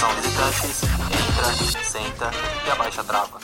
Atenção 0.00 0.16
visitantes, 0.16 0.82
entra, 0.82 1.84
senta 1.84 2.30
e 2.66 2.70
abaixa 2.70 3.02
a 3.02 3.04
trava. 3.04 3.38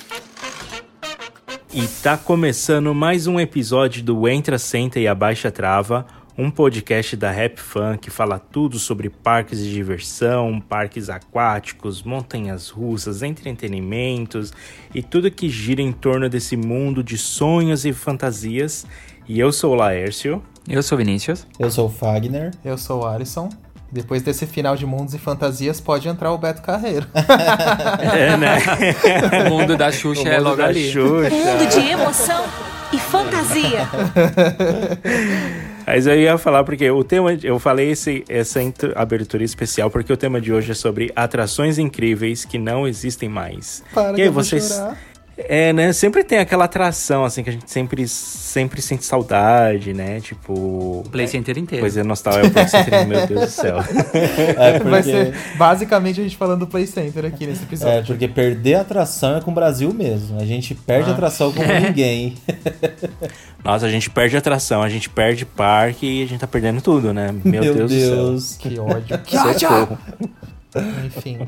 E 1.71 1.87
tá 2.03 2.17
começando 2.17 2.95
mais 2.95 3.27
um 3.27 3.39
episódio 3.39 4.03
do 4.03 4.27
Entra, 4.27 4.57
Senta 4.57 4.99
e 4.99 5.07
Abaixa 5.07 5.49
a 5.49 5.51
Trava, 5.51 6.07
um 6.39 6.51
podcast 6.51 7.15
da 7.15 7.31
Rap 7.31 7.61
Fan 7.61 7.99
que 7.99 8.09
fala 8.09 8.39
tudo 8.39 8.79
sobre 8.79 9.11
parques 9.11 9.59
de 9.59 9.71
diversão, 9.71 10.59
parques 10.59 11.11
aquáticos, 11.11 12.03
montanhas 12.03 12.71
russas, 12.71 13.23
entretenimentos 13.23 14.51
e 14.95 15.03
tudo 15.03 15.31
que 15.31 15.51
gira 15.51 15.83
em 15.83 15.93
torno 15.93 16.27
desse 16.27 16.57
mundo 16.57 17.05
de 17.05 17.19
sonhos 17.19 17.85
e 17.85 17.93
fantasias. 17.93 18.87
E 19.29 19.39
eu 19.39 19.53
sou 19.53 19.75
o 19.75 19.77
Laércio. 19.77 20.43
Eu 20.67 20.83
sou 20.83 20.97
Vinícius. 20.97 21.47
Eu 21.59 21.71
sou 21.71 21.89
o 21.89 21.91
Fagner. 21.91 22.53
Eu 22.65 22.79
sou 22.79 23.03
o 23.03 23.07
Alisson. 23.07 23.51
Depois 23.91 24.21
desse 24.23 24.47
final 24.47 24.75
de 24.77 24.85
mundos 24.85 25.15
e 25.15 25.19
fantasias, 25.19 25.81
pode 25.81 26.09
entrar 26.09 26.33
o 26.33 26.39
Beto 26.39 26.61
Carreiro. 26.63 27.07
É, 28.13 28.37
né? 28.37 28.59
O 29.47 29.51
mundo 29.51 29.77
da 29.77 29.91
Xuxa 29.93 30.23
O 30.23 30.29
é 30.29 30.37
mundo 30.39 30.45
logo 30.45 30.57
da 30.57 30.67
ali. 30.67 30.91
Xuxa. 30.91 31.31
Mundo 31.31 31.69
de 31.69 31.89
emoção 31.91 32.45
e 32.93 32.99
fantasia. 32.99 33.89
Mas 35.87 36.07
eu 36.07 36.17
ia 36.19 36.37
falar 36.37 36.65
porque 36.65 36.91
o 36.91 37.05
tema, 37.05 37.33
eu 37.43 37.59
falei 37.59 37.91
esse, 37.91 38.25
essa 38.29 38.61
intro- 38.61 38.93
abertura 38.97 39.45
especial 39.45 39.89
porque 39.91 40.13
o 40.13 40.17
tema 40.17 40.41
de 40.41 40.53
hoje 40.53 40.73
é 40.73 40.75
sobre 40.75 41.13
atrações 41.15 41.79
incríveis 41.79 42.45
que 42.45 42.59
não 42.59 42.87
existem 42.89 43.29
mais. 43.29 43.83
Para 43.95 44.13
e 44.13 44.15
que 44.17 44.23
aí 44.23 44.29
vocês 44.29 44.69
chorar. 44.69 44.99
É, 45.39 45.71
né? 45.73 45.93
Sempre 45.93 46.25
tem 46.25 46.39
aquela 46.39 46.65
atração, 46.65 47.23
assim, 47.23 47.43
que 47.43 47.51
a 47.51 47.53
gente 47.53 47.71
sempre, 47.71 48.09
sempre 48.09 48.81
sente 48.81 49.05
saudade, 49.05 49.93
né? 49.93 50.19
Tipo. 50.21 51.05
Play 51.13 51.29
Center 51.29 51.59
inteiro. 51.59 51.83
Coisa 51.83 52.03
nostálgica, 52.03 52.49
Play 52.51 52.69
Center, 52.69 53.07
meu 53.07 53.27
Deus 53.27 53.41
do 53.43 53.51
céu. 53.51 53.77
É 54.57 54.73
porque, 54.79 54.89
Vai 54.91 55.03
ser 55.03 55.35
basicamente 55.59 56.21
a 56.21 56.23
gente 56.25 56.37
falando 56.39 56.61
do 56.61 56.67
Play 56.67 56.87
Center 56.87 57.27
aqui 57.27 57.47
nesse 57.47 57.61
é 57.61 57.65
episódio. 57.65 58.07
porque 58.07 58.27
perder 58.27 58.77
a 58.77 58.81
atração 58.81 59.37
é 59.37 59.41
com 59.43 59.51
o 59.51 59.55
Brasil 59.55 59.93
mesmo. 59.93 60.41
A 60.41 60.45
gente 60.47 60.75
perde 60.75 61.11
Ah. 61.11 61.13
a 61.13 61.15
atração 61.15 61.53
como 61.53 61.67
ninguém. 61.81 62.35
Nossa, 63.63 63.85
a 63.85 63.91
gente 63.91 64.09
perde 64.09 64.37
atração, 64.39 64.83
a 64.83 64.89
gente 64.89 65.11
perde 65.11 65.45
parque 65.45 66.07
e 66.07 66.23
a 66.23 66.27
gente 66.27 66.41
tá 66.41 66.47
perdendo 66.47 66.81
tudo, 66.81 67.13
né? 67.13 67.35
Meu, 67.45 67.63
Deus, 67.75 67.91
do 67.93 68.41
céu. 68.41 68.59
Que 68.59 68.79
ódio. 68.79 69.21
Socorro. 69.59 69.99
Enfim. 71.05 71.39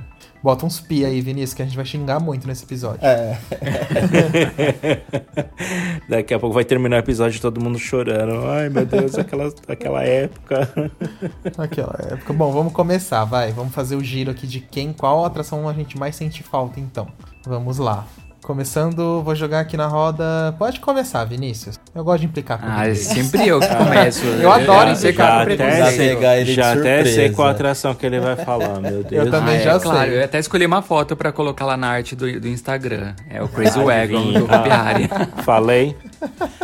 Bota 0.42 0.64
uns 0.64 0.80
pi 0.80 1.04
aí, 1.04 1.20
Vinícius, 1.20 1.54
que 1.54 1.62
a 1.62 1.64
gente 1.64 1.76
vai 1.76 1.84
xingar 1.84 2.20
muito 2.20 2.46
nesse 2.46 2.64
episódio. 2.64 3.00
É, 3.02 3.36
Daqui 6.08 6.32
a 6.32 6.38
pouco 6.38 6.54
vai 6.54 6.64
terminar 6.64 6.96
o 6.96 7.00
episódio 7.00 7.40
todo 7.40 7.60
mundo 7.60 7.78
chorando. 7.78 8.46
Ai, 8.46 8.68
meu 8.68 8.86
Deus, 8.86 9.18
aquela, 9.18 9.52
aquela 9.66 10.04
época. 10.04 10.92
Naquela 11.56 11.98
época. 12.10 12.32
Bom, 12.32 12.52
vamos 12.52 12.72
começar, 12.72 13.24
vai. 13.24 13.52
Vamos 13.52 13.74
fazer 13.74 13.96
o 13.96 14.04
giro 14.04 14.30
aqui 14.30 14.46
de 14.46 14.60
quem, 14.60 14.92
qual 14.92 15.24
atração 15.24 15.68
a 15.68 15.72
gente 15.72 15.98
mais 15.98 16.14
sente 16.14 16.42
falta, 16.42 16.78
então. 16.78 17.08
Vamos 17.44 17.78
lá. 17.78 18.06
Começando, 18.52 19.22
vou 19.22 19.34
jogar 19.34 19.60
aqui 19.60 19.76
na 19.76 19.86
roda. 19.86 20.54
Pode 20.58 20.80
começar, 20.80 21.22
Vinícius. 21.26 21.78
Eu 21.94 22.02
gosto 22.02 22.20
de 22.20 22.26
implicar 22.28 22.58
com 22.58 22.64
Ah, 22.66 22.84
vocês. 22.84 23.00
sempre 23.00 23.46
eu 23.46 23.60
que 23.60 23.66
começo. 23.76 24.24
Eu 24.24 24.50
adoro 24.50 24.86
já, 24.88 24.92
implicar 24.94 25.26
já 25.28 25.34
com 25.36 25.42
até, 25.42 26.40
ele 26.40 26.44
de 26.44 26.54
já 26.54 26.72
até 26.72 27.04
sei 27.04 27.28
qual 27.28 27.48
atração 27.48 27.94
que 27.94 28.06
ele 28.06 28.18
vai 28.18 28.36
falar, 28.36 28.80
meu 28.80 29.04
Deus. 29.04 29.26
Eu 29.26 29.30
também 29.30 29.58
Ah, 29.58 29.60
já 29.60 29.72
é, 29.74 29.78
claro, 29.78 30.08
sei. 30.10 30.18
eu 30.20 30.24
até 30.24 30.38
escolhi 30.38 30.64
uma 30.64 30.80
foto 30.80 31.14
pra 31.14 31.30
colocar 31.30 31.66
lá 31.66 31.76
na 31.76 31.88
arte 31.88 32.16
do, 32.16 32.40
do 32.40 32.48
Instagram. 32.48 33.12
É 33.28 33.42
o 33.42 33.48
Crazy. 33.48 33.78
Wagon 33.80 34.32
do 34.32 34.44
Hopi 34.46 34.70
Hari. 34.70 35.10
Falei. 35.44 35.94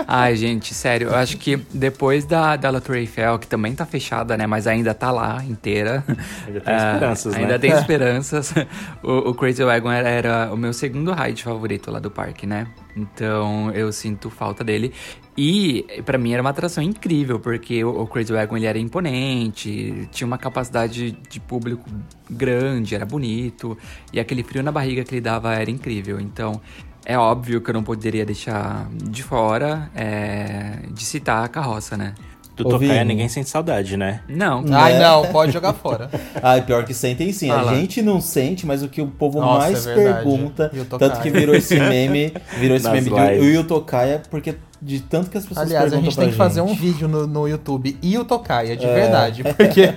Ai, 0.07 0.37
gente, 0.37 0.75
sério, 0.75 1.09
eu 1.09 1.15
acho 1.15 1.37
que 1.39 1.57
depois 1.73 2.25
da, 2.25 2.57
da 2.57 2.71
La 2.71 2.81
Tour 2.81 2.97
Eiffel, 2.97 3.39
que 3.39 3.47
também 3.47 3.75
tá 3.75 3.87
fechada, 3.87 4.37
né, 4.37 4.47
mas 4.47 4.67
ainda 4.67 4.95
tá 4.95 5.11
lá 5.11 5.43
inteira. 5.45 6.05
Ainda 6.47 6.61
tem 6.61 6.75
ah, 6.75 6.93
esperanças, 6.93 7.35
né? 7.35 7.41
Ainda 7.41 7.59
tem 7.59 7.71
esperanças. 7.73 8.55
o, 9.03 9.31
o 9.31 9.35
Crazy 9.35 9.65
Wagon 9.65 9.91
era, 9.91 10.09
era 10.09 10.51
o 10.53 10.57
meu 10.57 10.73
segundo 10.73 11.13
ride 11.13 11.43
favorito 11.43 11.91
lá 11.91 11.99
do 11.99 12.11
parque, 12.11 12.47
né? 12.47 12.67
Então 12.97 13.71
eu 13.73 13.93
sinto 13.93 14.31
falta 14.31 14.63
dele. 14.63 14.93
E 15.37 15.85
pra 16.05 16.17
mim 16.17 16.33
era 16.33 16.41
uma 16.41 16.51
atração 16.51 16.83
incrível, 16.83 17.41
porque 17.41 17.83
o, 17.83 18.03
o 18.03 18.07
Crazy 18.07 18.33
Wagon 18.33 18.57
ele 18.57 18.67
era 18.67 18.79
imponente, 18.79 20.09
tinha 20.13 20.27
uma 20.27 20.39
capacidade 20.39 21.11
de 21.11 21.41
público 21.41 21.91
grande, 22.31 22.95
era 22.95 23.05
bonito, 23.05 23.77
e 24.13 24.21
aquele 24.21 24.45
frio 24.45 24.63
na 24.63 24.71
barriga 24.71 25.03
que 25.03 25.13
ele 25.13 25.21
dava 25.21 25.53
era 25.55 25.71
incrível. 25.71 26.21
Então 26.21 26.61
é 27.05 27.19
óbvio 27.19 27.61
que 27.61 27.71
eu 27.71 27.75
não 27.75 27.83
poderia 27.83 28.25
deixar 28.25 28.89
de 28.93 29.23
fora 29.23 29.91
é, 29.95 30.79
de 30.91 31.05
citar 31.05 31.45
a 31.45 31.49
carroça, 31.49 31.97
né? 31.97 32.15
Do 32.57 32.63
Tocaia 32.69 33.03
ninguém 33.03 33.29
sente 33.29 33.51
saudade, 33.51 33.97
né? 33.97 34.21
Não, 34.29 34.65
Ai, 34.71 34.95
É. 34.95 34.99
não, 35.01 35.25
pode 35.33 35.51
jogar 35.51 35.73
fora. 35.73 36.09
Ah, 36.41 36.61
pior 36.61 36.85
que 36.85 36.95
sentem 36.95 37.33
sim. 37.33 37.51
Ah 37.51 37.59
a 37.59 37.63
lá. 37.63 37.75
gente 37.75 38.01
não 38.01 38.21
sente, 38.21 38.65
mas 38.65 38.81
o 38.81 38.89
que 38.89 39.03
o 39.03 39.09
povo 39.09 39.41
Nossa, 39.41 39.59
mais 39.73 39.87
é 39.89 39.95
pergunta, 39.95 40.71
E 40.73 40.85
tanto 40.85 41.21
que 41.21 41.31
virou 41.31 41.53
esse 41.55 41.75
meme, 41.81 42.33
virou 42.59 42.77
esse 42.77 42.85
Nas 42.85 42.93
meme 42.95 43.11
de 43.11 43.17
lives. 43.33 43.43
o 43.43 43.45
Yutokaya, 43.61 44.23
porque 44.31 44.55
de 44.81 45.01
tanto 45.01 45.31
que 45.31 45.39
as 45.39 45.45
pessoas 45.47 45.67
Aliás, 45.67 45.87
a 45.87 45.91
perguntam 45.97 46.11
gente 46.13 46.21
tem 46.21 46.31
que 46.31 46.37
fazer 46.37 46.61
um 46.61 46.69
gente. 46.69 46.79
vídeo 46.81 47.09
no, 47.09 47.27
no 47.27 47.49
YouTube 47.49 47.99
e 48.01 48.17
o 48.19 48.25
Tocaia, 48.25 48.77
de 48.77 48.85
É. 48.87 48.95
verdade, 48.95 49.43
porque 49.57 49.93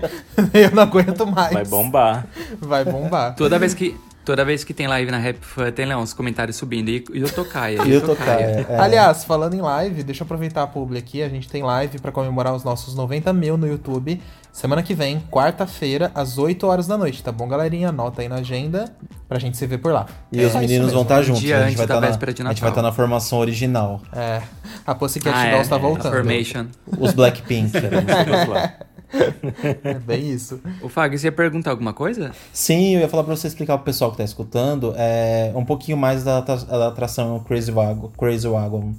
eu 0.54 0.72
não 0.72 0.82
aguento 0.84 1.28
mais. 1.28 1.54
Vai 1.54 1.66
bombar. 1.66 2.26
Vai 2.60 2.84
bombar. 2.86 3.36
toda 3.36 3.60
vez 3.60 3.76
que 3.76 3.96
toda 4.28 4.44
vez 4.44 4.64
que 4.66 4.74
tem 4.74 4.88
live 4.88 5.10
na 5.10 5.18
Rap 5.18 5.38
Fan, 5.42 5.72
tem 5.72 5.86
lá 5.86 5.98
uns 5.98 6.14
comentários 6.14 6.58
subindo 6.58 6.90
e, 6.90 7.04
e 7.14 7.24
o 7.24 7.32
Tocaia, 7.32 7.82
E 7.86 7.96
o 7.96 8.02
Tocaia. 8.02 8.66
é. 8.70 8.78
Aliás, 8.78 9.24
falando 9.24 9.54
em 9.54 9.62
live, 9.62 10.04
deixa 10.04 10.24
eu 10.24 10.26
aproveitar 10.26 10.64
a 10.64 10.68
publi 10.68 10.98
aqui. 11.00 11.24
A 11.24 11.30
gente 11.30 11.48
tem 11.50 11.64
live 11.64 11.98
pra 12.00 12.12
comemorar 12.12 12.54
os 12.54 12.64
nossos 12.64 12.94
90 12.94 13.32
mil 13.32 13.58
no 13.58 13.66
YouTube. 13.66 14.22
Semana 14.52 14.84
que 14.84 14.94
vem, 14.96 15.20
quarta-feira, 15.32 16.12
às 16.16 16.38
8 16.38 16.66
horas 16.68 16.88
da 16.88 16.98
noite, 16.98 17.24
tá 17.24 17.32
bom, 17.32 17.48
galerinha? 17.48 17.90
Anota 17.90 18.22
aí 18.24 18.28
na 18.28 18.38
agenda 18.38 18.92
pra 19.30 19.38
gente 19.40 19.56
se 19.56 19.66
ver 19.68 19.78
por 19.78 19.94
lá. 19.94 20.08
E 20.32 20.44
os 20.44 20.56
É, 20.56 20.60
meninos 20.60 20.88
isso 20.88 20.94
vão 20.96 21.04
estar 21.04 21.22
juntos. 21.22 21.42
dia 21.44 21.58
a 21.58 21.60
gente 21.60 21.68
antes 21.70 21.78
vai 21.78 21.88
da 21.88 21.94
estar 21.94 22.02
na, 22.02 22.08
véspera 22.08 22.34
de 22.34 22.42
a 22.42 22.46
gente 22.50 22.62
vai 22.62 22.70
estar 22.72 22.82
na 22.82 22.92
formação 22.92 23.38
original. 23.40 24.02
É, 24.12 24.42
a 24.86 24.94
Pussycat 24.96 25.34
Ah, 25.36 25.52
Dolls 25.52 25.68
é, 25.68 25.70
tá 25.70 25.76
é, 25.76 25.80
voltando. 25.80 26.12
Formation. 26.12 26.66
Os 27.00 27.14
Blackpink. 27.14 27.72
É 29.84 29.94
bem 29.94 30.32
isso. 30.32 30.60
O 30.82 30.90
Fag, 30.90 31.18
você 31.18 31.28
ia 31.28 31.32
perguntar 31.32 31.72
alguma 31.72 31.94
coisa? 31.94 32.32
Sim, 32.52 32.96
eu 32.96 33.02
ia 33.02 33.10
falar 33.10 33.24
pra 33.24 33.36
você 33.36 33.48
explicar 33.48 33.78
pro 33.78 33.86
pessoal 33.86 34.12
que 34.12 34.18
tá 34.18 34.24
escutando 34.24 34.94
é, 34.98 35.52
um 35.56 35.66
pouquinho 35.66 35.98
mais 35.98 36.24
da, 36.24 36.42
da 36.42 36.88
atração 36.88 37.40
Crazy 37.42 37.72
Wagon. 37.72 38.10
Crazy 38.18 38.48
Wagon. 38.48 38.94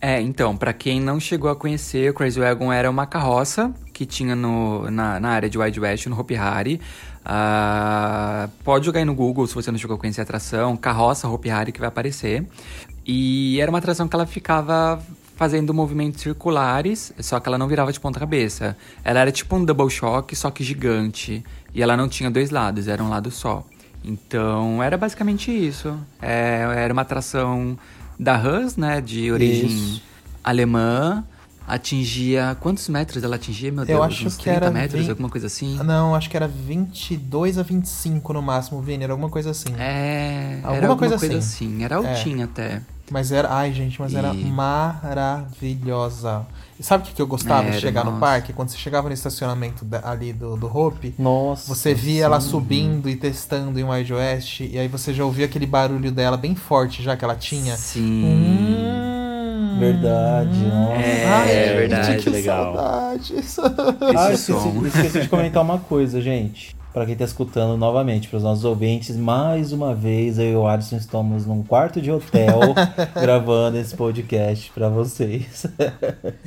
É, 0.00 0.20
então, 0.20 0.56
pra 0.56 0.72
quem 0.72 1.00
não 1.00 1.18
chegou 1.18 1.50
a 1.50 1.56
conhecer, 1.56 2.10
o 2.10 2.14
Crazy 2.14 2.38
Wagon 2.38 2.72
era 2.72 2.88
uma 2.88 3.04
carroça 3.04 3.72
que 3.92 4.06
tinha 4.06 4.36
no, 4.36 4.88
na, 4.90 5.18
na 5.18 5.28
área 5.30 5.50
de 5.50 5.58
Wild 5.58 5.80
West, 5.80 6.06
no 6.06 6.18
Hopi 6.18 6.36
Hari. 6.36 6.80
Ah, 7.24 8.48
pode 8.62 8.86
jogar 8.86 9.00
aí 9.00 9.04
no 9.04 9.14
Google 9.14 9.46
se 9.46 9.54
você 9.54 9.72
não 9.72 9.78
chegou 9.78 9.96
a 9.96 9.98
conhecer 9.98 10.20
a 10.20 10.24
atração, 10.24 10.76
carroça 10.76 11.28
Hopi 11.28 11.50
Hari 11.50 11.72
que 11.72 11.80
vai 11.80 11.88
aparecer. 11.88 12.46
E 13.04 13.60
era 13.60 13.70
uma 13.70 13.78
atração 13.78 14.06
que 14.06 14.14
ela 14.14 14.26
ficava 14.26 15.02
fazendo 15.38 15.72
movimentos 15.72 16.20
circulares, 16.20 17.12
só 17.20 17.38
que 17.38 17.48
ela 17.48 17.56
não 17.56 17.68
virava 17.68 17.92
de 17.92 18.00
ponta 18.00 18.18
cabeça. 18.18 18.76
Ela 19.04 19.20
era 19.20 19.30
tipo 19.32 19.54
um 19.54 19.64
double 19.64 19.88
shock, 19.88 20.34
só 20.34 20.50
que 20.50 20.64
gigante. 20.64 21.44
E 21.72 21.80
ela 21.80 21.96
não 21.96 22.08
tinha 22.08 22.28
dois 22.28 22.50
lados, 22.50 22.88
era 22.88 23.00
um 23.02 23.08
lado 23.08 23.30
só. 23.30 23.64
Então, 24.04 24.82
era 24.82 24.96
basicamente 24.98 25.50
isso. 25.52 25.96
É, 26.20 26.64
era 26.76 26.92
uma 26.92 27.02
atração 27.02 27.78
da 28.18 28.36
Hus, 28.36 28.76
né, 28.76 29.00
de 29.00 29.30
origem 29.30 29.66
Isso. 29.68 30.02
alemã. 30.42 31.24
Atingia... 31.66 32.56
Quantos 32.60 32.88
metros 32.88 33.22
ela 33.22 33.36
atingia, 33.36 33.70
meu 33.70 33.84
Deus? 33.84 33.96
Eu 33.96 34.02
acho 34.02 34.26
Uns 34.26 34.36
que 34.38 34.44
30 34.44 34.56
era 34.56 34.70
metros, 34.72 35.02
vin- 35.04 35.10
alguma 35.10 35.28
coisa 35.28 35.46
assim? 35.46 35.76
Não, 35.84 36.14
acho 36.14 36.28
que 36.30 36.36
era 36.36 36.48
22 36.48 37.58
a 37.58 37.62
25 37.62 38.32
no 38.32 38.40
máximo, 38.42 38.80
Vini. 38.80 39.04
Era 39.04 39.12
alguma 39.12 39.28
coisa 39.28 39.50
assim. 39.50 39.68
É, 39.78 40.54
Alguma 40.62 40.76
era 40.76 40.86
alguma 40.86 40.96
coisa 40.98 41.18
coisa, 41.18 41.38
assim. 41.38 41.66
assim. 41.76 41.84
Era 41.84 41.96
altinha 41.96 42.46
até. 42.46 42.80
Mas 43.10 43.32
era. 43.32 43.48
Ai, 43.52 43.72
gente, 43.72 44.00
mas 44.00 44.14
era 44.14 44.32
E- 44.34 44.44
maravilhosa. 44.44 46.46
E 46.78 46.82
sabe 46.82 47.02
o 47.02 47.06
que, 47.06 47.12
que 47.14 47.20
eu 47.22 47.26
gostava 47.26 47.62
de 47.64 47.70
Era, 47.72 47.80
chegar 47.80 48.04
no 48.04 48.12
nossa. 48.12 48.20
parque? 48.20 48.52
Quando 48.52 48.68
você 48.68 48.76
chegava 48.78 49.08
no 49.08 49.14
estacionamento 49.14 49.84
da- 49.84 50.08
ali 50.08 50.32
do, 50.32 50.56
do 50.56 50.66
Hope, 50.66 51.12
Nossa. 51.18 51.66
você 51.74 51.92
via 51.92 52.24
ela 52.26 52.40
sim. 52.40 52.50
subindo 52.50 53.08
e 53.08 53.16
testando 53.16 53.80
em 53.80 53.84
Wild 53.84 54.14
West, 54.14 54.60
e 54.60 54.78
aí 54.78 54.86
você 54.86 55.12
já 55.12 55.24
ouvia 55.24 55.46
aquele 55.46 55.66
barulho 55.66 56.12
dela 56.12 56.36
bem 56.36 56.54
forte 56.54 57.02
já 57.02 57.16
que 57.16 57.24
ela 57.24 57.34
tinha. 57.34 57.76
Sim. 57.76 58.24
Hum. 58.24 59.76
Verdade, 59.80 60.58
nossa. 60.66 60.92
É, 61.02 61.26
Ai, 61.26 61.50
é 61.50 61.64
gente, 61.68 61.76
verdade, 61.76 62.22
que 62.22 62.30
legal. 62.30 62.74
saudades. 62.74 63.58
Ah, 64.16 64.32
esqueci, 64.32 64.86
esqueci 64.86 65.20
de 65.22 65.28
comentar 65.28 65.62
uma 65.62 65.78
coisa, 65.78 66.20
gente. 66.20 66.76
Pra 66.92 67.04
quem 67.06 67.14
tá 67.14 67.24
escutando 67.24 67.76
novamente, 67.76 68.28
para 68.28 68.38
os 68.38 68.42
nossos 68.42 68.64
ouvintes, 68.64 69.14
mais 69.16 69.72
uma 69.72 69.94
vez 69.94 70.38
eu 70.38 70.44
e 70.52 70.56
o 70.56 70.66
Alisson 70.66 70.96
estamos 70.96 71.46
num 71.46 71.62
quarto 71.62 72.00
de 72.00 72.10
hotel 72.10 72.58
gravando 73.14 73.76
esse 73.78 73.94
podcast 73.94 74.70
pra 74.72 74.88
vocês. 74.88 75.66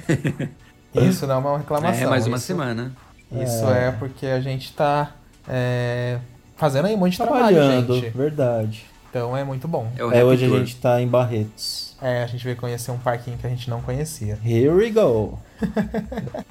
Isso 0.94 1.26
não 1.28 1.36
é 1.36 1.38
uma 1.38 1.58
reclamação. 1.60 2.04
É, 2.04 2.08
mais 2.10 2.28
uma 2.28 2.36
isso- 2.38 2.48
semana. 2.48 2.92
Isso 3.32 3.66
é, 3.70 3.92
porque 3.92 4.26
a 4.26 4.42
gente 4.42 4.74
tá 4.74 5.12
é, 5.48 6.18
fazendo 6.58 6.88
aí 6.88 6.96
um 6.96 6.98
monte 6.98 7.12
de 7.14 7.18
trabalho, 7.20 7.56
Trabalhando, 7.56 7.96
gente. 7.96 8.10
verdade. 8.10 8.86
Então 9.10 9.38
é 9.38 9.44
muito 9.46 9.70
bom. 9.70 9.88
É 9.98 10.20
É, 10.20 10.24
hoje 10.26 10.44
a 10.46 10.50
gente 10.50 10.76
tá 10.76 11.02
em 11.02 11.08
Barretos. 11.08 11.91
É, 12.02 12.24
a 12.24 12.28
gente 12.28 12.44
veio 12.44 12.56
conhecer 12.58 12.90
um 12.90 12.98
parquinho 12.98 13.38
que 13.38 13.46
a 13.46 13.50
gente 13.50 13.70
não 13.70 13.80
conhecia. 13.82 14.40
Here 14.44 14.70
we 14.70 14.90
go. 14.90 15.38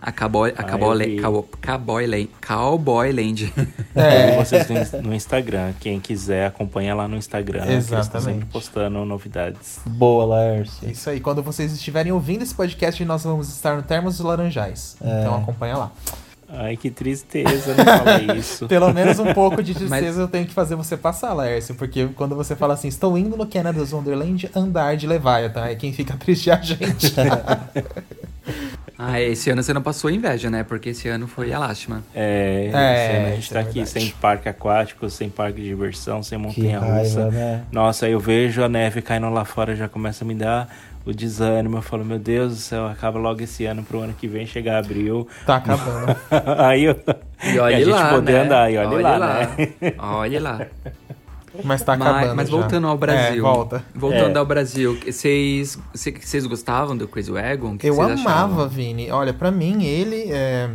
A 0.00 0.12
Cowboy, 0.12 0.52
a 0.56 0.62
Cowboy, 0.62 1.20
Cowboy, 1.60 2.06
Land, 2.06 2.30
Cowboy 2.46 3.12
Land. 3.12 3.52
É. 3.94 4.36
Vocês 4.44 4.68
no, 4.68 4.78
ins- 4.78 4.92
no 4.92 5.14
Instagram. 5.14 5.72
Quem 5.80 5.98
quiser, 5.98 6.46
acompanha 6.46 6.94
lá 6.94 7.08
no 7.08 7.16
Instagram. 7.16 7.62
que 7.66 7.72
Exatamente. 7.72 8.24
sempre 8.40 8.46
postando 8.46 9.04
novidades. 9.04 9.80
Boa, 9.86 10.24
Laércio. 10.26 10.88
Isso 10.90 11.08
aí, 11.10 11.18
quando 11.20 11.42
vocês 11.42 11.72
estiverem 11.72 12.12
ouvindo 12.12 12.42
esse 12.42 12.54
podcast, 12.54 13.02
nós 13.04 13.24
vamos 13.24 13.48
estar 13.48 13.74
no 13.76 13.82
Termos 13.82 14.18
dos 14.18 14.26
Laranjais. 14.26 14.96
É. 15.00 15.20
Então 15.22 15.34
acompanha 15.36 15.76
lá. 15.76 15.92
Ai, 16.48 16.76
que 16.76 16.90
tristeza, 16.90 17.74
não 17.74 17.84
falei 17.84 18.38
isso. 18.38 18.66
Pelo 18.68 18.92
menos 18.92 19.18
um 19.18 19.34
pouco 19.34 19.62
de 19.62 19.74
tristeza 19.74 20.04
Mas- 20.06 20.16
eu 20.18 20.28
tenho 20.28 20.46
que 20.46 20.54
fazer 20.54 20.74
você 20.76 20.96
passar, 20.96 21.32
Laércio. 21.32 21.74
Porque 21.74 22.06
quando 22.14 22.36
você 22.36 22.54
fala 22.54 22.74
assim, 22.74 22.88
estou 22.88 23.18
indo 23.18 23.36
no 23.36 23.46
Canada's 23.46 23.92
Wonderland 23.92 24.48
andar 24.54 24.96
de 24.96 25.06
Leviathan, 25.06 25.62
aí 25.62 25.76
quem 25.76 25.92
fica 25.92 26.14
triste 26.18 26.48
é 26.50 26.54
a 26.54 26.60
gente. 26.62 27.12
ah, 28.98 29.20
esse 29.20 29.50
ano 29.50 29.62
você 29.62 29.74
não 29.74 29.82
passou 29.82 30.10
inveja, 30.10 30.48
né? 30.48 30.62
Porque 30.62 30.90
esse 30.90 31.08
ano 31.08 31.26
foi 31.26 31.52
a 31.52 31.58
lástima. 31.58 32.02
É, 32.14 32.70
É, 32.72 33.04
esse 33.04 33.16
ano 33.16 33.26
a 33.26 33.30
gente 33.30 33.42
isso 33.42 33.52
tá 33.52 33.58
é 33.58 33.62
aqui 33.62 33.86
sem 33.86 34.10
parque 34.10 34.48
aquático, 34.48 35.10
sem 35.10 35.28
parque 35.28 35.60
de 35.60 35.66
diversão, 35.68 36.22
sem 36.22 36.38
Que 36.38 36.44
montanha 36.46 36.80
raiva, 36.80 37.00
russa. 37.24 37.30
né? 37.30 37.64
Nossa, 37.70 38.08
eu 38.08 38.18
vejo 38.20 38.62
a 38.62 38.68
neve 38.68 39.02
caindo 39.02 39.28
lá 39.30 39.44
fora, 39.44 39.76
já 39.76 39.88
começa 39.88 40.24
a 40.24 40.26
me 40.26 40.34
dar 40.34 40.68
o 41.06 41.14
desânimo. 41.14 41.78
Eu 41.78 41.82
falo, 41.82 42.04
meu 42.04 42.18
Deus 42.18 42.54
do 42.54 42.58
céu, 42.60 42.86
acaba 42.86 43.18
logo 43.18 43.40
esse 43.42 43.64
ano 43.64 43.82
pro 43.82 44.00
ano 44.00 44.12
que 44.12 44.26
vem 44.26 44.46
chegar 44.46 44.78
abril. 44.78 45.26
tá 45.46 45.56
acabando. 45.56 46.16
Aí 46.58 46.84
eu. 46.84 46.96
E 47.44 47.58
olha 47.58 47.76
a 47.76 47.80
gente 47.80 47.88
lá, 47.90 48.10
poder 48.10 48.32
né? 48.32 48.40
andar, 48.40 48.72
e 48.72 48.76
olha, 48.76 49.00
lá, 49.18 49.18
né? 49.18 49.94
Olha 49.98 50.40
lá. 50.40 50.66
Mas 51.64 51.82
tá 51.82 51.94
acabando. 51.94 52.26
Mas, 52.26 52.34
mas 52.34 52.48
já. 52.50 52.56
voltando 52.56 52.86
ao 52.86 52.98
Brasil. 52.98 53.38
É, 53.38 53.40
volta. 53.40 53.84
Voltando 53.94 54.36
É. 54.36 54.38
ao 54.38 54.44
Brasil, 54.44 54.98
vocês 55.06 55.78
vocês 55.94 56.46
gostavam 56.46 56.94
do 56.96 57.08
Crazy 57.08 57.30
Wagon? 57.30 57.78
Que 57.78 57.88
Eu 57.88 57.94
vocês 57.94 58.20
amava, 58.20 58.44
achavam? 58.46 58.68
Vini. 58.68 59.10
Olha, 59.10 59.32
pra 59.32 59.50
mim, 59.50 59.84
ele, 59.84 60.30
é, 60.30 60.68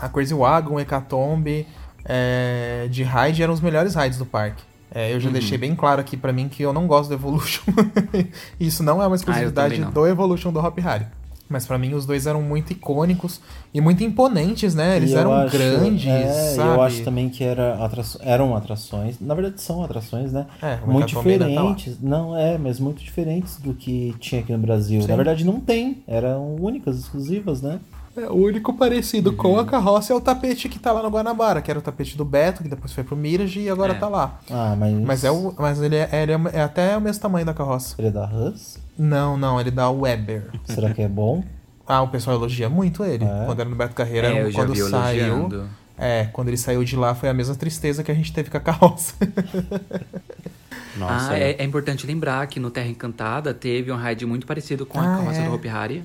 a 0.00 0.08
Crazy 0.08 0.32
Wagon, 0.32 0.80
Hecatombe, 0.80 1.66
é, 2.04 2.86
de 2.90 3.02
ride 3.02 3.42
eram 3.42 3.52
os 3.52 3.60
melhores 3.60 3.94
rides 3.94 4.16
do 4.18 4.24
parque. 4.24 4.62
É, 4.94 5.12
eu 5.14 5.18
já 5.20 5.28
Uhum. 5.28 5.32
deixei 5.32 5.56
bem 5.56 5.74
claro 5.74 6.00
aqui 6.00 6.16
pra 6.16 6.32
mim 6.32 6.48
que 6.48 6.62
eu 6.62 6.72
não 6.72 6.86
gosto 6.86 7.08
do 7.08 7.14
Evolution. 7.14 7.62
Isso 8.60 8.82
não 8.82 9.02
é 9.02 9.06
uma 9.06 9.16
exclusividade 9.16 9.82
Ah, 9.82 9.90
do 9.90 10.06
Evolution 10.06 10.52
do 10.52 10.58
Hop 10.60 10.78
Harry. 10.80 11.06
Mas 11.48 11.66
pra 11.66 11.76
mim 11.76 11.92
os 11.92 12.06
dois 12.06 12.26
eram 12.26 12.40
muito 12.40 12.72
icônicos 12.72 13.38
e 13.74 13.80
muito 13.80 14.02
imponentes, 14.02 14.74
né? 14.74 14.96
Eles 14.96 15.10
E 15.10 15.14
eram 15.16 15.34
acho- 15.34 15.52
grandes, 15.52 16.06
é, 16.06 16.54
sabe? 16.54 16.68
Eu 16.76 16.82
acho 16.82 17.04
também 17.04 17.28
que 17.28 17.44
era 17.44 17.74
atra- 17.84 18.02
eram 18.20 18.56
atrações, 18.56 19.16
na 19.20 19.34
verdade 19.34 19.60
são 19.60 19.82
atrações, 19.84 20.32
né? 20.32 20.46
É, 20.62 20.78
muito 20.86 21.00
tá 21.12 21.20
diferentes. 21.20 21.98
não 22.00 22.34
é, 22.34 22.56
mas 22.56 22.80
muito 22.80 23.02
diferentes 23.04 23.58
do 23.58 23.74
que 23.74 24.14
tinha 24.18 24.40
aqui 24.40 24.50
no 24.52 24.58
Brasil. 24.58 25.02
Sim. 25.02 25.08
Na 25.08 25.16
verdade 25.16 25.44
não 25.44 25.60
tem, 25.60 26.02
eram 26.06 26.54
únicas, 26.56 26.98
exclusivas, 26.98 27.60
né? 27.60 27.80
É, 28.16 28.26
o 28.28 28.34
único 28.34 28.74
parecido 28.74 29.30
Uhum. 29.30 29.36
com 29.36 29.58
a 29.58 29.64
carroça 29.64 30.12
é 30.12 30.16
o 30.16 30.20
tapete 30.20 30.68
que 30.68 30.78
tá 30.78 30.92
lá 30.92 31.02
no 31.02 31.08
Guanabara, 31.08 31.62
que 31.62 31.70
era 31.70 31.78
o 31.78 31.82
tapete 31.82 32.16
do 32.16 32.24
Beto, 32.26 32.62
que 32.62 32.68
depois 32.68 32.92
foi 32.92 33.02
pro 33.02 33.16
Mirage 33.16 33.60
e 33.60 33.70
agora 33.70 33.94
É. 33.94 33.98
tá 33.98 34.06
lá. 34.08 34.38
Ah, 34.50 34.76
mas 34.78 34.94
Mas, 35.00 35.24
é 35.24 35.30
o, 35.30 35.54
mas 35.58 35.80
ele, 35.80 35.96
é, 35.96 36.08
ele 36.12 36.32
é, 36.32 36.40
é 36.52 36.62
até 36.62 36.96
o 36.96 37.00
mesmo 37.00 37.22
tamanho 37.22 37.46
da 37.46 37.54
carroça. 37.54 37.94
ele 37.98 38.08
é 38.08 38.10
da 38.10 38.26
Hus? 38.26 38.78
Não, 38.98 39.36
não, 39.38 39.58
ele 39.58 39.70
dá 39.70 39.88
o 39.88 40.00
Weber. 40.02 40.50
Será 40.66 40.92
que 40.92 41.00
é 41.00 41.08
bom? 41.08 41.42
Ah, 41.86 42.02
o 42.02 42.08
pessoal 42.08 42.36
elogia 42.36 42.68
muito 42.68 43.02
ele. 43.04 43.24
É? 43.24 43.44
Quando 43.46 43.60
era 43.60 43.68
no 43.68 43.76
Beto 43.76 43.94
Carreira, 43.94 44.28
É, 44.28 44.42
eu 44.42 44.50
já 44.50 44.58
quando 44.60 44.72
vi 44.74 44.80
saiu. 44.82 45.26
elogiando. 45.26 45.68
É, 45.98 46.24
quando 46.32 46.48
ele 46.48 46.56
saiu 46.56 46.84
de 46.84 46.96
lá 46.96 47.14
foi 47.14 47.28
a 47.28 47.34
mesma 47.34 47.54
tristeza 47.54 48.02
que 48.02 48.10
a 48.10 48.14
gente 48.14 48.32
teve 48.32 48.50
com 48.50 48.56
a 48.56 48.60
carroça. 48.60 49.14
Nossa, 50.96 51.32
ah, 51.32 51.38
é, 51.38 51.52
é 51.58 51.64
importante 51.64 52.06
lembrar 52.06 52.46
que 52.46 52.60
no 52.60 52.70
Terra 52.70 52.88
Encantada 52.88 53.54
teve 53.54 53.90
um 53.90 53.96
ride 53.96 54.26
muito 54.26 54.46
parecido 54.46 54.84
com 54.84 55.00
a 55.00 55.02
Ah, 55.02 55.16
carroça 55.18 55.40
é. 55.40 55.48
do 55.48 55.54
Hopi 55.54 55.68
Hari, 55.68 56.04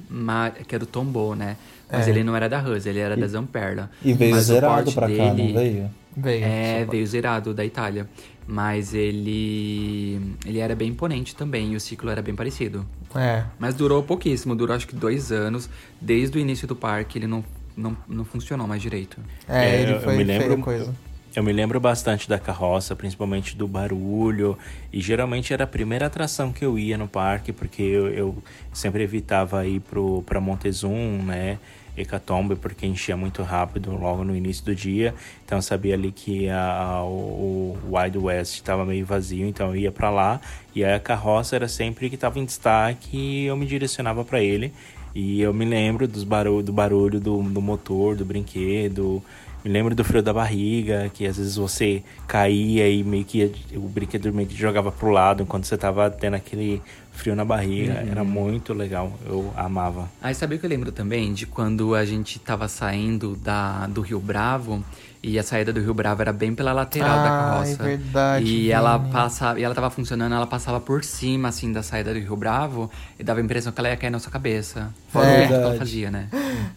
que 0.66 0.76
é 0.76 0.80
do 0.80 0.86
Tombow, 0.86 1.36
né? 1.36 1.58
Mas 1.92 2.08
É. 2.08 2.10
ele 2.10 2.24
não 2.24 2.36
era 2.36 2.50
da 2.50 2.60
Hus, 2.62 2.86
ele 2.86 3.00
era 3.00 3.16
da 3.16 3.28
Zamperla. 3.28 3.90
E 4.04 4.14
veio 4.14 4.32
Mas 4.36 4.44
o 4.50 4.54
zerado 4.54 4.92
porte 4.92 4.94
pra 4.96 5.08
cá, 5.10 5.26
não 5.30 5.36
dele- 5.36 5.54
veio? 5.54 5.90
Veio. 6.16 6.44
É, 6.46 6.86
veio 6.90 7.06
zerado 7.08 7.54
da 7.54 7.64
Itália. 7.64 8.08
Mas 8.48 8.94
ele. 8.94 10.20
Ele 10.46 10.60
era 10.60 10.76
bem 10.76 10.90
imponente 10.90 11.36
também, 11.36 11.74
e 11.74 11.76
o 11.76 11.80
ciclo 11.80 12.10
era 12.10 12.22
bem 12.22 12.36
parecido. 12.36 12.86
É. 13.16 13.44
Mas 13.60 13.76
durou 13.76 14.02
pouquíssimo, 14.04 14.56
durou 14.56 14.76
acho 14.76 14.88
que 14.88 14.96
dois 14.96 15.32
anos. 15.32 15.70
Desde 16.00 16.38
o 16.38 16.42
início 16.42 16.68
do 16.68 16.76
parque 16.76 17.18
ele 17.18 17.28
não, 17.28 17.44
não, 17.76 17.96
não 18.08 18.26
funcionou 18.26 18.68
mais 18.68 18.82
direito. 18.82 19.18
É, 19.48 19.66
É, 19.78 19.82
ele 19.82 19.92
eu- 19.92 19.96
eu 19.96 20.02
foi 20.02 20.18
me 20.18 20.24
lembro- 20.24 20.58
coisa. 20.60 20.94
Eu 21.36 21.44
me 21.44 21.54
lembro 21.54 21.80
bastante 21.80 22.28
da 22.28 22.40
carroça, 22.40 22.96
principalmente 22.96 23.56
do 23.56 23.68
barulho. 23.68 24.58
E 24.92 25.00
geralmente 25.00 25.54
era 25.54 25.66
a 25.66 25.68
primeira 25.68 26.08
atração 26.08 26.52
que 26.52 26.66
eu 26.66 26.80
ia 26.80 26.98
no 26.98 27.08
parque, 27.08 27.52
porque 27.54 27.84
eu, 27.84 28.08
eu 28.10 28.38
sempre 28.74 29.04
evitava 29.04 29.68
ir 29.68 29.82
pro, 29.82 30.24
pra 30.24 30.42
Montezum, 30.42 31.22
né? 31.24 31.60
Hecatombe, 31.98 32.56
porque 32.56 32.86
enchia 32.86 33.18
muito 33.18 33.42
rápido 33.44 33.92
logo 33.96 34.24
no 34.24 34.36
início 34.36 34.64
do 34.66 34.76
dia. 34.76 35.14
Então 35.46 35.58
eu 35.58 35.62
sabia 35.62 35.94
ali 35.96 36.12
que 36.12 36.48
a, 36.50 36.60
a- 36.60 37.04
o, 37.04 37.78
Wild 37.92 38.18
West 38.18 38.56
estava 38.56 38.86
meio 38.86 39.06
vazio, 39.06 39.48
então 39.48 39.70
eu 39.70 39.76
ia 39.78 39.92
pra 39.92 40.10
lá. 40.10 40.40
E 40.76 40.84
aí 40.86 40.94
a 40.94 41.00
carroça 41.00 41.56
era 41.56 41.68
sempre 41.68 42.10
que 42.10 42.16
estava 42.16 42.40
em 42.40 42.46
destaque 42.46 43.18
e 43.18 43.46
eu 43.46 43.58
me 43.58 43.66
direcionava 43.66 44.24
para 44.24 44.42
ele. 44.42 44.74
E 45.16 45.42
eu 45.42 45.54
me 45.54 45.66
lembro 45.66 46.08
dos 46.08 46.24
barulho, 46.24 46.64
do 46.64 46.72
barulho 46.74 47.20
do, 47.20 47.42
do 47.42 47.62
motor, 47.62 48.16
do 48.16 48.24
brinquedo. 48.26 49.24
Me 49.66 49.72
lembro 49.72 49.96
do 49.96 50.04
frio 50.04 50.22
da 50.22 50.32
barriga, 50.32 51.10
que 51.14 51.26
às 51.26 51.38
vezes 51.38 51.56
você 51.56 52.04
caía 52.28 52.88
e 52.88 53.04
meio 53.04 53.26
que 53.26 53.40
ia- 53.40 53.52
o 53.78 53.88
brinquedo 53.90 54.32
meio 54.32 54.48
que 54.48 54.56
jogava 54.56 54.92
pro 54.92 55.10
lado 55.10 55.42
enquanto 55.44 55.66
você 55.66 55.76
tava 55.78 56.10
tendo 56.10 56.36
aquele 56.36 56.82
frio 57.18 57.36
na 57.36 57.44
barriga, 57.44 57.94
era 58.10 58.24
muito 58.24 58.74
legal, 58.74 59.12
eu 59.26 59.52
amava. 59.58 60.08
Aí 60.22 60.34
sabe 60.36 60.56
o 60.56 60.60
que 60.60 60.66
eu 60.66 60.70
lembro 60.70 60.92
também? 60.92 61.34
De 61.34 61.46
quando 61.46 61.96
a 61.96 62.06
gente 62.06 62.40
tava 62.40 62.68
saindo 62.68 63.36
da, 63.36 63.88
do 63.88 64.02
Rio 64.02 64.20
Bravo 64.20 64.84
e 65.24 65.38
a 65.40 65.44
saída 65.44 65.74
do 65.74 65.80
Rio 65.82 65.94
Bravo 65.94 66.22
era 66.22 66.32
bem 66.32 66.54
pela 66.54 66.72
lateral 66.72 67.18
da 67.18 67.26
Ah, 67.26 67.52
carroça. 67.54 67.84
é 67.84 67.86
verdade, 67.86 68.46
E 68.46 68.72
ela 68.72 68.98
Vini. 68.98 69.12
passa, 69.12 69.60
e 69.60 69.64
ela 69.64 69.74
tava 69.76 69.90
funcionando, 69.90 70.34
ela 70.36 70.46
passava 70.48 70.80
por 70.80 71.04
cima 71.04 71.48
assim 71.50 71.72
da 71.74 71.82
saída 71.84 72.14
do 72.14 72.20
Rio 72.20 72.36
Bravo 72.38 72.90
e 73.20 73.24
dava 73.24 73.40
a 73.40 73.44
impressão 73.44 73.72
que 73.74 73.80
ela 73.82 73.90
ia 73.90 73.98
cair 73.98 74.12
na 74.12 74.20
sua 74.20 74.32
cabeça. 74.32 74.94
Fora 75.10 75.26
É. 75.28 75.44
o 75.44 75.48
que 75.48 75.54
ela 75.54 75.62
Verdade. 75.62 75.78
fazia, 75.80 76.12
né? 76.12 76.28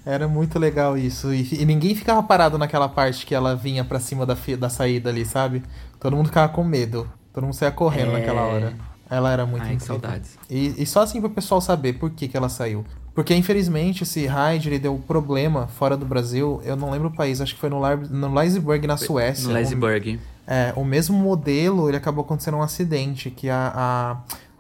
Era 0.06 0.26
muito 0.26 0.58
legal 0.58 0.96
isso. 0.96 1.32
E, 1.34 1.60
e 1.60 1.64
ninguém 1.66 1.94
ficava 1.94 2.22
parado 2.22 2.56
naquela 2.56 2.88
parte 2.88 3.26
que 3.26 3.34
ela 3.34 3.54
vinha 3.54 3.84
pra 3.84 4.00
cima 4.00 4.24
da, 4.24 4.36
da 4.58 4.68
saída 4.70 5.10
ali, 5.10 5.24
sabe? 5.26 5.62
Todo 6.00 6.16
mundo 6.16 6.26
ficava 6.26 6.48
com 6.50 6.64
medo. 6.64 7.06
Todo 7.32 7.44
mundo 7.44 7.52
saía 7.54 7.70
correndo 7.70 8.10
É. 8.10 8.20
naquela 8.20 8.40
hora. 8.42 8.72
Ela 9.10 9.32
era 9.32 9.44
muito 9.44 9.64
Ai, 9.64 9.74
incrível. 9.74 10.00
saudades. 10.00 10.38
E, 10.48 10.80
e 10.80 10.86
só 10.86 11.02
assim 11.02 11.20
pro 11.20 11.28
pessoal 11.28 11.60
saber 11.60 11.94
por 11.94 12.10
que, 12.10 12.28
que 12.28 12.36
ela 12.36 12.48
saiu. 12.48 12.84
Porque, 13.12 13.34
infelizmente, 13.34 14.04
esse 14.04 14.24
raid 14.26 14.68
ele 14.68 14.78
deu 14.78 14.96
problema 14.96 15.66
fora 15.66 15.96
do 15.96 16.06
Brasil. 16.06 16.60
Eu 16.64 16.76
não 16.76 16.90
lembro 16.90 17.08
o 17.08 17.12
país, 17.12 17.40
acho 17.40 17.54
que 17.54 17.60
foi 17.60 17.68
no, 17.68 17.80
Lar 17.80 17.98
no 17.98 18.32
Leisburg, 18.32 18.86
na 18.86 18.96
Suécia. 18.96 19.48
No 19.48 19.54
Leisburg. 19.54 20.20
É, 20.46 20.72
o 20.76 20.84
mesmo 20.84 21.18
modelo, 21.18 21.88
ele 21.88 21.96
acabou 21.96 22.24
acontecendo 22.24 22.56
um 22.56 22.62
acidente, 22.62 23.30
que 23.30 23.50
a, 23.50 23.72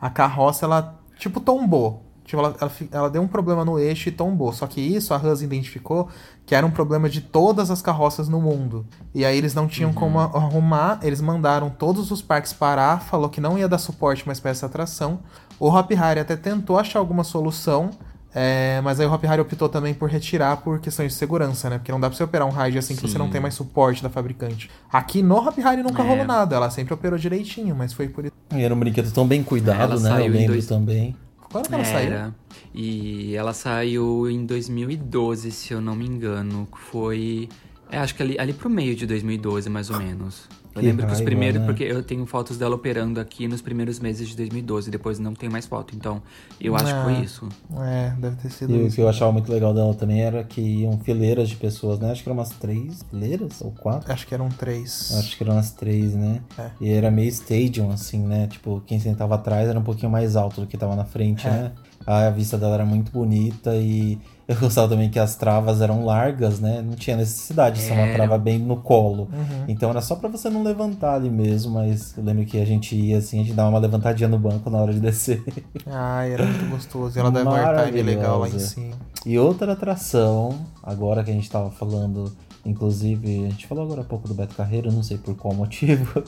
a, 0.00 0.06
a 0.06 0.10
carroça, 0.10 0.66
ela, 0.66 1.00
tipo, 1.16 1.40
tombou. 1.40 2.09
Tipo, 2.30 2.42
ela, 2.42 2.54
ela, 2.60 2.72
ela 2.92 3.10
deu 3.10 3.20
um 3.22 3.26
problema 3.26 3.64
no 3.64 3.76
eixo 3.76 4.08
e 4.08 4.12
tombou. 4.12 4.52
Só 4.52 4.66
que 4.68 4.80
isso 4.80 5.12
a 5.12 5.16
Haas 5.16 5.42
identificou 5.42 6.08
que 6.46 6.54
era 6.54 6.64
um 6.64 6.70
problema 6.70 7.08
de 7.08 7.20
todas 7.20 7.70
as 7.70 7.82
carroças 7.82 8.28
no 8.28 8.40
mundo. 8.40 8.86
E 9.14 9.24
aí 9.24 9.36
eles 9.36 9.52
não 9.54 9.66
tinham 9.66 9.92
como 9.92 10.18
a- 10.20 10.24
arrumar, 10.24 11.00
eles 11.02 11.20
mandaram 11.20 11.68
todos 11.70 12.10
os 12.12 12.22
parques 12.22 12.52
parar, 12.52 13.00
falou 13.02 13.28
que 13.28 13.40
não 13.40 13.58
ia 13.58 13.68
dar 13.68 13.78
suporte 13.78 14.24
mais 14.26 14.38
pra 14.38 14.50
essa 14.52 14.66
atração. 14.66 15.18
O 15.58 15.68
Hop 15.68 15.90
Hari 15.92 16.20
até 16.20 16.36
tentou 16.36 16.78
achar 16.78 16.98
alguma 17.00 17.22
solução, 17.24 17.90
é, 18.32 18.80
mas 18.82 19.00
aí 19.00 19.06
o 19.06 19.12
Hop 19.12 19.24
Hari 19.24 19.40
optou 19.40 19.68
também 19.68 19.92
por 19.92 20.08
retirar 20.08 20.56
por 20.58 20.78
questões 20.80 21.12
de 21.12 21.18
segurança, 21.18 21.68
né? 21.68 21.78
Porque 21.78 21.90
não 21.92 21.98
dá 22.00 22.08
pra 22.08 22.16
você 22.16 22.22
operar 22.22 22.46
um 22.46 22.50
raid 22.50 22.78
assim 22.78 22.94
que 22.94 23.02
você 23.02 23.18
não 23.18 23.28
tem 23.28 23.40
mais 23.40 23.54
suporte 23.54 24.02
da 24.02 24.08
fabricante. 24.08 24.70
Aqui 24.92 25.20
no 25.22 25.36
Hop 25.36 25.58
Hari 25.58 25.82
nunca 25.82 26.02
É. 26.02 26.06
rolou 26.08 26.24
nada, 26.24 26.54
ela 26.56 26.70
sempre 26.70 26.94
operou 26.94 27.18
direitinho, 27.18 27.74
mas 27.74 27.92
foi 27.92 28.08
por 28.08 28.24
isso. 28.24 28.32
E 28.54 28.62
era 28.62 28.72
um 28.74 28.78
brinquedo 28.78 29.10
tão 29.12 29.26
bem 29.26 29.42
cuidado, 29.42 29.92
Ela 29.94 30.00
né? 30.00 30.26
Eu 30.26 30.32
lembro 30.32 30.52
dois- 30.54 30.66
também. 30.66 31.14
Quando 31.50 31.68
que 31.68 31.74
ela 31.74 31.84
saiu? 31.84 32.12
Era. 32.12 32.34
E 32.72 33.34
ela 33.34 33.52
saiu 33.52 34.30
em 34.30 34.46
2012, 34.46 35.50
se 35.50 35.72
eu 35.72 35.80
não 35.80 35.96
me 35.96 36.06
engano. 36.06 36.68
Foi. 36.90 37.48
É, 37.90 37.98
acho 37.98 38.14
que 38.14 38.22
ali, 38.22 38.38
ali 38.38 38.52
pro 38.52 38.70
meio 38.70 38.94
de 38.94 39.04
2012, 39.06 39.68
mais 39.68 39.90
ou 39.90 39.98
menos. 39.98 40.48
Eu 40.74 40.80
Que 40.80 40.86
lembro 40.86 41.06
que 41.06 41.12
os 41.12 41.20
primeiros. 41.20 41.60
né? 41.60 41.66
Porque 41.66 41.82
eu 41.82 42.02
tenho 42.02 42.24
fotos 42.26 42.56
dela 42.56 42.74
operando 42.76 43.18
aqui 43.18 43.48
nos 43.48 43.60
primeiros 43.60 43.98
meses 43.98 44.28
de 44.28 44.36
2012, 44.36 44.90
depois 44.90 45.18
não 45.18 45.34
tem 45.34 45.48
mais 45.48 45.66
foto. 45.66 45.96
Então, 45.96 46.22
eu 46.60 46.76
acho 46.76 46.94
que 46.94 47.02
foi 47.02 47.12
isso. 47.24 47.48
É, 47.80 48.10
deve 48.18 48.36
ter 48.36 48.50
sido 48.50 48.74
E 48.76 48.84
o 48.86 48.90
que 48.90 49.00
eu 49.00 49.08
achava 49.08 49.32
muito 49.32 49.50
legal 49.50 49.74
dela 49.74 49.92
também 49.94 50.20
era 50.22 50.44
que 50.44 50.60
iam 50.60 50.96
fileiras 51.00 51.48
de 51.48 51.56
pessoas, 51.56 51.98
né? 51.98 52.12
Acho 52.12 52.22
que 52.22 52.28
eram 52.28 52.38
umas 52.38 52.50
três 52.50 53.02
fileiras 53.10 53.60
ou 53.60 53.72
quatro. 53.72 54.12
Acho 54.12 54.26
que 54.26 54.32
eram 54.34 54.48
três. 54.48 55.12
Acho 55.18 55.36
que 55.36 55.42
eram 55.42 55.54
umas 55.54 55.72
três, 55.72 56.14
né? 56.14 56.40
É. 56.56 56.70
E 56.80 56.90
era 56.92 57.10
meio 57.10 57.28
stadium, 57.30 57.90
assim, 57.90 58.20
né? 58.24 58.46
Tipo, 58.46 58.80
quem 58.86 59.00
sentava 59.00 59.34
atrás 59.34 59.68
era 59.68 59.78
um 59.78 59.82
pouquinho 59.82 60.10
mais 60.12 60.36
alto 60.36 60.60
do 60.60 60.66
que 60.68 60.76
tava 60.78 60.94
na 60.94 61.04
frente, 61.04 61.46
É. 61.46 61.50
né? 61.50 61.72
A 62.10 62.30
vista 62.30 62.58
dela 62.58 62.74
era 62.74 62.84
muito 62.84 63.12
bonita 63.12 63.74
e 63.76 64.18
eu 64.48 64.56
gostava 64.56 64.88
também 64.88 65.08
que 65.08 65.18
as 65.18 65.36
travas 65.36 65.80
eram 65.80 66.04
largas, 66.04 66.58
né? 66.58 66.82
Não 66.82 66.94
tinha 66.94 67.16
necessidade 67.16 67.76
de 67.76 67.82
ser 67.82 67.92
uma 67.92 68.02
Era. 68.02 68.14
trava 68.14 68.36
bem 68.36 68.58
no 68.58 68.78
colo. 68.78 69.28
Uhum. 69.32 69.64
Então 69.68 69.90
era 69.90 70.00
só 70.00 70.16
pra 70.16 70.28
você 70.28 70.50
não 70.50 70.64
levantar 70.64 71.14
ali 71.14 71.30
mesmo, 71.30 71.74
mas 71.74 72.16
eu 72.18 72.24
lembro 72.24 72.44
que 72.44 72.60
a 72.60 72.64
gente 72.64 72.96
ia 72.96 73.18
assim, 73.18 73.38
a 73.38 73.44
gente 73.44 73.54
dava 73.54 73.68
uma 73.68 73.78
levantadinha 73.78 74.28
no 74.28 74.36
banco 74.40 74.68
na 74.68 74.78
hora 74.78 74.92
de 74.92 74.98
descer. 74.98 75.40
Ai, 75.86 76.32
era 76.32 76.44
muito 76.44 76.68
gostoso. 76.68 77.16
E 77.16 77.20
ela 77.20 77.30
deve 77.30 77.48
um 77.48 77.52
airtime 77.52 78.02
legal 78.02 78.40
lá 78.40 78.48
em 78.48 78.58
cima. 78.58 78.96
E 79.24 79.38
outra 79.38 79.74
atração, 79.74 80.58
agora 80.82 81.22
que 81.22 81.30
a 81.30 81.34
gente 81.34 81.48
tava 81.48 81.70
falando, 81.70 82.32
inclusive, 82.64 83.46
a 83.46 83.50
gente 83.50 83.66
falou 83.66 83.84
agora 83.84 84.02
há 84.02 84.04
pouco 84.04 84.28
do 84.28 84.34
Beto 84.34 84.54
Carreiro, 84.54 84.92
não 84.92 85.02
sei 85.02 85.18
por 85.18 85.34
qual 85.34 85.52
motivo, 85.54 86.22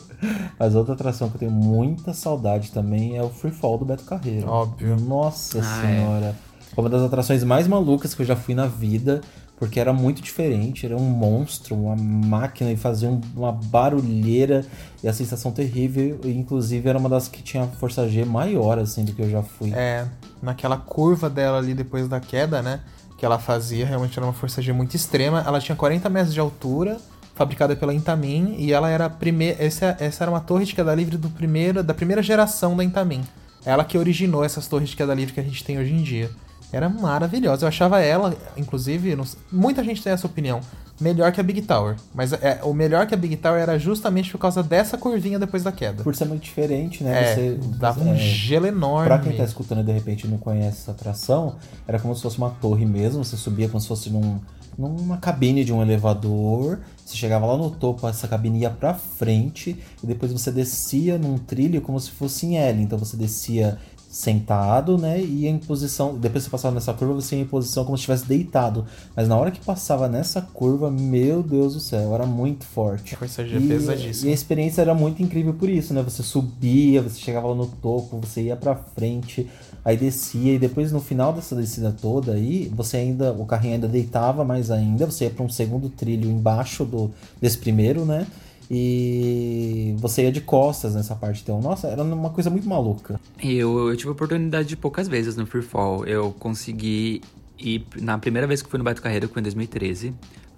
mas 0.58 0.74
outra 0.74 0.94
atração 0.94 1.28
que 1.28 1.36
eu 1.36 1.40
tenho 1.40 1.52
muita 1.52 2.12
saudade 2.12 2.70
também 2.72 3.16
é 3.16 3.22
o 3.22 3.28
Free 3.28 3.50
Fall 3.52 3.78
do 3.78 3.84
Beto 3.84 4.04
Carreiro. 4.04 4.48
Óbvio. 4.48 4.96
Nossa 4.96 5.58
Ah, 5.60 5.62
senhora. 5.80 6.36
Foi 6.74 6.82
uma 6.84 6.90
das 6.90 7.02
atrações 7.02 7.44
mais 7.44 7.66
malucas 7.68 8.14
que 8.14 8.22
eu 8.22 8.26
já 8.26 8.34
fui 8.34 8.54
na 8.54 8.66
vida, 8.66 9.20
porque 9.58 9.78
era 9.78 9.92
muito 9.92 10.22
diferente, 10.22 10.86
era 10.86 10.96
um 10.96 11.00
monstro, 11.04 11.76
uma 11.76 11.94
máquina 11.94 12.72
e 12.72 12.76
fazia 12.76 13.08
um- 13.10 13.20
uma 13.36 13.52
barulheira 13.52 14.64
e 15.04 15.08
a 15.08 15.12
sensação 15.12 15.52
terrível, 15.52 16.18
e 16.24 16.30
inclusive 16.30 16.88
era 16.88 16.98
uma 16.98 17.08
das 17.08 17.28
que 17.28 17.42
tinha 17.42 17.66
força 17.66 18.08
G 18.08 18.24
maior 18.24 18.78
assim 18.78 19.04
do 19.04 19.12
que 19.12 19.20
eu 19.22 19.30
já 19.30 19.42
fui. 19.42 19.70
É, 19.74 20.06
naquela 20.42 20.76
curva 20.78 21.28
dela 21.30 21.58
ali 21.58 21.74
depois 21.74 22.08
da 22.08 22.18
queda, 22.18 22.62
né? 22.62 22.80
Que 23.22 23.26
ela 23.26 23.38
fazia, 23.38 23.86
realmente 23.86 24.18
era 24.18 24.26
uma 24.26 24.32
força 24.32 24.60
G 24.60 24.72
muito 24.72 24.96
extrema. 24.96 25.44
Ela 25.46 25.60
tinha 25.60 25.76
40 25.76 26.10
metros 26.10 26.34
de 26.34 26.40
altura, 26.40 26.98
fabricada 27.36 27.76
pela 27.76 27.94
Intamin, 27.94 28.56
e 28.58 28.72
ela 28.72 28.90
era 28.90 29.06
a 29.06 29.08
primeira. 29.08 29.64
Essa, 29.64 29.96
essa 30.00 30.24
era 30.24 30.30
uma 30.32 30.40
torre 30.40 30.64
de 30.64 30.74
queda 30.74 30.92
livre 30.92 31.16
do 31.16 31.30
primeiro, 31.30 31.84
da 31.84 31.94
primeira 31.94 32.20
geração 32.20 32.76
da 32.76 32.82
Intamin. 32.82 33.22
Ela 33.64 33.84
que 33.84 33.96
originou 33.96 34.42
essas 34.42 34.66
torres 34.66 34.88
de 34.88 34.96
queda 34.96 35.14
livre 35.14 35.32
que 35.32 35.38
a 35.38 35.42
gente 35.44 35.62
tem 35.62 35.78
hoje 35.78 35.92
em 35.92 36.02
dia. 36.02 36.32
Era 36.72 36.88
maravilhosa. 36.88 37.64
Eu 37.64 37.68
achava 37.68 38.00
ela, 38.00 38.36
inclusive, 38.56 39.14
não 39.14 39.24
muita 39.52 39.84
gente 39.84 40.02
tem 40.02 40.12
essa 40.12 40.26
opinião, 40.26 40.60
melhor 41.00 41.32
que 41.32 41.40
a 41.40 41.42
Big 41.42 41.62
Tower. 41.62 41.96
Mas 42.14 42.32
é, 42.32 42.60
o 42.62 42.72
melhor 42.72 43.06
que 43.06 43.14
a 43.14 43.16
Big 43.16 43.36
Tower 43.36 43.60
era 43.60 43.78
justamente 43.78 44.30
por 44.30 44.38
causa 44.38 44.62
dessa 44.62 44.96
curvinha 44.96 45.38
depois 45.38 45.62
da 45.62 45.72
queda. 45.72 46.02
Por 46.02 46.14
ser 46.14 46.26
muito 46.26 46.42
diferente, 46.42 47.02
né? 47.02 47.22
É, 47.22 47.34
Você, 47.34 47.58
dava 47.78 48.02
um 48.02 48.14
é, 48.14 48.16
gelo 48.16 48.66
enorme. 48.66 49.06
Pra 49.06 49.18
quem 49.18 49.36
tá 49.36 49.44
escutando 49.44 49.80
e 49.80 49.84
de 49.84 49.92
repente 49.92 50.26
não 50.26 50.38
conhece 50.38 50.82
essa 50.82 50.92
atração, 50.92 51.56
era 51.86 51.98
como 51.98 52.14
se 52.14 52.22
fosse 52.22 52.38
uma 52.38 52.50
torre 52.50 52.86
mesmo. 52.86 53.24
Você 53.24 53.36
subia 53.36 53.68
como 53.68 53.80
se 53.80 53.88
fosse 53.88 54.10
num, 54.10 54.38
numa 54.78 55.16
cabine 55.16 55.64
de 55.64 55.72
um 55.72 55.82
elevador. 55.82 56.80
Você 57.04 57.16
chegava 57.16 57.46
lá 57.46 57.56
no 57.56 57.70
topo, 57.70 58.06
essa 58.08 58.28
cabine 58.28 58.60
ia 58.60 58.70
pra 58.70 58.94
frente. 58.94 59.76
E 60.02 60.06
depois 60.06 60.32
você 60.32 60.50
descia 60.50 61.18
num 61.18 61.36
trilho 61.36 61.80
como 61.80 61.98
se 61.98 62.10
fosse 62.10 62.46
em 62.46 62.58
L. 62.58 62.82
Então 62.82 62.98
você 62.98 63.16
descia 63.16 63.78
sentado, 64.12 64.98
né? 64.98 65.18
E 65.22 65.46
em 65.46 65.58
posição. 65.58 66.14
Depois 66.18 66.44
você 66.44 66.50
passava 66.50 66.74
nessa 66.74 66.92
curva, 66.92 67.14
você 67.14 67.34
ia 67.36 67.42
em 67.42 67.46
posição 67.46 67.82
como 67.82 67.96
se 67.96 68.02
estivesse 68.02 68.26
deitado. 68.26 68.84
Mas 69.16 69.26
na 69.26 69.36
hora 69.38 69.50
que 69.50 69.58
passava 69.64 70.06
nessa 70.06 70.42
curva, 70.42 70.90
meu 70.90 71.42
Deus 71.42 71.72
do 71.72 71.80
céu, 71.80 72.14
era 72.14 72.26
muito 72.26 72.66
forte. 72.66 73.16
Força 73.16 73.42
G 73.46 73.56
E- 73.56 73.68
pesadíssima. 73.68 74.28
E 74.28 74.30
a 74.30 74.34
experiência 74.34 74.82
era 74.82 74.94
muito 74.94 75.22
incrível 75.22 75.54
por 75.54 75.68
isso, 75.68 75.94
né? 75.94 76.02
Você 76.02 76.22
subia, 76.22 77.00
você 77.00 77.18
chegava 77.18 77.48
lá 77.48 77.54
no 77.54 77.66
topo, 77.66 78.20
você 78.20 78.42
ia 78.42 78.56
pra 78.56 78.74
frente, 78.76 79.48
aí 79.82 79.96
descia, 79.96 80.52
e 80.54 80.58
depois 80.58 80.92
no 80.92 81.00
final 81.00 81.32
dessa 81.32 81.56
descida 81.56 81.90
toda 81.98 82.32
aí, 82.32 82.70
você 82.76 82.98
ainda, 82.98 83.32
o 83.32 83.46
carrinho 83.46 83.74
ainda 83.74 83.88
deitava 83.88 84.44
mais 84.44 84.70
ainda, 84.70 85.06
você 85.06 85.24
ia 85.24 85.30
pra 85.30 85.42
um 85.42 85.48
segundo 85.48 85.88
trilho 85.88 86.30
embaixo 86.30 86.84
do, 86.84 87.10
desse 87.40 87.56
primeiro, 87.56 88.04
né? 88.04 88.26
E 88.70 89.94
você 89.98 90.22
ia 90.22 90.32
de 90.32 90.40
costas 90.40 90.94
nessa 90.94 91.14
parte. 91.14 91.42
Então, 91.42 91.60
nossa, 91.60 91.88
era 91.88 92.02
uma 92.02 92.30
coisa 92.30 92.50
muito 92.50 92.68
maluca. 92.68 93.20
Eu, 93.42 93.90
eu 93.90 93.96
tive 93.96 94.08
a 94.08 94.12
oportunidade 94.12 94.68
de 94.68 94.76
poucas 94.76 95.08
vezes 95.08 95.36
no 95.36 95.46
Free 95.46 95.62
Fall. 95.62 96.06
Eu 96.06 96.32
consegui 96.38 97.20
ir 97.58 97.84
na 98.00 98.18
primeira 98.18 98.46
vez 98.46 98.62
que 98.62 98.68
fui 98.68 98.78
no 98.78 98.84
Beto 98.84 99.02
Carreiro, 99.02 99.28
que 99.28 99.34
foi 99.34 99.40
em 99.40 99.44
2013. 99.44 100.08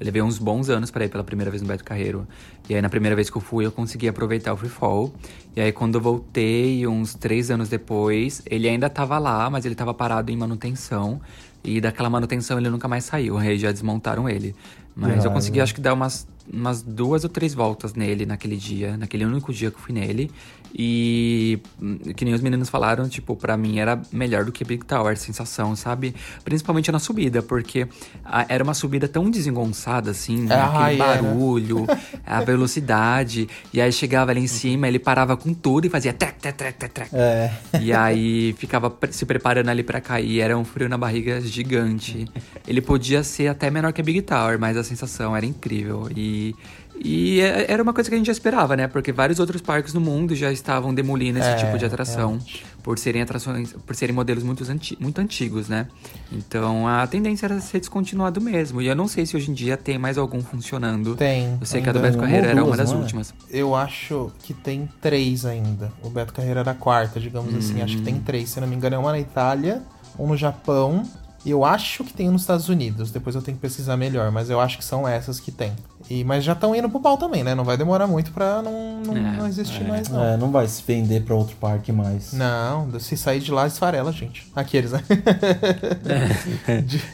Eu 0.00 0.04
levei 0.04 0.22
uns 0.22 0.38
bons 0.38 0.68
anos 0.68 0.90
para 0.90 1.04
ir 1.04 1.08
pela 1.08 1.22
primeira 1.22 1.50
vez 1.50 1.62
no 1.62 1.68
Beto 1.68 1.84
Carreiro. 1.84 2.26
E 2.68 2.74
aí, 2.74 2.82
na 2.82 2.88
primeira 2.88 3.14
vez 3.14 3.30
que 3.30 3.36
eu 3.36 3.40
fui, 3.40 3.64
eu 3.64 3.72
consegui 3.72 4.08
aproveitar 4.08 4.52
o 4.52 4.56
Free 4.56 4.68
Fall. 4.68 5.12
E 5.54 5.60
aí, 5.60 5.72
quando 5.72 5.96
eu 5.96 6.00
voltei, 6.00 6.86
uns 6.86 7.14
três 7.14 7.50
anos 7.50 7.68
depois, 7.68 8.42
ele 8.46 8.68
ainda 8.68 8.88
tava 8.90 9.18
lá, 9.18 9.48
mas 9.48 9.64
ele 9.64 9.74
tava 9.74 9.94
parado 9.94 10.32
em 10.32 10.36
manutenção. 10.36 11.20
E 11.62 11.80
daquela 11.80 12.10
manutenção 12.10 12.58
ele 12.58 12.68
nunca 12.68 12.86
mais 12.86 13.04
saiu. 13.04 13.38
Aí 13.38 13.58
já 13.58 13.72
desmontaram 13.72 14.28
ele. 14.28 14.54
Mas 14.94 15.24
eu 15.24 15.30
consegui, 15.30 15.60
acho 15.60 15.74
que 15.74 15.80
dar 15.80 15.92
umas, 15.92 16.26
umas 16.52 16.82
duas 16.82 17.24
ou 17.24 17.30
três 17.30 17.54
voltas 17.54 17.94
nele 17.94 18.26
naquele 18.26 18.56
dia, 18.56 18.96
naquele 18.96 19.24
único 19.24 19.52
dia 19.52 19.70
que 19.70 19.76
eu 19.76 19.80
fui 19.80 19.94
nele. 19.94 20.30
E 20.76 21.60
hum, 21.80 21.98
que 22.16 22.24
nem 22.24 22.34
os 22.34 22.40
meninos 22.40 22.68
falaram, 22.68 23.08
tipo, 23.08 23.36
pra 23.36 23.56
mim 23.56 23.78
era 23.78 24.00
melhor 24.12 24.44
do 24.44 24.50
que 24.50 24.64
Big 24.64 24.84
Tower, 24.84 25.12
a 25.12 25.16
sensação, 25.16 25.76
sabe? 25.76 26.14
Principalmente 26.44 26.90
na 26.90 26.98
subida, 26.98 27.40
porque 27.42 27.86
a- 28.24 28.44
era 28.48 28.64
uma 28.64 28.74
subida 28.74 29.06
tão 29.06 29.30
desengonçada, 29.30 30.10
assim, 30.10 30.38
né? 30.42 30.54
Ah, 30.56 30.86
aquele 30.86 31.00
era. 31.02 31.22
barulho, 31.22 31.86
a 32.26 32.40
velocidade. 32.40 33.48
E 33.72 33.80
aí 33.80 33.92
chegava 33.92 34.32
ali 34.32 34.40
em 34.40 34.46
cima, 34.48 34.88
ele 34.88 34.98
parava 34.98 35.36
com 35.36 35.54
tudo 35.54 35.86
e 35.86 35.90
fazia 35.90 36.12
trec, 36.12 36.38
trec, 36.40 36.56
trec, 36.56 36.76
trec, 36.76 36.92
trec. 36.92 37.08
É. 37.14 37.52
E 37.80 37.92
aí 37.92 38.52
ficava 38.58 38.92
se 39.10 39.24
preparando 39.24 39.68
ali 39.68 39.82
pra 39.84 40.00
cair, 40.00 40.40
era 40.40 40.58
um 40.58 40.64
frio 40.64 40.88
na 40.88 40.98
barriga 40.98 41.40
gigante. 41.40 42.26
Ele 42.66 42.80
podia 42.80 43.22
ser 43.22 43.46
até 43.48 43.70
menor 43.70 43.92
que 43.92 44.00
a 44.00 44.04
Big 44.04 44.22
Tower, 44.22 44.58
mas 44.58 44.76
a 44.76 44.82
sensação 44.82 45.36
era 45.36 45.46
incrível. 45.46 46.08
E 46.16 46.54
E, 47.02 47.40
é- 47.40 47.70
era 47.72 47.82
uma 47.82 47.92
coisa 47.92 48.08
que 48.08 48.14
a 48.14 48.18
gente 48.18 48.26
já 48.26 48.32
esperava, 48.32 48.76
né? 48.76 48.86
Porque 48.86 49.10
vários 49.12 49.38
outros 49.40 49.60
parques 49.60 49.92
no 49.94 50.00
mundo 50.00 50.34
já 50.34 50.52
estavam 50.52 50.94
demolindo 50.94 51.38
esse 51.38 51.48
É, 51.48 51.54
tipo 51.56 51.76
de 51.76 51.84
atração. 51.84 52.14
realmente. 52.30 52.64
Por 52.82 52.98
serem 52.98 53.22
atrações, 53.22 53.72
por 53.72 53.96
serem 53.96 54.14
modelos 54.14 54.44
muito, 54.44 54.62
anti- 54.70 54.96
muito 55.00 55.18
antigos, 55.20 55.68
né? 55.68 55.86
Então 56.30 56.86
a 56.86 57.06
tendência 57.06 57.46
era 57.46 57.58
ser 57.60 57.80
descontinuado 57.80 58.40
mesmo. 58.40 58.80
E 58.82 58.86
eu 58.86 58.94
não 58.94 59.08
sei 59.08 59.24
se 59.26 59.36
hoje 59.36 59.50
em 59.50 59.54
dia 59.54 59.76
tem 59.76 59.98
mais 59.98 60.18
algum 60.18 60.42
funcionando. 60.42 61.16
Tem. 61.16 61.56
Eu 61.60 61.66
sei 61.66 61.80
que 61.80 61.88
a 61.88 61.92
do 61.92 62.00
Beto 62.00 62.18
Carreira 62.18 62.48
era 62.48 62.62
uma 62.64 62.76
das 62.76 62.92
é? 62.92 62.94
últimas. 62.94 63.34
Eu 63.50 63.74
acho 63.74 64.30
que 64.42 64.52
tem 64.52 64.88
três 65.00 65.44
ainda. 65.46 65.90
O 66.02 66.10
Beto 66.10 66.32
Carreira 66.34 66.60
era 66.60 66.70
a 66.72 66.74
quarta, 66.74 67.18
digamos 67.18 67.54
assim. 67.54 67.80
Acho 67.82 67.96
que 67.96 68.02
tem 68.02 68.20
três. 68.20 68.50
Se 68.50 68.60
não 68.60 68.68
me 68.68 68.76
engano, 68.76 68.96
é 68.96 68.98
uma 68.98 69.12
na 69.12 69.18
Itália, 69.20 69.82
um 70.18 70.26
no 70.28 70.36
Japão. 70.36 71.02
Eu 71.46 71.64
acho 71.64 72.04
que 72.04 72.12
tem 72.12 72.28
nos 72.30 72.42
Estados 72.42 72.68
Unidos. 72.68 73.10
Depois 73.10 73.34
eu 73.36 73.42
tenho 73.42 73.56
que 73.56 73.60
pesquisar 73.62 73.96
melhor. 73.96 74.30
Mas 74.30 74.50
eu 74.50 74.60
acho 74.60 74.78
que 74.78 74.84
são 74.84 75.06
essas 75.06 75.40
que 75.40 75.50
tem. 75.50 75.72
E, 76.08 76.22
mas 76.24 76.44
já 76.44 76.52
estão 76.52 76.74
indo 76.74 76.88
pro 76.88 77.00
pau 77.00 77.16
também, 77.16 77.42
né? 77.42 77.54
Não 77.54 77.64
vai 77.64 77.76
demorar 77.78 78.06
muito 78.06 78.30
pra 78.32 78.60
não, 78.62 79.00
não, 79.00 79.16
É, 79.16 79.36
não 79.38 79.46
existir 79.46 79.84
mais, 79.84 80.08
não. 80.08 80.22
É, 80.22 80.36
não 80.36 80.50
vai 80.50 80.66
se 80.66 80.82
vender 80.86 81.22
pra 81.22 81.34
outro 81.34 81.56
parque 81.56 81.90
mais. 81.92 82.32
Não, 82.34 82.88
se 83.00 83.16
sair 83.16 83.40
de 83.40 83.50
lá, 83.50 83.66
esfarela, 83.66 84.12
gente. 84.12 84.46
Aqueles, 84.54 84.92
né? 84.92 85.02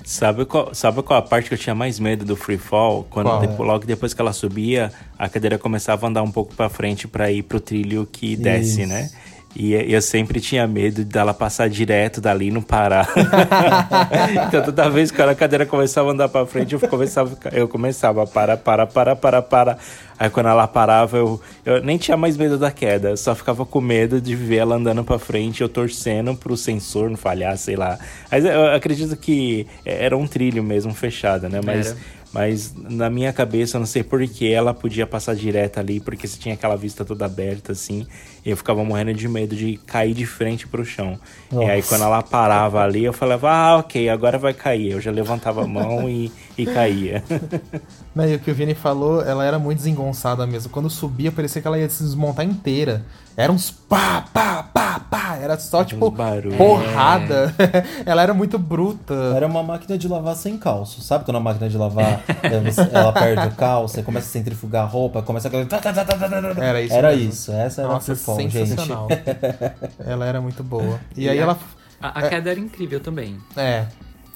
Sabe 0.04 0.44
qual, 0.44 0.74
sabe 0.74 1.02
qual 1.02 1.18
a 1.18 1.22
parte 1.22 1.48
que 1.48 1.54
eu 1.54 1.58
tinha 1.58 1.74
mais 1.74 1.98
medo 1.98 2.24
do 2.24 2.36
free 2.36 2.58
fall? 2.58 3.06
Quando 3.08 3.26
Qual? 3.28 3.40
depo- 3.40 3.62
logo 3.62 3.86
depois 3.86 4.12
que 4.14 4.20
ela 4.20 4.32
subia, 4.32 4.92
a 5.18 5.28
cadeira 5.28 5.58
começava 5.58 6.06
a 6.06 6.08
andar 6.08 6.22
um 6.22 6.30
pouco 6.30 6.54
pra 6.54 6.68
frente 6.68 7.06
pra 7.06 7.30
ir 7.30 7.42
pro 7.42 7.60
trilho 7.60 8.08
que 8.10 8.36
desce, 8.36 8.82
Isso. 8.82 8.88
né? 8.92 9.10
E 9.54 9.74
eu 9.74 10.00
sempre 10.00 10.40
tinha 10.40 10.66
medo 10.66 11.04
dela 11.04 11.34
passar 11.34 11.68
direto 11.68 12.20
dali 12.20 12.48
e 12.48 12.50
não 12.52 12.62
parar. 12.62 13.08
então 14.46 14.62
toda 14.62 14.88
vez 14.88 15.10
que 15.10 15.20
a 15.20 15.34
cadeira 15.34 15.66
começava 15.66 16.08
a 16.08 16.12
andar 16.12 16.28
pra 16.28 16.46
frente, 16.46 16.74
eu 16.74 16.80
começava, 16.80 17.36
eu 17.52 17.66
começava 17.66 18.22
a 18.22 18.26
parar, 18.26 18.56
parar, 18.56 18.86
parar, 18.86 19.16
parar, 19.16 19.42
parar. 19.42 19.78
Aí 20.16 20.30
quando 20.30 20.50
ela 20.50 20.68
parava, 20.68 21.16
eu, 21.16 21.40
eu 21.64 21.82
nem 21.82 21.98
tinha 21.98 22.16
mais 22.16 22.36
medo 22.36 22.58
da 22.58 22.70
queda, 22.70 23.10
eu 23.10 23.16
só 23.16 23.34
ficava 23.34 23.66
com 23.66 23.80
medo 23.80 24.20
de 24.20 24.36
ver 24.36 24.58
ela 24.58 24.76
andando 24.76 25.02
pra 25.02 25.18
frente, 25.18 25.62
eu 25.62 25.68
torcendo 25.68 26.34
pro 26.34 26.56
sensor 26.56 27.10
não 27.10 27.16
falhar, 27.16 27.56
sei 27.56 27.74
lá. 27.74 27.98
Mas 28.30 28.44
eu 28.44 28.66
acredito 28.66 29.16
que 29.16 29.66
era 29.84 30.16
um 30.16 30.26
trilho 30.26 30.62
mesmo, 30.62 30.94
fechado, 30.94 31.48
né? 31.48 31.60
Mas 31.64 31.88
Era. 31.88 32.19
Mas 32.32 32.72
na 32.74 33.10
minha 33.10 33.32
cabeça, 33.32 33.76
eu 33.76 33.80
não 33.80 33.86
sei 33.86 34.02
por 34.02 34.24
que 34.26 34.52
ela 34.52 34.72
podia 34.72 35.06
passar 35.06 35.34
direto 35.34 35.78
ali, 35.78 35.98
porque 36.00 36.28
você 36.28 36.38
tinha 36.38 36.54
aquela 36.54 36.76
vista 36.76 37.04
toda 37.04 37.24
aberta, 37.24 37.72
assim. 37.72 38.06
E 38.44 38.50
eu 38.50 38.56
ficava 38.56 38.84
morrendo 38.84 39.12
de 39.12 39.28
medo 39.28 39.56
de 39.56 39.76
cair 39.86 40.14
de 40.14 40.24
frente 40.24 40.66
pro 40.66 40.84
chão. 40.84 41.18
E 41.52 41.56
aí, 41.64 41.76
Nossa. 41.78 41.88
quando 41.88 42.04
ela 42.04 42.22
parava 42.22 42.82
ali, 42.82 43.04
eu 43.04 43.12
falava, 43.12 43.50
ah, 43.50 43.76
ok, 43.78 44.08
agora 44.08 44.38
vai 44.38 44.54
cair. 44.54 44.92
Eu 44.92 45.00
já 45.00 45.10
levantava 45.10 45.64
a 45.64 45.66
mão 45.66 46.08
e, 46.08 46.30
e 46.56 46.64
caía. 46.66 47.24
Não, 48.14 48.28
e 48.28 48.34
o 48.34 48.38
que 48.40 48.50
o 48.50 48.54
Vini 48.54 48.74
falou, 48.74 49.22
ela 49.22 49.44
era 49.44 49.58
muito 49.58 49.78
desengonçada 49.78 50.44
mesmo. 50.46 50.70
Quando 50.70 50.90
subia, 50.90 51.30
parecia 51.30 51.62
que 51.62 51.68
ela 51.68 51.78
ia 51.78 51.88
se 51.88 52.02
desmontar 52.02 52.44
inteira. 52.44 53.04
Era 53.36 53.52
uns 53.52 53.70
pá, 53.70 54.24
pá, 54.32 54.64
pá, 54.64 55.00
pá. 55.08 55.36
Era 55.40 55.56
só, 55.58 55.84
tipo, 55.84 56.10
barulhos. 56.10 56.56
porrada. 56.56 57.54
ela 58.04 58.20
era 58.22 58.34
muito 58.34 58.58
bruta. 58.58 59.14
Era 59.36 59.46
uma 59.46 59.62
máquina 59.62 59.96
de 59.96 60.08
lavar 60.08 60.34
sem 60.34 60.58
calço. 60.58 61.00
Sabe 61.02 61.24
quando 61.24 61.36
a 61.36 61.40
máquina 61.40 61.68
de 61.68 61.78
lavar 61.78 62.20
é, 62.42 62.92
ela 62.92 63.12
perde 63.12 63.46
o 63.46 63.52
calço, 63.52 63.94
você 63.94 64.02
começa 64.02 64.26
a 64.26 64.30
centrifugar 64.30 64.82
a 64.82 64.86
roupa, 64.86 65.22
começa 65.22 65.48
a. 65.48 66.60
Era 66.60 66.82
isso 66.82 66.94
Era 66.94 67.10
mesmo. 67.12 67.30
isso, 67.30 67.52
essa 67.52 67.82
era 67.82 67.92
Nossa, 67.92 68.12
a 68.12 68.40
gente. 68.40 68.52
sensacional. 68.52 69.08
ela 70.04 70.26
era 70.26 70.40
muito 70.40 70.64
boa. 70.64 70.98
E, 71.16 71.28
aí 71.28 71.38
a- 71.38 71.42
ela. 71.42 71.58
A, 72.02 72.18
a 72.20 72.28
queda 72.28 72.50
era 72.50 72.58
incrível 72.58 72.98
também. 72.98 73.38
É. 73.56 73.86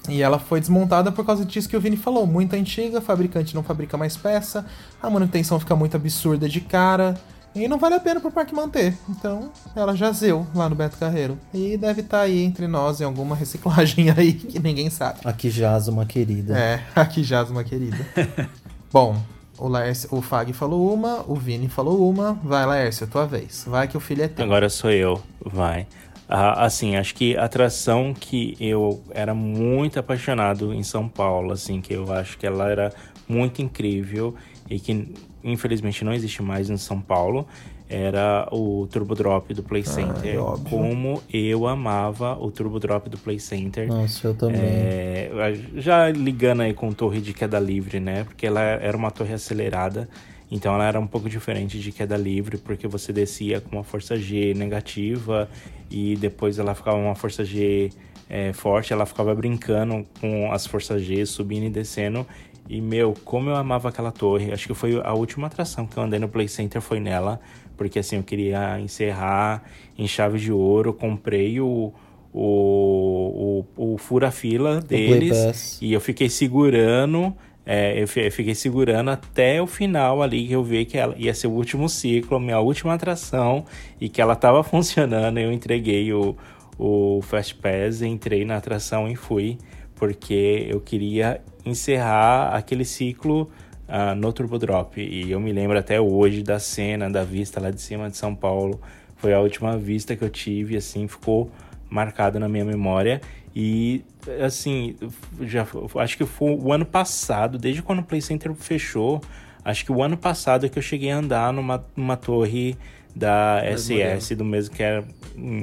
E 0.09 0.21
ela 0.21 0.39
foi 0.39 0.59
desmontada 0.59 1.11
por 1.11 1.25
causa 1.25 1.45
disso 1.45 1.69
que 1.69 1.77
o 1.77 1.81
Vini 1.81 1.97
falou. 1.97 2.25
Muito 2.25 2.55
antiga, 2.55 3.01
fabricante 3.01 3.55
não 3.55 3.63
fabrica 3.63 3.97
mais 3.97 4.15
peça, 4.17 4.65
a 5.01 5.09
manutenção 5.09 5.59
fica 5.59 5.75
muito 5.75 5.95
absurda 5.95 6.47
de 6.47 6.61
cara. 6.61 7.15
E 7.55 7.69
não 7.69 7.77
vale 7.77 7.95
a 7.95 7.99
pena 8.01 8.19
pro 8.19 8.29
parque 8.29 8.53
manter. 8.53 8.93
Então, 9.07 9.49
ela 9.73 9.95
jazeu 9.95 10.45
lá 10.53 10.67
no 10.67 10.75
Beto 10.75 10.97
Carreiro. 10.97 11.39
E 11.53 11.77
deve 11.77 12.01
estar 12.01 12.19
aí 12.19 12.43
entre 12.43 12.67
nós 12.67 12.99
em 12.99 13.05
alguma 13.05 13.33
reciclagem 13.33 14.09
aí 14.15 14.33
que 14.33 14.59
ninguém 14.59 14.89
sabe. 14.89 15.19
Aqui 15.23 15.49
jaz 15.49 15.87
uma 15.87 16.05
querida. 16.05 16.57
É, 16.57 16.83
aqui 16.93 17.23
jaz 17.23 17.49
uma 17.49 17.63
querida. 17.63 17.97
Bom, 18.91 19.15
o, 19.57 19.69
Laércio, 19.69 20.09
o 20.11 20.21
Fag 20.21 20.51
falou 20.51 20.93
uma, 20.93 21.23
o 21.27 21.35
Vini 21.35 21.69
falou 21.69 22.09
uma. 22.09 22.33
Vai, 22.43 22.65
Laércio, 22.65 23.07
tua 23.07 23.25
vez. 23.25 23.63
Vai 23.65 23.87
que 23.87 23.95
o 23.95 24.01
filho 24.01 24.23
é 24.23 24.27
teu. 24.27 24.43
Agora 24.43 24.69
sou 24.69 24.91
eu, 24.91 25.21
vai. 25.41 25.87
Ah, 26.27 26.65
assim, 26.65 26.95
acho 26.95 27.13
que 27.13 27.37
a 27.37 27.45
atração 27.45 28.13
que 28.13 28.55
eu 28.59 29.03
era 29.11 29.33
muito 29.33 29.99
apaixonado 29.99 30.73
em 30.73 30.83
São 30.83 31.07
Paulo, 31.07 31.51
assim, 31.51 31.81
que 31.81 31.93
eu 31.93 32.11
acho 32.11 32.37
que 32.37 32.47
ela 32.47 32.69
era 32.69 32.91
muito 33.27 33.61
incrível 33.61 34.35
e 34.69 34.79
que 34.79 35.13
infelizmente 35.43 36.03
não 36.03 36.13
existe 36.13 36.41
mais 36.41 36.69
em 36.69 36.77
São 36.77 36.99
Paulo, 36.99 37.47
era 37.87 38.47
o 38.51 38.87
Turbo 38.91 39.13
Drop 39.13 39.53
do 39.53 39.61
Play 39.61 39.83
Center. 39.83 40.41
óbvio. 40.41 40.69
Como 40.69 41.21
eu 41.31 41.67
amava 41.67 42.35
o 42.35 42.49
Turbo 42.49 42.79
Drop 42.79 43.07
do 43.09 43.17
Play 43.17 43.39
Center. 43.39 43.87
Nossa, 43.87 44.27
eu 44.27 44.33
também. 44.33 44.59
É, 44.59 45.31
já 45.75 46.09
ligando 46.09 46.61
aí 46.61 46.73
com 46.73 46.91
torre 46.91 47.21
de 47.21 47.31
queda 47.31 47.59
livre, 47.59 47.99
né? 47.99 48.23
Porque 48.23 48.47
ela 48.47 48.61
era 48.61 48.97
uma 48.97 49.11
torre 49.11 49.33
acelerada, 49.33 50.09
então 50.55 50.73
ela 50.73 50.85
era 50.85 50.99
um 50.99 51.05
pouco 51.05 51.29
diferente 51.29 51.79
de 51.79 51.91
queda 51.91 52.15
livre, 52.15 52.57
porque 52.57 52.87
você 52.87 53.11
descia 53.11 53.59
com 53.59 53.75
uma 53.75 53.83
força 53.83 54.17
G 54.17 54.53
negativa 54.53 55.49
e 55.91 56.15
depois 56.15 56.57
ela 56.57 56.73
ficava 56.73 56.97
uma 56.97 57.13
força 57.13 57.43
G 57.43 57.89
é, 58.29 58.53
forte, 58.53 58.93
ela 58.93 59.05
ficava 59.05 59.35
brincando 59.35 60.05
com 60.19 60.51
as 60.51 60.65
forças 60.65 61.03
G, 61.03 61.25
subindo 61.25 61.65
e 61.65 61.69
descendo. 61.69 62.25
E, 62.67 62.81
meu, 62.81 63.13
como 63.23 63.49
eu 63.49 63.55
amava 63.55 63.89
aquela 63.89 64.11
torre. 64.11 64.51
Acho 64.51 64.67
que 64.67 64.73
foi 64.73 64.99
a 65.03 65.13
última 65.13 65.47
atração 65.47 65.85
que 65.85 65.97
eu 65.97 66.03
andei 66.03 66.19
no 66.19 66.27
Play 66.27 66.47
Center 66.47 66.81
foi 66.81 66.99
nela. 66.99 67.39
Porque, 67.77 67.99
assim, 67.99 68.15
eu 68.15 68.23
queria 68.23 68.79
encerrar 68.79 69.63
em 69.97 70.07
chave 70.07 70.39
de 70.39 70.51
ouro. 70.51 70.91
Comprei 70.91 71.59
o, 71.59 71.93
o, 72.33 73.65
o, 73.77 73.93
o 73.93 73.97
fura-fila 73.97 74.81
deles. 74.81 75.37
Pass. 75.37 75.79
E 75.81 75.93
eu 75.93 76.01
fiquei 76.01 76.29
segurando... 76.29 77.35
é, 77.65 78.01
eu 78.01 78.07
fi- 78.07 78.25
eu 78.25 78.31
fiquei 78.31 78.53
segurando 78.53 79.09
até 79.09 79.61
o 79.61 79.65
final 79.65 80.21
ali, 80.21 80.47
que 80.47 80.53
eu 80.53 80.63
vi 80.63 80.85
que 80.85 80.97
ela 80.97 81.15
ia 81.17 81.33
ser 81.33 81.47
o 81.47 81.51
último 81.51 81.89
ciclo, 81.89 82.39
minha 82.39 82.59
última 82.59 82.93
atração. 82.93 83.65
E 83.99 84.07
que 84.07 84.21
ela 84.21 84.35
tava 84.35 84.61
funcionando. 84.63 85.39
Eu 85.39 85.51
entreguei 85.51 86.13
o, 86.13 86.35
o 86.77 87.21
Fast 87.23 87.55
Pass, 87.55 88.01
entrei 88.01 88.45
na 88.45 88.57
atração 88.57 89.07
e 89.09 89.15
fui. 89.15 89.57
Porque 89.95 90.67
eu 90.69 90.79
queria 90.79 91.41
encerrar 91.65 92.49
aquele 92.55 92.85
ciclo 92.85 93.49
ah, 93.87 94.13
no 94.13 94.31
Turbo 94.31 94.59
Drop. 94.59 95.01
E 95.01 95.31
eu 95.31 95.39
me 95.39 95.51
lembro 95.51 95.77
até 95.77 95.99
hoje 95.99 96.43
da 96.43 96.59
cena, 96.59 97.09
da 97.09 97.23
vista 97.23 97.59
lá 97.59 97.71
de 97.71 97.81
cima 97.81 98.09
de 98.09 98.17
São 98.17 98.35
Paulo. 98.35 98.79
Foi 99.15 99.33
a 99.33 99.39
última 99.39 99.77
vista 99.77 100.15
que 100.15 100.23
eu 100.23 100.29
tive, 100.29 100.75
assim, 100.77 101.07
ficou 101.07 101.49
marcado 101.89 102.39
na 102.39 102.49
minha 102.49 102.65
memória. 102.65 103.21
E, 103.55 104.03
assim, 104.45 104.97
já 105.41 105.65
acho 105.95 106.17
que 106.17 106.25
foi 106.25 106.51
o 106.55 106.73
ano 106.73 106.85
passado, 106.85 107.57
desde 107.57 107.81
quando 107.81 107.99
o 107.99 108.03
Play 108.03 108.21
Center 108.21 108.53
fechou, 108.53 109.21
acho 109.63 109.85
que 109.85 109.91
o 109.91 110.03
ano 110.03 110.17
passado 110.17 110.69
que 110.69 110.77
eu 110.77 110.83
cheguei 110.83 111.09
a 111.09 111.17
andar 111.17 111.53
numa, 111.53 111.85
numa 111.95 112.17
torre 112.17 112.75
da 113.15 113.61
Mesmo 113.63 113.97
SS, 113.97 114.35
do 114.35 114.43
mesmo 114.43 114.75
que 114.75 114.83
era 114.83 115.05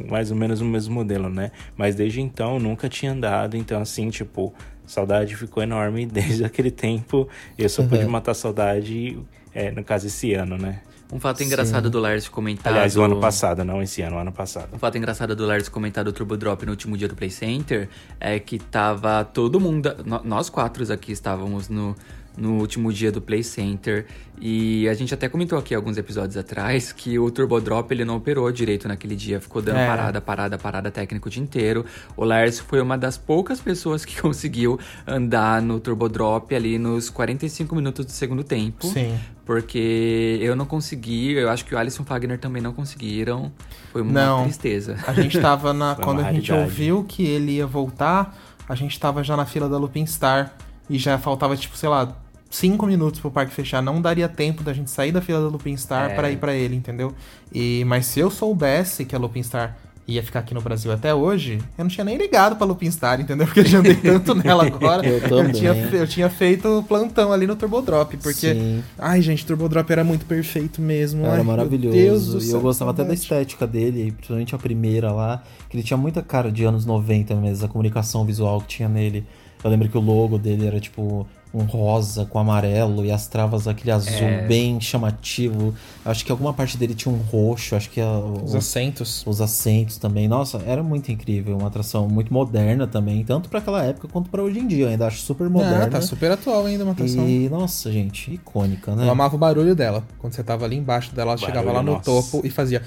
mais 0.09 0.31
ou 0.31 0.37
menos 0.37 0.63
o 0.63 0.65
mesmo 0.65 0.95
modelo, 0.95 1.29
né? 1.29 1.51
Mas 1.77 1.95
desde 1.95 2.23
então 2.23 2.55
eu 2.55 2.61
nunca 2.61 2.89
tinha 2.89 3.13
andado, 3.13 3.59
então 3.59 3.81
assim, 3.81 4.09
tipo, 4.09 4.55
saudade 4.87 5.37
ficou 5.37 5.63
enorme 5.63 6.07
desde 6.07 6.45
aquele 6.45 6.71
tempo. 6.71 7.29
Eu 7.59 7.69
só 7.69 7.83
pude 7.83 8.07
matar 8.07 8.33
saudade, 8.33 9.19
é, 9.55 9.71
no 9.71 9.85
caso, 9.85 10.07
esse 10.07 10.33
ano, 10.33 10.57
né? 10.57 10.81
Um 11.13 11.21
fato 11.21 11.43
engraçado 11.43 11.91
do 11.91 12.01
Lars 12.01 12.27
comentar. 12.27 12.73
Aliás, 12.73 12.97
o 12.97 13.03
ano 13.03 13.21
passado, 13.21 13.63
não 13.65 13.83
esse 13.83 14.01
ano, 14.01 14.17
o 14.17 14.19
ano 14.19 14.33
passado. 14.33 14.71
Um 14.73 14.79
fato 14.79 14.97
engraçado 14.97 15.37
do 15.37 15.47
Lars 15.47 15.69
comentar 15.69 16.03
do 16.03 16.13
Turbo 16.13 16.39
Drop 16.39 16.65
no 16.65 16.73
último 16.73 16.97
dia 16.97 17.07
do 17.07 17.15
Play 17.15 17.31
Center 17.31 17.89
é 18.19 18.39
que 18.39 18.59
tava 18.59 19.23
todo 19.23 19.61
mundo. 19.61 19.95
Nós 20.25 20.49
quatro 20.49 20.91
aqui 20.91 21.13
estávamos 21.13 21.69
no, 21.69 21.95
no 22.37 22.59
último 22.59 22.93
dia 22.93 23.13
do 23.13 23.21
Play 23.21 23.43
Center. 23.43 24.07
E 24.41 24.89
a 24.89 24.95
gente 24.95 25.15
até 25.15 25.29
comentou 25.29 25.57
aqui 25.59 25.75
alguns 25.75 25.97
episódios 25.97 26.37
atrás 26.37 26.91
que 26.91 27.17
o 27.19 27.31
Turbo 27.31 27.61
Drop 27.61 27.93
ele 27.93 28.05
não 28.05 28.17
operou 28.17 28.51
direito 28.51 28.89
naquele 28.89 29.15
dia. 29.15 29.41
Ficou 29.41 29.63
dando 29.63 29.79
É. 29.79 29.87
parada, 29.87 30.21
parada, 30.21 30.59
parada 30.59 30.91
técnico 30.91 31.29
o 31.29 31.31
dia 31.31 31.43
inteiro. 31.43 31.85
O 32.17 32.25
Lars 32.25 32.59
foi 32.59 32.81
uma 32.81 32.99
das 32.99 33.17
poucas 33.17 33.61
pessoas 33.61 34.05
que 34.05 34.19
conseguiu 34.23 34.81
andar 35.07 35.63
no 35.63 35.79
Turbo 35.79 36.09
Drop 36.09 36.53
ali 36.55 36.79
nos 36.79 37.09
45 37.11 37.75
minutos 37.77 38.05
do 38.05 38.11
segundo 38.13 38.43
tempo. 38.43 38.87
Sim. 38.89 39.17
Porque 39.45 40.39
eu 40.41 40.57
não 40.57 40.65
consegui, 40.67 41.33
eu 41.33 41.51
acho 41.51 41.65
que 41.65 41.75
o 41.75 41.79
Alisson 41.79 42.05
Fagner 42.05 42.39
também 42.39 42.63
não 42.63 42.73
conseguiram. 42.73 43.53
Foi 43.93 44.03
uma 44.03 44.13
Não. 44.13 44.45
tristeza. 44.45 44.97
A 45.07 45.13
gente 45.13 45.39
tava 45.41 45.73
na. 45.73 45.95
Quando 45.95 46.21
a 46.21 46.33
gente 46.33 46.53
ouviu 46.53 47.05
que 47.05 47.25
ele 47.25 47.53
ia 47.57 47.67
voltar, 47.67 48.37
a 48.69 48.75
gente 48.75 48.99
tava 48.99 49.23
já 49.23 49.37
na 49.37 49.45
fila 49.45 49.69
da 49.69 49.77
Lupin 49.79 50.07
Star. 50.07 50.53
E 50.93 50.99
já 50.99 51.17
faltava, 51.19 51.57
tipo, 51.57 51.77
sei 51.77 51.89
lá, 51.89 52.15
cinco 52.51 52.85
minutos 52.87 53.19
pro 53.21 53.31
parque 53.31 53.55
fechar. 53.55 53.81
Não 53.83 54.01
daria 54.01 54.29
tempo 54.29 54.63
da 54.63 54.73
gente 54.75 54.91
sair 54.91 55.11
da 55.11 55.23
fila 55.23 55.41
da 55.41 55.49
Lupin 55.49 55.77
Star 55.77 56.11
É. 56.11 56.15
pra 56.15 56.31
ir 56.31 56.37
pra 56.37 56.55
ele, 56.55 56.77
entendeu? 56.77 57.15
E, 57.53 57.83
mas 57.87 58.07
se 58.07 58.21
eu 58.21 58.31
soubesse 58.31 59.05
que 59.07 59.17
a 59.17 59.19
Lupin 59.19 59.43
Star 59.43 59.77
ia 60.07 60.21
ficar 60.23 60.41
aqui 60.41 60.53
no 60.53 60.61
Brasil 60.61 60.91
até 60.93 61.15
hoje, 61.15 61.59
eu 61.79 61.85
não 61.85 61.89
tinha 61.89 62.05
nem 62.05 62.19
ligado 62.19 62.57
pra 62.57 62.67
Lupin 62.67 62.91
Star, 62.91 63.21
entendeu? 63.21 63.47
Porque 63.49 63.61
eu 63.61 63.65
já 63.65 63.79
andei 63.79 63.95
tanto 63.95 64.35
nela 64.35 64.67
agora. 64.67 65.07
Eu 65.09 65.21
também. 65.29 65.53
tinha, 65.53 65.73
eu 65.73 66.07
tinha 66.07 66.29
feito 66.29 66.85
plantão 66.89 67.33
ali 67.33 67.47
no 67.47 67.57
Turbo 67.57 67.81
Drop, 67.81 68.15
porque. 68.19 68.53
Sim. 68.53 68.83
Ai, 68.99 69.23
gente, 69.23 69.47
Turbo 69.47 69.69
Drop 69.69 69.91
era 69.91 70.03
muito 70.05 70.27
perfeito 70.27 70.83
mesmo. 70.83 71.25
Era 71.25 71.37
Ai, 71.37 71.43
maravilhoso. 71.43 71.97
Deus 71.97 72.43
e 72.45 72.47
céu, 72.49 72.57
eu 72.57 72.61
gostava 72.63 72.91
até 72.91 73.03
da 73.05 73.15
estética 73.15 73.67
dele, 73.67 74.11
principalmente 74.13 74.55
a 74.55 74.59
primeira 74.59 75.11
lá, 75.13 75.43
que 75.71 75.77
ele 75.77 75.85
tinha 75.85 75.97
muita 75.97 76.21
cara 76.21 76.51
de 76.53 76.65
anos 76.65 76.85
90 76.85 77.35
mesmo, 77.37 77.65
a 77.65 77.69
comunicação 77.69 78.27
visual 78.27 78.61
que 78.61 78.67
tinha 78.67 78.89
nele. 78.91 79.25
Eu 79.65 79.71
lembro 79.71 79.89
que 79.89 79.97
o 79.97 80.01
logo 80.01 80.39
dele 80.39 80.67
era 80.67 80.81
tipo 80.81 81.27
um 81.55 81.65
rosa 81.65 82.25
com 82.25 82.39
amarelo 82.39 83.05
e 83.05 83.13
as 83.13 83.27
travas 83.27 83.69
aquele 83.69 83.91
azul 83.91 84.27
É. 84.27 84.47
bem 84.47 84.81
chamativo. 84.81 85.75
Acho 86.03 86.25
que 86.25 86.33
alguma 86.33 86.55
parte 86.55 86.79
dele 86.79 86.95
tinha 86.95 87.15
um 87.15 87.19
roxo, 87.19 87.77
acho 87.77 87.91
que 87.91 88.01
a- 88.01 88.19
Os 88.19 88.45
os, 88.51 88.55
assentos. 88.55 89.23
os 89.27 89.39
assentos 89.41 89.99
também. 89.99 90.27
Nossa, 90.27 90.63
era 90.67 90.83
muito 90.83 91.13
incrível, 91.13 91.59
uma 91.59 91.69
atração 91.69 92.09
muito 92.09 92.33
moderna 92.33 92.87
também, 92.87 93.23
tanto 93.23 93.51
pra 93.51 93.59
aquela 93.59 93.85
época 93.85 94.09
quanto 94.09 94.31
pra 94.31 94.43
hoje 94.43 94.61
em 94.61 94.67
dia. 94.67 94.87
Eu 94.87 94.89
ainda 94.89 95.07
acho 95.07 95.19
super 95.19 95.51
moderna. 95.51 95.85
Ah, 95.85 95.91
tá 95.91 96.01
super 96.01 96.31
atual 96.33 96.65
ainda 96.65 96.85
uma 96.85 96.93
atração. 96.93 97.29
E, 97.29 97.51
nossa, 97.51 97.93
gente, 97.93 98.33
icônica, 98.33 98.97
né? 98.97 99.05
Eu 99.07 99.11
amava 99.11 99.37
o 99.37 99.39
barulho 99.39 99.75
dela. 99.75 100.03
Quando 100.19 100.33
você 100.33 100.43
tava 100.43 100.65
ali 100.65 100.77
embaixo 100.77 101.15
dela, 101.15 101.33
ela 101.33 101.39
chegava 101.39 101.71
lá 101.71 101.83
no 101.83 101.93
nossa. 101.93 102.05
topo 102.05 102.41
e 102.47 102.49
fazia. 102.51 102.81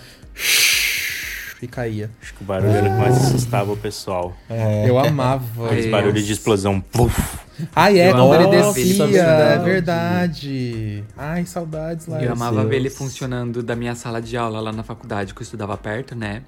E 1.66 1.68
caía. 1.68 2.12
Acho 2.22 2.36
que 2.36 2.44
o 2.44 2.46
barulho 2.46 2.70
era 2.76 2.88
que 2.88 2.96
mais 2.96 3.18
assustava 3.26 3.72
o 3.72 3.78
pessoal. 3.78 4.34
É. 4.48 4.88
Eu 4.88 5.00
amava. 5.00 5.66
Aqueles 5.66 5.88
É. 5.88 5.90
barulhos 5.90 6.24
de 6.24 6.32
explosão. 6.34 6.80
Puf. 6.80 7.40
Ai, 7.76 8.00
é, 8.00 8.12
Eu 8.12 8.16
quando 8.18 8.36
ele 8.54 8.62
descia. 8.62 9.04
ele. 9.06 9.18
É 9.18 9.58
verdade. 9.58 11.04
Ai, 11.18 11.44
saudades 11.46 12.06
lá. 12.06 12.22
Eu 12.22 12.34
amava 12.34 12.58
Deus. 12.58 12.70
ver 12.70 12.76
ele 12.76 12.90
funcionando 12.92 13.64
da 13.64 13.76
minha 13.76 13.96
sala 13.96 14.22
de 14.22 14.38
aula 14.38 14.60
lá 14.60 14.72
na 14.72 14.84
faculdade, 14.84 15.34
que 15.34 15.42
eu 15.42 15.44
estudava 15.44 15.76
perto, 15.76 16.16
né? 16.16 16.44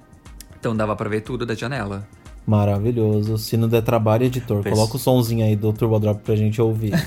Então 0.60 0.76
dava 0.76 0.94
pra 0.94 1.08
ver 1.08 1.22
tudo 1.22 1.44
da 1.44 1.54
janela. 1.56 2.06
Maravilhoso. 2.46 3.36
Se 3.38 3.56
não 3.56 3.66
der 3.68 3.82
trabalho, 3.82 4.24
editor, 4.24 4.62
coloca 4.62 4.94
o 4.96 4.98
sonzinho 5.00 5.44
aí 5.44 5.56
do 5.56 5.72
Turbo 5.72 5.98
Drop 5.98 6.20
pra 6.22 6.36
gente 6.36 6.62
ouvir. 6.62 6.92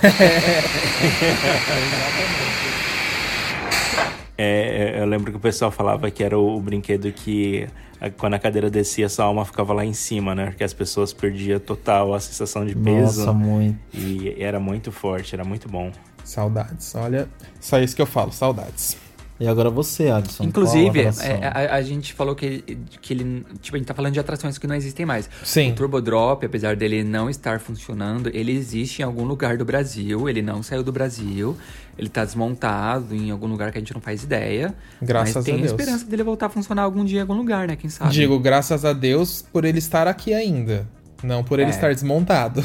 É, 4.37 4.99
eu 4.99 5.05
lembro 5.05 5.31
que 5.31 5.37
o 5.37 5.41
pessoal 5.41 5.69
falava 5.71 6.09
que 6.09 6.23
era 6.23 6.37
o, 6.37 6.57
o 6.57 6.59
brinquedo 6.61 7.11
que 7.11 7.67
quando 8.09 8.33
a 8.33 8.39
cadeira 8.39 8.69
descia, 8.69 9.07
sua 9.07 9.25
alma 9.25 9.45
ficava 9.45 9.73
lá 9.73 9.85
em 9.85 9.93
cima, 9.93 10.33
né? 10.33 10.47
Porque 10.47 10.63
as 10.63 10.73
pessoas 10.73 11.13
perdiam 11.13 11.59
total 11.59 12.13
a 12.13 12.19
sensação 12.19 12.65
de 12.65 12.75
peso. 12.75 13.25
Nossa, 13.25 13.33
muito. 13.33 13.77
E 13.93 14.35
era 14.41 14.59
muito 14.59 14.91
forte, 14.91 15.35
era 15.35 15.43
muito 15.43 15.69
bom. 15.69 15.91
Saudades. 16.23 16.95
Olha, 16.95 17.29
só 17.59 17.79
isso 17.79 17.95
que 17.95 18.01
eu 18.01 18.05
falo, 18.05 18.31
saudades. 18.31 18.97
E 19.41 19.47
agora 19.47 19.71
você, 19.71 20.07
Alisson. 20.07 20.43
Inclusive, 20.43 20.99
é, 20.99 21.47
a, 21.47 21.77
a 21.77 21.81
gente 21.81 22.13
falou 22.13 22.35
que, 22.35 22.77
que 23.01 23.11
ele. 23.11 23.43
Tipo, 23.59 23.75
a 23.75 23.79
gente 23.79 23.87
tá 23.87 23.93
falando 23.95 24.13
de 24.13 24.19
atrações 24.19 24.59
que 24.59 24.67
não 24.67 24.75
existem 24.75 25.03
mais. 25.03 25.27
Sim. 25.43 25.71
O 25.71 25.73
Turbo 25.73 25.99
Drop, 25.99 26.45
apesar 26.45 26.75
dele 26.75 27.03
não 27.03 27.27
estar 27.27 27.59
funcionando, 27.59 28.29
ele 28.35 28.51
existe 28.51 29.01
em 29.01 29.03
algum 29.03 29.23
lugar 29.23 29.57
do 29.57 29.65
Brasil. 29.65 30.29
Ele 30.29 30.43
não 30.43 30.61
saiu 30.61 30.83
do 30.83 30.91
Brasil. 30.91 31.57
Ele 31.97 32.07
tá 32.07 32.23
desmontado 32.23 33.15
em 33.15 33.31
algum 33.31 33.47
lugar 33.47 33.71
que 33.71 33.79
a 33.79 33.81
gente 33.81 33.95
não 33.95 34.01
faz 34.01 34.23
ideia. 34.23 34.75
Graças 35.01 35.37
mas 35.37 35.45
tem 35.45 35.55
a 35.55 35.57
Deus. 35.57 35.71
esperança 35.71 36.05
dele 36.05 36.21
voltar 36.21 36.45
a 36.45 36.49
funcionar 36.49 36.83
algum 36.83 37.03
dia 37.03 37.17
em 37.17 37.21
algum 37.21 37.33
lugar, 37.33 37.67
né? 37.67 37.75
Quem 37.75 37.89
sabe? 37.89 38.11
Digo, 38.11 38.37
graças 38.37 38.85
a 38.85 38.93
Deus 38.93 39.43
por 39.51 39.65
ele 39.65 39.79
estar 39.79 40.07
aqui 40.07 40.35
ainda. 40.35 40.87
Não 41.23 41.43
por 41.43 41.59
ele 41.59 41.69
É. 41.69 41.73
estar 41.73 41.93
desmontado. 41.93 42.63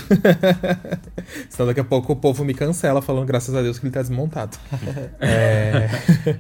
Senão 1.48 1.66
daqui 1.68 1.80
a 1.80 1.84
pouco 1.84 2.12
o 2.12 2.16
povo 2.16 2.44
me 2.44 2.54
cancela 2.54 3.02
falando 3.02 3.26
graças 3.26 3.54
a 3.54 3.62
Deus 3.62 3.78
que 3.78 3.86
ele 3.86 3.92
tá 3.92 4.00
desmontado. 4.00 4.56
é... 5.20 5.88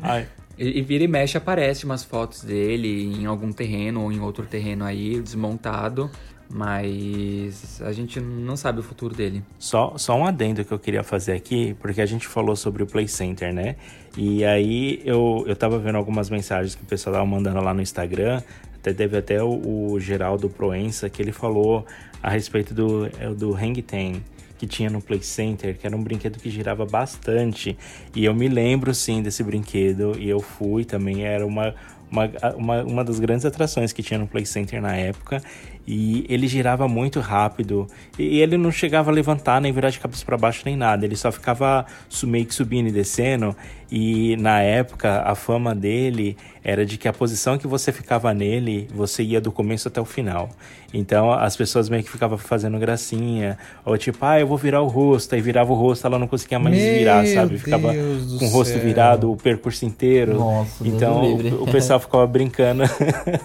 Ai, 0.02 0.26
E, 0.58 0.78
e 0.78 0.82
vira 0.82 1.04
e 1.04 1.08
mexe 1.08 1.36
aparece 1.36 1.84
umas 1.84 2.02
fotos 2.02 2.42
dele 2.42 3.14
em 3.14 3.26
algum 3.26 3.52
terreno 3.52 4.02
ou 4.02 4.10
em 4.12 4.20
outro 4.20 4.44
terreno 4.46 4.84
aí, 4.84 5.20
desmontado. 5.20 6.10
Mas 6.48 7.82
a 7.82 7.92
gente 7.92 8.20
não 8.20 8.56
sabe 8.56 8.78
o 8.78 8.82
futuro 8.82 9.14
dele. 9.14 9.42
Só, 9.58 9.94
só 9.98 10.16
um 10.16 10.24
adendo 10.24 10.64
que 10.64 10.72
eu 10.72 10.78
queria 10.78 11.02
fazer 11.02 11.32
aqui, 11.32 11.74
porque 11.80 12.00
a 12.00 12.06
gente 12.06 12.26
falou 12.26 12.54
sobre 12.54 12.84
o 12.84 12.86
Play 12.86 13.08
Center, 13.08 13.52
né? 13.52 13.74
E 14.16 14.44
aí 14.44 15.02
eu, 15.04 15.44
eu 15.46 15.56
tava 15.56 15.76
vendo 15.78 15.96
algumas 15.96 16.30
mensagens 16.30 16.74
que 16.76 16.82
o 16.82 16.86
pessoal 16.86 17.14
tava 17.14 17.26
mandando 17.26 17.60
lá 17.60 17.74
no 17.74 17.82
Instagram. 17.82 18.40
Até 18.76 18.92
teve 18.94 19.16
até 19.18 19.42
o, 19.42 19.90
o 19.90 19.98
Geraldo 19.98 20.48
Proença 20.48 21.10
que 21.10 21.20
ele 21.20 21.32
falou 21.32 21.84
a 22.22 22.30
respeito 22.30 22.74
do, 22.74 23.06
é, 23.06 23.28
do 23.34 23.54
Hang 23.54 23.80
Ten 23.82 24.22
que 24.58 24.66
tinha 24.66 24.88
no 24.88 25.00
Play 25.00 25.22
Center, 25.22 25.76
que 25.76 25.86
era 25.86 25.96
um 25.96 26.02
brinquedo 26.02 26.38
que 26.38 26.48
girava 26.50 26.86
bastante. 26.86 27.76
E 28.14 28.24
eu 28.24 28.34
me 28.34 28.48
lembro 28.48 28.94
sim 28.94 29.22
desse 29.22 29.42
brinquedo 29.42 30.16
e 30.18 30.28
eu 30.28 30.40
fui 30.40 30.84
também, 30.84 31.24
era 31.24 31.46
uma, 31.46 31.74
uma, 32.10 32.30
uma, 32.56 32.82
uma 32.82 33.04
das 33.04 33.18
grandes 33.18 33.44
atrações 33.44 33.92
que 33.92 34.02
tinha 34.02 34.18
no 34.18 34.26
Play 34.26 34.46
Center 34.46 34.80
na 34.80 34.96
época. 34.96 35.42
E 35.86 36.26
ele 36.28 36.48
girava 36.48 36.88
muito 36.88 37.20
rápido. 37.20 37.86
E 38.18 38.40
ele 38.40 38.56
não 38.56 38.72
chegava 38.72 39.10
a 39.10 39.14
levantar, 39.14 39.60
nem 39.60 39.72
virar 39.72 39.90
de 39.90 40.00
cabeça 40.00 40.24
para 40.24 40.36
baixo, 40.36 40.62
nem 40.64 40.76
nada. 40.76 41.04
Ele 41.04 41.14
só 41.14 41.30
ficava 41.30 41.86
meio 42.24 42.44
que 42.44 42.54
subindo 42.54 42.88
e 42.88 42.92
descendo. 42.92 43.54
E 43.90 44.36
na 44.38 44.60
época, 44.60 45.22
a 45.22 45.34
fama 45.36 45.74
dele 45.74 46.36
era 46.64 46.84
de 46.84 46.98
que 46.98 47.06
a 47.06 47.12
posição 47.12 47.56
que 47.56 47.68
você 47.68 47.92
ficava 47.92 48.34
nele, 48.34 48.88
você 48.92 49.22
ia 49.22 49.40
do 49.40 49.52
começo 49.52 49.86
até 49.86 50.00
o 50.00 50.04
final. 50.04 50.50
Então 50.92 51.30
as 51.32 51.56
pessoas 51.56 51.88
meio 51.88 52.02
que 52.02 52.10
ficavam 52.10 52.36
fazendo 52.36 52.78
gracinha. 52.78 53.56
Ou 53.84 53.96
tipo, 53.96 54.24
ah, 54.24 54.40
eu 54.40 54.46
vou 54.46 54.56
virar 54.56 54.82
o 54.82 54.88
rosto. 54.88 55.34
Aí 55.34 55.40
virava 55.40 55.72
o 55.72 55.76
rosto, 55.76 56.04
ela 56.06 56.18
não 56.18 56.26
conseguia 56.26 56.58
mais 56.58 56.76
Meu 56.76 56.94
virar, 56.94 57.24
sabe? 57.26 57.58
Ficava 57.58 57.92
Deus 57.92 58.38
com 58.38 58.46
o 58.46 58.48
rosto 58.48 58.72
céu. 58.72 58.82
virado 58.82 59.30
o 59.30 59.36
percurso 59.36 59.84
inteiro. 59.84 60.34
Nossa, 60.34 60.82
Deus 60.82 60.94
então 60.94 61.22
o, 61.22 61.62
o 61.62 61.66
pessoal 61.70 62.00
ficava 62.00 62.26
brincando. 62.26 62.82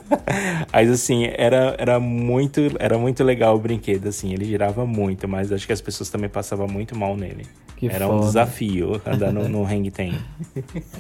mas 0.74 0.90
assim, 0.90 1.30
era, 1.36 1.76
era 1.78 2.00
muito 2.00 2.31
era 2.80 2.98
muito 2.98 3.24
legal 3.24 3.56
o 3.56 3.60
brinquedo, 3.60 4.08
assim. 4.08 4.34
Ele 4.34 4.46
girava 4.46 4.86
muito, 4.86 5.28
mas 5.28 5.52
acho 5.52 5.66
que 5.66 5.74
as 5.74 5.82
pessoas 5.82 6.10
também 6.10 6.30
passavam 6.30 6.68
muito 6.68 6.98
mal 6.98 7.16
nele. 7.18 7.46
Que 7.78 7.88
era 7.88 8.08
um 8.08 8.18
foda. 8.18 8.26
desafio 8.28 9.02
andar 9.06 9.32
no, 9.32 9.48
no 9.50 9.66
Hang 9.68 9.90
Ten. 9.90 10.14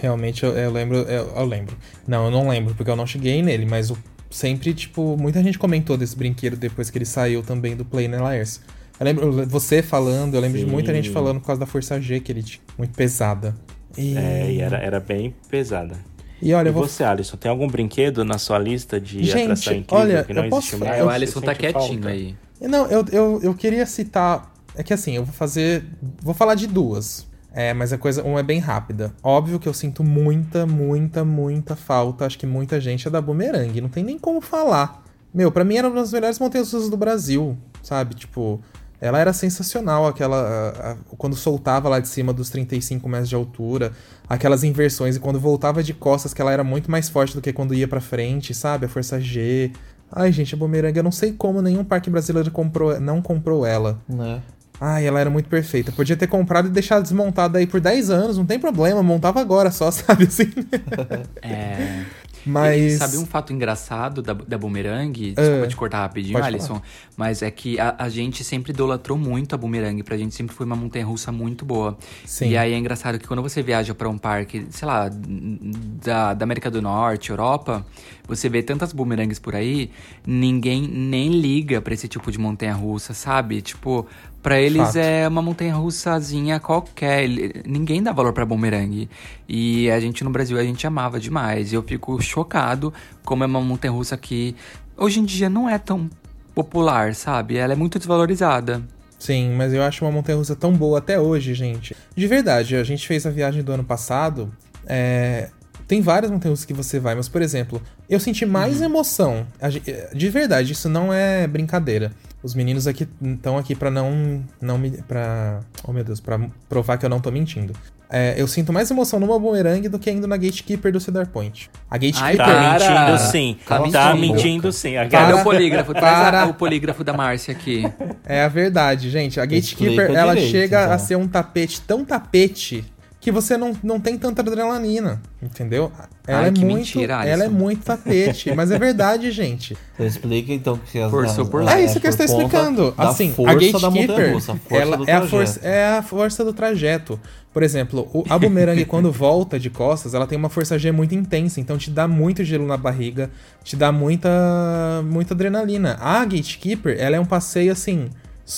Realmente 0.01 0.43
eu, 0.43 0.51
eu 0.57 0.71
lembro, 0.71 0.97
eu, 0.97 1.27
eu 1.35 1.45
lembro. 1.45 1.75
Não, 2.07 2.25
eu 2.25 2.31
não 2.31 2.49
lembro, 2.49 2.73
porque 2.73 2.89
eu 2.89 2.95
não 2.95 3.05
cheguei 3.05 3.41
nele, 3.41 3.65
mas 3.65 3.91
o, 3.91 3.97
sempre, 4.29 4.73
tipo, 4.73 5.15
muita 5.17 5.43
gente 5.43 5.59
comentou 5.59 5.97
desse 5.97 6.15
brinquedo 6.15 6.55
depois 6.55 6.89
que 6.89 6.97
ele 6.97 7.05
saiu 7.05 7.43
também 7.43 7.75
do 7.75 7.85
Play 7.85 8.07
Airs. 8.07 8.61
Eu 8.99 9.05
lembro 9.05 9.47
você 9.47 9.81
falando, 9.81 10.35
eu 10.35 10.41
lembro 10.41 10.59
de 10.59 10.65
muita 10.65 10.93
gente 10.93 11.07
Sim. 11.07 11.13
falando 11.13 11.39
por 11.39 11.47
causa 11.47 11.59
da 11.59 11.65
Força 11.65 11.99
G, 11.99 12.19
que 12.19 12.31
ele 12.31 12.43
tinha 12.43 12.61
muito 12.77 12.95
pesada. 12.95 13.55
E, 13.97 14.15
É, 14.17 14.51
e 14.51 14.61
era, 14.61 14.77
era 14.77 14.99
bem 14.99 15.35
pesada. 15.49 15.95
E 16.41 16.53
olha, 16.53 16.69
E 16.69 16.71
vou. 16.71 16.87
você, 16.87 17.03
Alisson, 17.03 17.37
tem 17.37 17.49
algum 17.51 17.67
brinquedo 17.67 18.23
na 18.25 18.37
sua 18.37 18.57
lista 18.57 18.99
de 18.99 19.23
Gente, 19.23 19.43
atração 19.43 19.73
incrível 19.73 19.97
olha, 19.99 20.23
que 20.23 20.33
não 20.33 20.43
eu 20.45 20.49
posso 20.49 20.75
existe 20.75 20.83
mais? 20.85 20.99
É, 20.99 21.03
o 21.03 21.05
Você 21.07 21.13
Alisson 21.15 21.41
tá 21.41 21.47
sente 21.47 21.59
quietinho 21.59 22.01
falta? 22.03 22.07
aí. 22.09 22.35
Não, 22.61 22.85
eu, 22.87 23.05
eu, 23.11 23.39
eu 23.43 23.53
queria 23.55 23.85
citar. 23.85 24.51
É 24.75 24.83
que 24.83 24.93
assim, 24.93 25.15
eu 25.15 25.23
vou 25.25 25.33
fazer. 25.33 25.83
Vou 26.21 26.33
falar 26.33 26.55
de 26.55 26.67
duas. 26.67 27.27
É, 27.53 27.73
mas 27.73 27.91
a 27.91 27.97
coisa. 27.97 28.23
Uma 28.23 28.39
é 28.39 28.43
bem 28.43 28.59
rápida. 28.59 29.13
Óbvio 29.21 29.59
que 29.59 29.67
eu 29.67 29.73
sinto 29.73 30.03
muita, 30.03 30.65
muita, 30.65 31.25
muita 31.25 31.75
falta. 31.75 32.25
Acho 32.25 32.37
que 32.39 32.45
muita 32.45 32.79
gente 32.79 33.07
é 33.07 33.11
da 33.11 33.19
Boomerang. 33.21 33.81
Não 33.81 33.89
tem 33.89 34.03
nem 34.03 34.17
como 34.17 34.39
falar. 34.41 35.03
Meu, 35.33 35.51
pra 35.51 35.63
mim 35.63 35.75
era 35.75 35.87
uma 35.87 35.99
das 36.01 36.11
melhores 36.13 36.39
montanhas 36.39 36.71
russas 36.71 36.89
do 36.89 36.97
Brasil, 36.97 37.57
sabe? 37.81 38.15
Tipo, 38.15 38.61
ela 39.01 39.19
era 39.19 39.33
sensacional, 39.33 40.05
aquela. 40.07 40.37
a- 40.37 40.91
a- 40.91 40.95
quando 41.17 41.35
soltava 41.35 41.89
lá 41.89 41.99
de 41.99 42.07
cima 42.07 42.31
dos 42.31 42.49
35 42.49 43.09
metros 43.09 43.27
de 43.29 43.35
altura, 43.35 43.91
aquelas 44.29 44.63
inversões, 44.63 45.15
e 45.15 45.19
quando 45.19 45.39
voltava 45.39 45.81
de 45.83 45.93
costas, 45.93 46.33
que 46.33 46.41
ela 46.41 46.51
era 46.51 46.63
muito 46.63 46.89
mais 46.91 47.09
forte 47.09 47.33
do 47.35 47.41
que 47.41 47.51
quando 47.51 47.73
ia 47.73 47.87
pra 47.87 47.99
frente, 47.99 48.53
sabe? 48.53 48.85
A 48.85 48.89
força 48.89 49.19
G. 49.19 49.71
Ai, 50.11 50.31
gente, 50.31 50.53
a 50.53 50.57
Boomerang, 50.57 50.95
eu 50.95 51.03
não 51.03 51.11
sei 51.11 51.31
como 51.31 51.61
nenhum 51.61 51.83
parque 51.83 52.09
brasileiro 52.09 52.51
comprou, 52.51 52.99
não 52.99 53.21
comprou 53.21 53.65
ela. 53.65 53.97
Né? 54.07 54.41
Ai, 54.79 55.05
ela 55.07 55.19
era 55.19 55.29
muito 55.29 55.47
perfeita. 55.47 55.91
Podia 55.91 56.17
ter 56.17 56.27
comprado 56.27 56.67
e 56.67 56.71
deixado 56.71 57.03
desmontada 57.03 57.59
aí 57.59 57.67
por 57.67 57.79
10 57.79 58.09
anos, 58.09 58.37
não 58.37 58.45
tem 58.45 58.59
problema, 58.59 59.01
montava 59.01 59.39
agora 59.39 59.71
só, 59.71 59.89
sabe 59.91 60.25
assim? 60.25 60.51
É. 61.41 62.03
Mas. 62.45 62.93
E 62.93 62.97
sabe 62.97 63.17
um 63.17 63.25
fato 63.25 63.53
engraçado 63.53 64.21
da, 64.21 64.33
da 64.33 64.57
Boomerang? 64.57 65.33
Desculpa 65.33 65.67
te 65.67 65.75
cortar 65.75 65.99
rapidinho, 65.99 66.43
Alisson. 66.43 66.81
Mas 67.15 67.41
é 67.41 67.51
que 67.51 67.79
a, 67.79 67.95
a 67.97 68.09
gente 68.09 68.43
sempre 68.43 68.71
idolatrou 68.71 69.17
muito 69.17 69.53
a 69.53 69.57
Boomerang. 69.57 70.01
Pra 70.03 70.17
gente 70.17 70.33
sempre 70.33 70.55
foi 70.55 70.65
uma 70.65 70.75
montanha 70.75 71.05
russa 71.05 71.31
muito 71.31 71.65
boa. 71.65 71.97
Sim. 72.25 72.49
E 72.49 72.57
aí 72.57 72.73
é 72.73 72.77
engraçado 72.77 73.19
que 73.19 73.27
quando 73.27 73.41
você 73.41 73.61
viaja 73.61 73.93
pra 73.93 74.09
um 74.09 74.17
parque, 74.17 74.65
sei 74.69 74.87
lá, 74.87 75.09
da, 75.09 76.33
da 76.33 76.43
América 76.43 76.69
do 76.71 76.81
Norte, 76.81 77.29
Europa, 77.29 77.85
você 78.27 78.47
vê 78.49 78.63
tantas 78.63 78.93
boomerangues 78.93 79.39
por 79.39 79.55
aí, 79.55 79.91
ninguém 80.25 80.87
nem 80.87 81.29
liga 81.29 81.81
pra 81.81 81.93
esse 81.93 82.07
tipo 82.07 82.31
de 82.31 82.37
montanha 82.37 82.73
russa, 82.73 83.13
sabe? 83.13 83.61
Tipo, 83.61 84.07
pra 84.41 84.59
eles 84.59 84.81
Fato. 84.81 84.97
é 84.97 85.27
uma 85.27 85.41
montanha 85.41 85.75
russazinha 85.75 86.59
qualquer. 86.59 87.27
Ninguém 87.65 88.01
dá 88.01 88.11
valor 88.11 88.33
pra 88.33 88.45
boomerang. 88.45 89.09
E 89.47 89.89
a 89.91 89.99
gente 89.99 90.23
no 90.23 90.29
Brasil 90.29 90.57
a 90.57 90.63
gente 90.63 90.85
amava 90.87 91.19
demais. 91.19 91.71
E 91.71 91.75
eu 91.75 91.83
fico 91.83 92.21
chocado 92.21 92.93
como 93.23 93.43
é 93.43 93.47
uma 93.47 93.61
montanha 93.61 93.91
russa 93.91 94.17
que 94.17 94.55
hoje 94.97 95.19
em 95.19 95.25
dia 95.25 95.49
não 95.49 95.69
é 95.69 95.77
tão 95.77 96.09
popular, 96.55 97.13
sabe? 97.15 97.57
Ela 97.57 97.73
é 97.73 97.75
muito 97.75 97.97
desvalorizada. 97.97 98.81
Sim, 99.17 99.53
mas 99.55 99.71
eu 99.71 99.83
acho 99.83 100.03
uma 100.03 100.11
montanha 100.11 100.37
russa 100.37 100.55
tão 100.55 100.73
boa 100.73 100.97
até 100.97 101.19
hoje, 101.19 101.53
gente. 101.53 101.95
De 102.15 102.25
verdade, 102.27 102.75
a 102.75 102.83
gente 102.83 103.07
fez 103.07 103.25
a 103.25 103.29
viagem 103.29 103.61
do 103.63 103.71
ano 103.71 103.83
passado. 103.83 104.51
é, 104.87 105.49
Tem 105.87 106.01
várias 106.01 106.31
montanhas 106.31 106.63
que 106.65 106.73
você 106.73 106.99
vai, 106.99 107.15
mas, 107.15 107.27
por 107.27 107.41
exemplo, 107.41 107.81
eu 108.09 108.19
senti 108.19 108.45
mais 108.45 108.79
Uhum. 108.79 108.85
emoção. 108.85 109.47
A 109.61 109.67
De 109.69 110.29
verdade, 110.29 110.71
isso 110.73 110.87
não 110.89 111.13
é 111.13 111.45
brincadeira. 111.47 112.11
Os 112.43 112.55
meninos 112.55 112.87
aqui 112.87 113.07
estão 113.21 113.57
aqui 113.57 113.75
pra 113.75 113.91
não. 113.91 114.43
não 114.59 114.77
me. 114.77 114.91
pra. 115.07 115.59
Oh 115.83 115.91
meu 115.93 116.03
Deus, 116.03 116.19
pra 116.19 116.39
provar 116.67 116.97
que 116.97 117.05
eu 117.05 117.09
não 117.09 117.19
tô 117.19 117.29
mentindo. 117.31 117.73
É, 118.13 118.33
eu 118.35 118.45
sinto 118.45 118.73
mais 118.73 118.91
emoção 118.91 119.19
numa 119.21 119.39
boomerang 119.39 119.87
do 119.87 119.97
que 119.97 120.11
indo 120.11 120.27
na 120.27 120.35
Gatekeeper 120.35 120.91
do 120.91 120.99
Cedar 120.99 121.27
Point. 121.27 121.69
A 121.89 121.97
Gatekeeper. 121.97 122.35
Tá 122.37 122.45
Para! 122.45 122.73
mentindo 123.05 123.31
sim. 123.31 123.57
Cala 123.65 123.89
tá 123.91 124.03
sua 124.11 124.15
mentindo 124.19 124.61
boca. 124.63 124.71
sim. 124.73 124.93
Cadê 124.95 125.09
Para. 125.09 125.35
o 125.37 125.43
polígrafo? 125.43 125.91
A- 125.91 126.01
Para. 126.01 126.45
o 126.47 126.53
polígrafo 126.53 127.03
da 127.05 127.13
Márcia 127.13 127.53
aqui. 127.53 127.83
É 128.25 128.43
a 128.43 128.47
verdade, 128.49 129.09
gente. 129.09 129.39
A 129.39 129.45
Gatekeeper, 129.45 129.87
Explica 129.91 130.19
ela 130.19 130.33
direito, 130.33 130.51
chega 130.51 130.81
então. 130.81 130.93
a 130.93 130.97
ser 130.97 131.15
um 131.15 131.27
tapete 131.27 131.79
tão 131.81 132.03
tapete 132.03 132.83
que 133.21 133.31
você 133.31 133.55
não, 133.55 133.71
não 133.83 133.99
tem 133.99 134.17
tanta 134.17 134.41
adrenalina, 134.41 135.21
entendeu? 135.41 135.91
Ela 136.25 136.39
Ai, 136.41 136.49
é 136.49 136.51
que 136.51 136.61
muito, 136.61 136.75
mentira, 136.77 137.13
ela 137.23 137.43
é 137.43 137.45
Alisson. 137.45 137.51
muito 137.51 137.83
tapete, 137.85 138.51
mas 138.55 138.71
é 138.71 138.79
verdade, 138.79 139.29
gente. 139.31 139.77
Você 139.95 140.07
explica 140.07 140.51
então 140.51 140.75
que 140.91 140.99
as, 140.99 141.11
Forçou 141.11 141.45
por 141.45 141.59
as- 141.61 141.67
lá. 141.67 141.79
É 141.79 141.85
isso 141.85 141.99
que 141.99 142.07
eu 142.07 142.09
estou 142.09 142.25
conta 142.25 142.41
explicando. 142.43 142.93
Assim, 142.97 143.29
a 143.29 143.33
força 143.33 143.79
da 143.79 143.89
Gatekeeper, 143.91 144.37
a 144.71 144.75
ela 144.75 145.03
é 145.05 145.13
a 145.13 145.21
força, 145.27 145.59
é 145.61 145.97
a 145.97 146.01
força 146.01 146.43
do 146.43 146.51
trajeto. 146.51 147.19
Por 147.53 147.61
exemplo, 147.61 148.09
o, 148.11 148.23
a 148.27 148.39
boomerang 148.39 148.83
quando 148.85 149.11
volta 149.11 149.59
de 149.59 149.69
costas, 149.69 150.15
ela 150.15 150.25
tem 150.25 150.35
uma 150.37 150.49
força 150.49 150.79
G 150.79 150.91
muito 150.91 151.13
intensa, 151.13 151.59
então 151.59 151.77
te 151.77 151.91
dá 151.91 152.07
muito 152.07 152.43
gelo 152.43 152.65
na 152.65 152.75
barriga, 152.77 153.29
te 153.63 153.75
dá 153.75 153.91
muita 153.91 155.03
muita 155.05 155.35
adrenalina. 155.35 155.95
A 156.01 156.25
Gatekeeper, 156.25 156.95
ela 156.99 157.15
é 157.17 157.19
um 157.19 157.25
passeio 157.25 157.71
assim, 157.71 158.09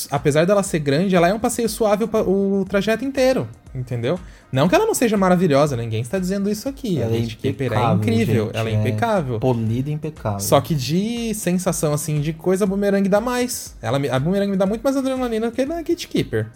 apesar 0.10 0.46
dela 0.46 0.64
ser 0.64 0.80
grande, 0.80 1.16
ela 1.16 1.28
é 1.28 1.34
um 1.34 1.40
passeio 1.40 1.68
suave 1.70 2.04
o, 2.04 2.66
trajeto 2.68 3.04
inteiro, 3.06 3.48
entendeu? 3.74 4.20
Não 4.52 4.68
que 4.68 4.76
ela 4.76 4.86
não 4.86 4.94
seja 4.94 5.18
maravilhosa, 5.18 5.76
ninguém 5.76 6.02
está 6.02 6.20
dizendo 6.20 6.50
isso 6.50 6.68
aqui. 6.70 7.00
Ela 7.00 7.14
a 7.14 7.18
é 7.18 7.20
Gatekeeper 7.22 7.72
é 7.74 7.76
impecável, 7.76 7.98
incrível, 7.98 8.46
gente, 8.46 8.58
ela 8.58 8.70
é 8.70 8.74
é 8.74 8.76
impecável. 8.76 9.40
Polida 9.40 9.90
e 9.90 9.94
impecável. 9.94 10.40
Só 10.40 10.60
que 10.62 10.76
de 10.76 11.34
sensação, 11.34 11.94
assim, 11.94 12.22
de 12.22 12.34
coisa, 12.34 12.66
a 12.66 12.68
boomerang 12.68 13.08
dá 13.08 13.22
mais. 13.22 13.76
Ela, 13.82 13.98
a 14.12 14.20
boomerang 14.20 14.52
me 14.52 14.58
dá 14.58 14.66
muito 14.66 14.82
mais 14.82 14.96
adrenalina 14.96 15.50
do 15.50 15.56
que 15.56 15.66
na 15.66 15.76
Gatekeeper. 15.76 16.48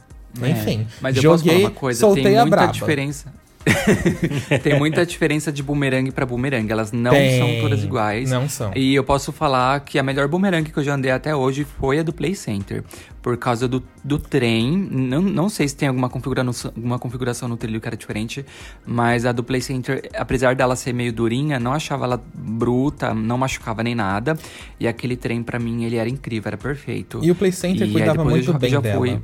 É, 0.41 0.49
Enfim, 0.49 0.87
Mas 1.01 1.15
eu 1.15 1.23
posso 1.23 1.43
joguei, 1.43 1.61
falar 1.61 1.69
uma 1.69 1.79
coisa, 1.79 1.99
soltei 1.99 2.23
tem 2.23 2.37
a 2.37 2.41
muita 2.41 2.55
braba. 2.57 2.71
diferença. 2.73 3.33
tem 4.63 4.77
muita 4.77 5.05
diferença 5.05 5.51
de 5.51 5.61
boomerang 5.63 6.11
pra 6.11 6.25
boomerang. 6.25 6.71
Elas 6.71 6.91
não 6.91 7.11
Tem, 7.11 7.37
são 7.39 7.61
todas 7.61 7.83
iguais. 7.83 8.29
não 8.29 8.47
são. 8.49 8.71
E 8.75 8.93
eu 8.95 9.03
posso 9.03 9.31
falar 9.31 9.79
que 9.81 9.97
a 9.99 10.03
melhor 10.03 10.27
boomerang 10.27 10.69
que 10.69 10.77
eu 10.77 10.83
já 10.83 10.95
andei 10.95 11.11
até 11.11 11.35
hoje 11.35 11.65
foi 11.79 11.99
a 11.99 12.03
do 12.03 12.13
Play 12.13 12.35
Center. 12.35 12.83
Por 13.21 13.35
causa 13.37 13.67
do, 13.67 13.83
do 14.03 14.17
trem. 14.17 14.71
Não, 14.89 15.21
não 15.21 15.49
sei 15.49 15.67
se 15.67 15.75
tem 15.75 15.87
alguma 15.89 16.09
configuração, 16.09 16.71
alguma 16.75 16.97
configuração 16.97 17.49
no 17.49 17.57
trilho 17.57 17.81
que 17.81 17.87
era 17.87 17.97
diferente. 17.97 18.45
Mas 18.85 19.25
a 19.25 19.31
do 19.31 19.43
Play 19.43 19.59
Center, 19.61 20.09
apesar 20.15 20.55
dela 20.55 20.75
ser 20.75 20.93
meio 20.93 21.11
durinha, 21.11 21.59
não 21.59 21.73
achava 21.73 22.05
ela 22.05 22.23
bruta, 22.33 23.13
não 23.13 23.37
machucava 23.37 23.83
nem 23.83 23.95
nada. 23.95 24.37
E 24.79 24.87
aquele 24.87 25.17
trem, 25.17 25.43
pra 25.43 25.59
mim, 25.59 25.83
ele 25.83 25.97
era 25.97 26.07
incrível, 26.09 26.47
era 26.47 26.57
perfeito. 26.57 27.19
E 27.21 27.29
o 27.31 27.35
Play 27.35 27.51
Center 27.51 27.83
aí 27.85 27.91
cuidava 27.91 28.23
depois 28.23 28.25
eu 28.27 28.31
muito 28.31 28.51
já- 28.53 28.57
bem 28.59 28.69
já 28.69 28.79
dela. 28.79 28.97
fui. 28.97 29.19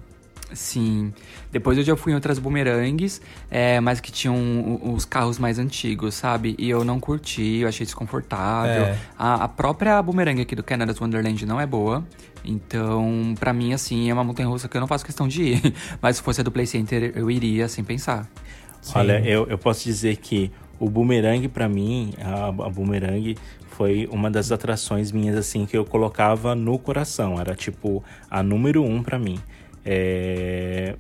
Sim. 0.54 1.12
Depois 1.54 1.78
eu 1.78 1.84
já 1.84 1.96
fui 1.96 2.12
em 2.12 2.16
outras 2.16 2.40
bumerangues, 2.40 3.22
é, 3.52 3.80
mas 3.80 4.00
que 4.00 4.12
tinham 4.12 4.82
os 4.84 5.06
carros 5.06 5.38
mais 5.38 5.60
antigos, 5.60 6.16
sabe? 6.16 6.56
E 6.58 6.68
eu 6.68 6.84
não 6.84 7.00
curti, 7.00 7.60
eu 7.60 7.68
achei 7.68 7.86
desconfortável. 7.86 8.86
É. 8.86 8.98
A, 9.16 9.44
a 9.44 9.48
própria 9.48 10.02
bumerangue 10.02 10.42
aqui 10.42 10.56
do 10.56 10.64
Canada's 10.64 11.00
Wonderland 11.00 11.46
não 11.46 11.62
é 11.62 11.68
boa. 11.68 12.04
Então, 12.44 13.36
pra 13.40 13.54
mim, 13.54 13.72
assim, 13.72 14.10
é 14.10 14.14
uma 14.14 14.24
montanha 14.24 14.50
russa 14.50 14.68
que 14.68 14.76
eu 14.76 14.82
não 14.82 14.88
faço 14.88 15.06
questão 15.06 15.28
de 15.28 15.44
ir. 15.44 15.74
Mas 16.02 16.18
se 16.18 16.24
fosse 16.24 16.42
a 16.42 16.44
do 16.44 16.52
Play 16.52 16.66
Center, 16.66 17.14
eu 17.16 17.30
iria 17.30 17.68
sem 17.68 17.84
pensar. 17.84 18.28
Olha, 18.96 19.20
eu, 19.24 19.46
eu 19.48 19.58
posso 19.58 19.84
dizer 19.84 20.18
que 20.18 20.52
o 20.80 20.90
boomerang 20.90 21.48
pra 21.50 21.70
mim, 21.70 22.14
a, 22.20 22.48
a 22.48 22.70
boomerang 22.70 23.38
foi 23.70 24.10
uma 24.12 24.30
das 24.30 24.52
atrações 24.52 25.12
minhas 25.12 25.38
assim 25.38 25.68
que 25.68 25.78
eu 25.78 25.86
colocava 25.86 26.56
no 26.56 26.80
coração. 26.80 27.40
Era 27.40 27.56
tipo 27.56 28.04
a 28.30 28.42
número 28.42 28.84
um 28.84 29.04
pra 29.04 29.20
mim. 29.20 29.40
É... 29.86 30.96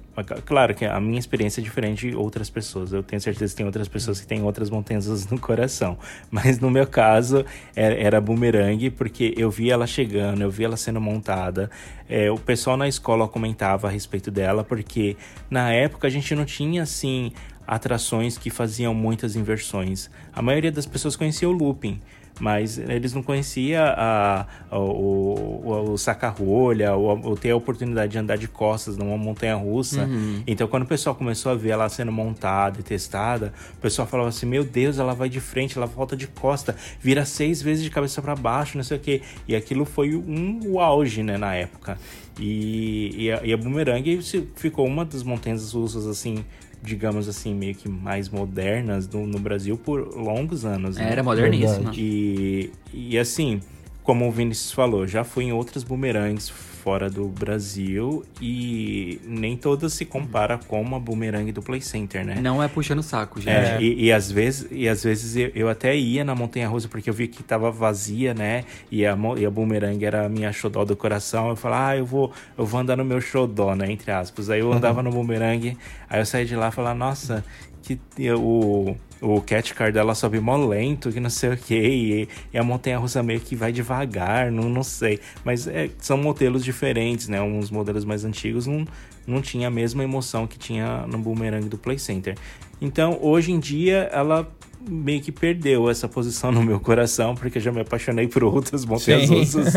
Claro 0.45 0.75
que 0.75 0.85
a 0.85 0.99
minha 0.99 1.19
experiência 1.19 1.61
é 1.61 1.63
diferente 1.63 2.09
de 2.09 2.15
outras 2.15 2.49
pessoas. 2.49 2.91
Eu 2.91 3.01
tenho 3.01 3.21
certeza 3.21 3.53
que 3.53 3.57
tem 3.57 3.65
outras 3.65 3.87
pessoas 3.87 4.19
que 4.19 4.27
têm 4.27 4.43
outras 4.43 4.69
montanhas 4.69 5.27
no 5.29 5.39
coração. 5.39 5.97
Mas 6.29 6.59
no 6.59 6.69
meu 6.69 6.85
caso 6.85 7.45
era, 7.75 7.95
era 7.95 8.21
boomerang 8.21 8.89
porque 8.91 9.33
eu 9.37 9.49
vi 9.49 9.71
ela 9.71 9.87
chegando, 9.87 10.41
eu 10.41 10.51
vi 10.51 10.65
ela 10.65 10.77
sendo 10.77 10.99
montada. 10.99 11.69
É, 12.09 12.29
o 12.29 12.37
pessoal 12.37 12.75
na 12.75 12.87
escola 12.87 13.27
comentava 13.27 13.87
a 13.87 13.91
respeito 13.91 14.29
dela 14.29 14.63
porque 14.63 15.15
na 15.49 15.71
época 15.71 16.07
a 16.07 16.11
gente 16.11 16.35
não 16.35 16.45
tinha 16.45 16.83
assim 16.83 17.31
atrações 17.65 18.37
que 18.37 18.49
faziam 18.49 18.93
muitas 18.93 19.35
inversões. 19.35 20.09
A 20.33 20.41
maioria 20.41 20.71
das 20.71 20.85
pessoas 20.85 21.15
conhecia 21.15 21.47
o 21.47 21.51
looping, 21.51 21.99
mas 22.43 22.77
eles 22.77 23.13
não 23.13 23.23
conhecia 23.23 23.81
a, 23.85 24.45
a- 24.69 24.77
o, 24.77 25.91
o, 25.93 25.97
saca-rolha, 25.97 26.93
ou, 26.93 27.17
ou 27.23 27.37
ter 27.37 27.51
a 27.51 27.55
oportunidade 27.55 28.11
de 28.11 28.17
andar 28.17 28.37
de 28.37 28.49
costas 28.49 28.97
numa 28.97 29.17
montanha 29.17 29.55
russa. 29.55 30.09
Então, 30.45 30.67
quando 30.67 30.83
o 30.83 30.85
pessoal 30.85 31.15
começou 31.15 31.53
a 31.53 31.55
ver 31.55 31.69
ela 31.69 31.87
sendo 31.87 32.11
montada 32.11 32.81
e 32.81 32.83
testada, 32.83 33.53
o 33.77 33.81
pessoal 33.81 34.05
falava 34.05 34.27
assim: 34.27 34.45
Meu 34.45 34.65
Deus, 34.65 34.99
ela 34.99 35.13
vai 35.13 35.29
de 35.29 35.39
frente, 35.39 35.77
ela 35.77 35.87
volta 35.87 36.17
de 36.17 36.27
costa, 36.27 36.75
vira 36.99 37.23
seis 37.23 37.61
vezes 37.61 37.81
de 37.81 37.89
cabeça 37.89 38.21
para 38.21 38.35
baixo, 38.35 38.75
não 38.75 38.83
sei 38.83 38.97
o 38.97 38.99
que. 38.99 39.21
E 39.47 39.55
aquilo 39.55 39.85
foi 39.85 40.13
um 40.13 40.59
o 40.65 40.81
auge, 40.81 41.23
né, 41.23 41.37
na 41.37 41.55
época. 41.55 41.97
E, 42.37 43.15
e, 43.25 43.31
a, 43.31 43.41
e 43.45 43.53
a 43.53 43.57
Boomerang 43.57 44.19
ficou 44.55 44.85
uma 44.85 45.05
das 45.05 45.23
montanhas 45.23 45.71
russas 45.71 46.05
assim 46.07 46.43
digamos 46.83 47.27
assim, 47.29 47.53
meio 47.55 47.73
que 47.73 47.87
mais 47.87 48.29
modernas 48.29 49.07
no, 49.07 49.25
no 49.25 49.39
Brasil 49.39 49.77
por 49.77 50.15
longos 50.15 50.65
anos. 50.65 50.97
né? 50.97 51.11
Era 51.11 51.23
moderníssima. 51.23 51.91
E, 51.95 52.71
e 52.93 53.17
assim, 53.17 53.61
como 54.03 54.27
o 54.27 54.31
Vinícius 54.31 54.71
falou, 54.71 55.07
já 55.07 55.23
fui 55.23 55.45
em 55.45 55.53
outras 55.53 55.83
boomerangs 55.83 56.49
fora 56.83 57.09
do 57.09 57.29
Brasil 57.29 58.25
e 58.41 59.17
nem 59.23 59.55
todas 59.55 59.93
se 59.93 60.03
compara 60.03 60.57
com 60.57 60.81
uma 60.81 60.99
boomerang 60.99 61.49
do 61.53 61.61
Play 61.61 61.79
Center, 61.79 62.25
né? 62.25 62.35
Não 62.41 62.61
é 62.61 62.67
puxando 62.67 62.99
o 62.99 63.03
saco, 63.03 63.39
gente. 63.39 63.49
É, 63.49 63.81
e, 63.81 64.05
e 64.05 64.11
às 64.11 64.29
vezes, 64.29 64.67
e 64.69 64.89
às 64.89 65.01
vezes 65.01 65.37
eu, 65.37 65.49
eu 65.55 65.69
até 65.69 65.95
ia 65.95 66.25
na 66.25 66.35
montanha 66.35 66.67
russa 66.67 66.89
porque 66.89 67.09
eu 67.09 67.13
vi 67.13 67.29
que 67.29 67.41
tava 67.41 67.71
vazia, 67.71 68.33
né? 68.33 68.65
E 68.91 69.05
a, 69.05 69.17
e 69.37 69.45
a 69.45 69.49
boomerang 69.49 70.03
era 70.03 70.25
a 70.25 70.29
minha 70.29 70.51
xodó 70.51 70.83
do 70.83 70.93
coração. 70.93 71.47
Eu 71.47 71.55
falava, 71.55 71.87
ah, 71.87 71.97
eu 71.97 72.05
vou, 72.05 72.33
eu 72.57 72.65
vou 72.65 72.81
andar 72.81 72.97
no 72.97 73.05
meu 73.05 73.21
xodó, 73.21 73.73
né? 73.73 73.89
Entre 73.89 74.11
aspas. 74.11 74.49
Aí 74.49 74.59
eu 74.59 74.73
andava 74.73 75.01
no 75.01 75.09
boomerang, 75.09 75.77
aí 76.09 76.19
eu 76.19 76.25
saí 76.25 76.45
de 76.45 76.55
lá 76.57 76.67
e 76.67 76.71
falava, 76.73 76.99
nossa, 76.99 77.45
que 77.83 77.99
o, 78.31 78.95
o 79.21 79.41
cat 79.41 79.73
car 79.73 79.91
dela 79.91 80.15
sobe 80.15 80.39
mó 80.39 80.55
lento, 80.55 81.11
que 81.11 81.19
não 81.19 81.29
sei 81.29 81.51
o 81.51 81.57
que, 81.57 82.27
e, 82.53 82.57
a 82.57 82.63
montanha 82.63 82.97
russa 82.97 83.21
meio 83.21 83.39
que 83.39 83.55
vai 83.55 83.71
devagar, 83.71 84.51
não, 84.51 84.69
não 84.69 84.83
sei. 84.83 85.19
Mas 85.43 85.67
é, 85.67 85.89
são 85.99 86.17
modelos 86.17 86.63
diferentes, 86.63 87.27
né? 87.27 87.41
Uns 87.41 87.69
modelos 87.69 88.05
mais 88.05 88.23
antigos 88.23 88.65
não, 88.65 88.85
não 89.27 89.41
tinha 89.41 89.67
a 89.67 89.71
mesma 89.71 90.03
emoção 90.03 90.47
que 90.47 90.57
tinha 90.57 91.05
no 91.07 91.17
boomerang 91.17 91.67
do 91.67 91.77
Play 91.77 91.99
Center. 91.99 92.35
Então, 92.81 93.17
hoje 93.21 93.51
em 93.51 93.59
dia, 93.59 94.09
ela 94.11 94.49
meio 94.87 95.21
que 95.21 95.31
perdeu 95.31 95.89
essa 95.89 96.07
posição 96.07 96.51
no 96.51 96.61
meu 96.63 96.79
coração, 96.79 97.35
porque 97.35 97.57
eu 97.57 97.61
já 97.61 97.71
me 97.71 97.81
apaixonei 97.81 98.27
por 98.27 98.43
outras 98.43 98.85
montanhas 98.85 99.29
russas. 99.31 99.73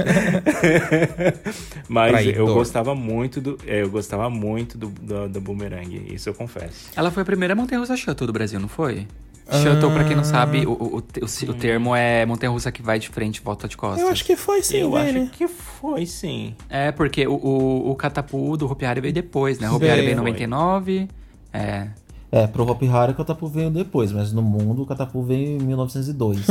Mas 1.89 2.13
Traidor. 2.13 2.49
eu 2.49 2.55
gostava 2.55 2.95
muito 2.95 3.41
do. 3.41 3.59
é, 3.67 3.83
eu 3.83 3.91
gostava 3.91 4.29
muito 4.31 4.77
do, 4.79 4.89
do, 4.89 5.29
do 5.29 5.41
boomerang, 5.41 6.13
isso 6.13 6.29
eu 6.29 6.35
confesso. 6.35 6.91
Ela 6.97 7.11
foi 7.11 7.23
a 7.23 7.27
primeira 7.27 7.55
montanha-russa 7.55 7.97
shuttle 7.97 8.27
do 8.27 8.33
Brasil, 8.33 8.59
não 8.61 8.69
foi? 8.69 9.07
Shuttle, 9.49 9.93
pra 9.93 10.03
quem 10.03 10.17
não 10.17 10.25
sabe, 10.25 10.67
o, 10.67 10.73
o, 10.73 10.97
o, 10.97 11.51
o- 11.51 11.55
termo 11.55 11.95
é 11.95 12.27
montanha-russa 12.27 12.73
que 12.73 12.83
vai 12.83 12.99
de 12.99 13.09
frente 13.09 13.37
e 13.37 13.41
volta 13.43 13.69
de 13.69 13.77
costas. 13.77 14.03
Eu 14.03 14.09
acho 14.09 14.25
que 14.25 14.35
foi 14.35 14.61
sim, 14.61 14.79
eu 14.79 14.91
velho. 14.91 15.23
acho 15.23 15.31
que 15.31 15.47
foi 15.47 16.05
sim. 16.05 16.53
É, 16.69 16.91
porque 16.91 17.29
o, 17.29 17.35
o, 17.35 17.91
o 17.93 17.95
Catapu 17.95 18.57
do 18.57 18.69
Hopi 18.69 18.85
Hari 18.85 19.01
veio 19.01 19.15
depois, 19.15 19.61
né? 19.61 19.69
Hari 19.69 19.79
veio 19.79 19.93
em 20.01 20.05
Veio. 20.05 20.17
99. 20.17 21.09
É. 21.53 21.87
É, 22.31 22.47
pro 22.47 22.69
Hop 22.69 22.83
Hari 22.83 23.13
o 23.13 23.15
Catapu 23.15 23.47
veio 23.47 23.71
depois, 23.71 24.11
mas 24.13 24.33
no 24.33 24.43
mundo 24.43 24.83
o 24.83 24.87
Catapu 24.87 25.23
veio 25.23 25.59
em 25.61 25.63
1902. 25.65 26.45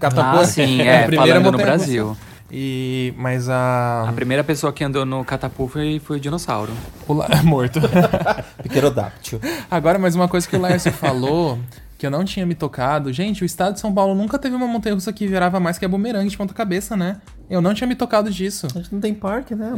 Catapu 0.00 0.20
Ah, 0.40 0.44
sim, 0.44 0.80
a 0.80 0.84
é, 0.84 1.06
primeira 1.06 1.40
falando 1.40 1.52
no. 1.52 1.62
Brasil. 1.62 2.16
E, 2.50 3.12
mas 3.18 3.48
a... 3.50 4.06
A 4.08 4.12
primeira 4.14 4.42
pessoa 4.42 4.72
que 4.72 4.82
andou 4.82 5.04
no 5.04 5.22
Catapu 5.22 5.68
foi, 5.68 6.00
foi 6.02 6.16
o 6.16 6.20
dinossauro. 6.20 6.72
o 7.06 7.12
La- 7.12 7.28
Morto. 7.44 7.78
Pterodáctilo. 8.64 9.40
Agora, 9.70 9.98
mais 9.98 10.14
uma 10.16 10.26
coisa 10.28 10.48
que 10.48 10.56
o 10.56 10.60
Laércio 10.60 10.90
falou, 10.90 11.58
que 11.98 12.06
eu 12.06 12.10
não 12.10 12.24
tinha 12.24 12.46
me 12.46 12.54
tocado. 12.54 13.12
Gente, 13.12 13.42
o 13.42 13.44
estado 13.44 13.74
de 13.74 13.80
São 13.80 13.92
Paulo 13.92 14.14
nunca 14.14 14.38
teve 14.38 14.56
uma 14.56 14.66
montanha-russa 14.66 15.12
que 15.12 15.26
virava 15.26 15.60
mais 15.60 15.76
que 15.78 15.84
a 15.84 15.88
bumerangue 15.88 16.30
de 16.30 16.36
ponta 16.38 16.54
cabeça, 16.54 16.96
né? 16.96 17.18
Eu 17.50 17.60
não 17.60 17.74
tinha 17.74 17.86
me 17.86 17.94
tocado 17.94 18.30
disso. 18.30 18.66
A 18.74 18.78
gente 18.78 18.94
não 18.94 19.00
tem 19.00 19.12
parque, 19.12 19.54
né? 19.54 19.72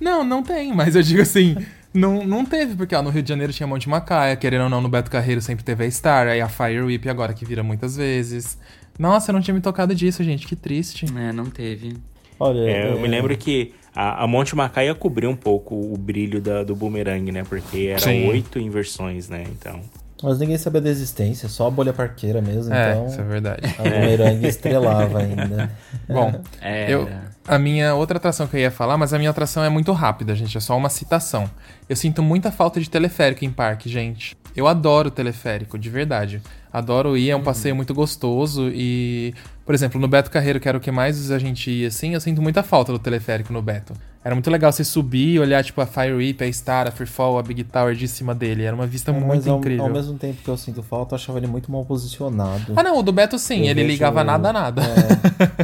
Não, 0.00 0.22
não 0.22 0.42
tem, 0.42 0.72
mas 0.72 0.94
eu 0.94 1.02
digo 1.02 1.22
assim, 1.22 1.56
não, 1.96 2.24
não 2.24 2.44
teve, 2.44 2.74
porque 2.76 2.94
ó, 2.94 3.02
no 3.02 3.10
Rio 3.10 3.22
de 3.22 3.28
Janeiro 3.28 3.52
tinha 3.52 3.66
Monte 3.66 3.88
Macaia, 3.88 4.36
querendo 4.36 4.64
ou 4.64 4.70
não, 4.70 4.80
no 4.80 4.88
Beto 4.88 5.10
Carreiro 5.10 5.40
sempre 5.40 5.64
teve 5.64 5.84
a 5.84 5.90
Star, 5.90 6.28
aí 6.28 6.40
a 6.40 6.48
Fire 6.48 6.80
Whip 6.82 7.08
agora 7.08 7.32
que 7.34 7.44
vira 7.44 7.62
muitas 7.62 7.96
vezes. 7.96 8.58
Nossa, 8.98 9.30
eu 9.30 9.34
não 9.34 9.40
tinha 9.40 9.54
me 9.54 9.60
tocado 9.60 9.94
disso, 9.94 10.22
gente, 10.22 10.46
que 10.46 10.54
triste. 10.56 11.06
É, 11.16 11.32
não 11.32 11.46
teve. 11.46 11.96
Olha, 12.38 12.60
É, 12.60 12.92
eu 12.92 12.98
é, 12.98 13.02
me 13.02 13.08
lembro 13.08 13.36
que 13.36 13.72
a, 13.94 14.24
a 14.24 14.26
Monte 14.26 14.54
Macaia 14.54 14.94
cobriu 14.94 15.30
um 15.30 15.36
pouco 15.36 15.74
o 15.74 15.96
brilho 15.96 16.40
da- 16.40 16.62
do 16.62 16.74
boomerang, 16.76 17.32
né? 17.32 17.42
Porque 17.48 17.88
eram 17.94 18.28
oito 18.28 18.58
inversões, 18.58 19.28
né? 19.28 19.44
Então. 19.50 19.80
Mas 20.22 20.38
ninguém 20.38 20.56
sabia 20.56 20.80
da 20.80 20.88
existência, 20.88 21.48
só 21.48 21.66
a 21.66 21.70
bolha 21.70 21.92
parqueira 21.92 22.40
mesmo, 22.40 22.72
É, 22.72 22.92
então 22.92 23.06
isso 23.06 23.20
é 23.20 23.24
verdade. 23.24 23.62
a 23.78 23.82
bumerangue 23.82 24.46
estrelava 24.46 25.18
ainda. 25.18 25.70
Bom, 26.08 26.40
É, 26.60 26.90
eu, 26.90 27.08
a 27.46 27.58
minha 27.58 27.94
outra 27.94 28.16
atração 28.16 28.46
que 28.46 28.56
eu 28.56 28.60
ia 28.60 28.70
falar, 28.70 28.96
mas 28.96 29.12
a 29.12 29.18
minha 29.18 29.30
atração 29.30 29.62
é 29.62 29.68
muito 29.68 29.92
rápida, 29.92 30.34
gente, 30.34 30.56
é 30.56 30.60
só 30.60 30.76
uma 30.76 30.88
citação. 30.88 31.50
Eu 31.88 31.94
sinto 31.96 32.22
muita 32.22 32.50
falta 32.50 32.80
de 32.80 32.88
teleférico 32.88 33.44
em 33.44 33.50
parque, 33.50 33.88
gente. 33.90 34.36
Eu 34.56 34.66
adoro 34.66 35.10
teleférico, 35.10 35.78
de 35.78 35.90
verdade. 35.90 36.40
Adoro 36.72 37.16
ir, 37.16 37.30
é 37.30 37.36
um 37.36 37.42
passeio 37.42 37.76
muito 37.76 37.92
gostoso 37.92 38.70
e, 38.72 39.34
por 39.66 39.74
exemplo, 39.74 40.00
no 40.00 40.06
Beto 40.08 40.30
Carreiro, 40.30 40.58
que 40.60 40.68
era 40.68 40.78
o 40.78 40.80
que 40.80 40.90
mais 40.92 41.30
a 41.30 41.38
gente 41.38 41.70
ia 41.70 41.88
assim, 41.88 42.14
eu 42.14 42.20
sinto 42.20 42.40
muita 42.40 42.62
falta 42.62 42.92
do 42.92 42.98
teleférico 42.98 43.52
no 43.52 43.60
Beto. 43.60 43.92
Era 44.24 44.34
muito 44.34 44.50
legal 44.50 44.72
você 44.72 44.82
subir 44.82 45.34
e 45.34 45.38
olhar, 45.38 45.62
tipo, 45.62 45.80
a 45.80 45.86
Fire 45.86 46.12
Whip, 46.12 46.42
a 46.42 46.52
Star, 46.52 46.88
a 46.88 46.90
Freefall, 46.90 47.38
a 47.38 47.42
Big 47.44 47.62
Tower 47.64 47.94
de 47.94 48.08
cima 48.08 48.34
dele. 48.34 48.64
Era 48.64 48.74
uma 48.74 48.86
vista 48.86 49.12
É, 49.12 49.14
muito 49.14 49.48
ao, 49.50 49.58
incrível. 49.58 49.84
ao 49.84 49.90
mesmo 49.92 50.18
tempo 50.18 50.42
que 50.42 50.48
eu 50.48 50.56
sinto 50.56 50.82
falta, 50.82 51.14
eu 51.14 51.16
achava 51.16 51.38
ele 51.38 51.46
muito 51.46 51.70
mal 51.70 51.84
posicionado. 51.84 52.72
Ah, 52.74 52.82
não, 52.82 52.98
o 52.98 53.02
do 53.02 53.12
Beto 53.12 53.38
sim, 53.38 53.60
Eu 53.60 53.64
ele 53.66 53.82
vejo- 53.82 53.88
ligava 53.88 54.24
nada 54.24 54.48
a 54.50 54.52
nada. 54.52 54.82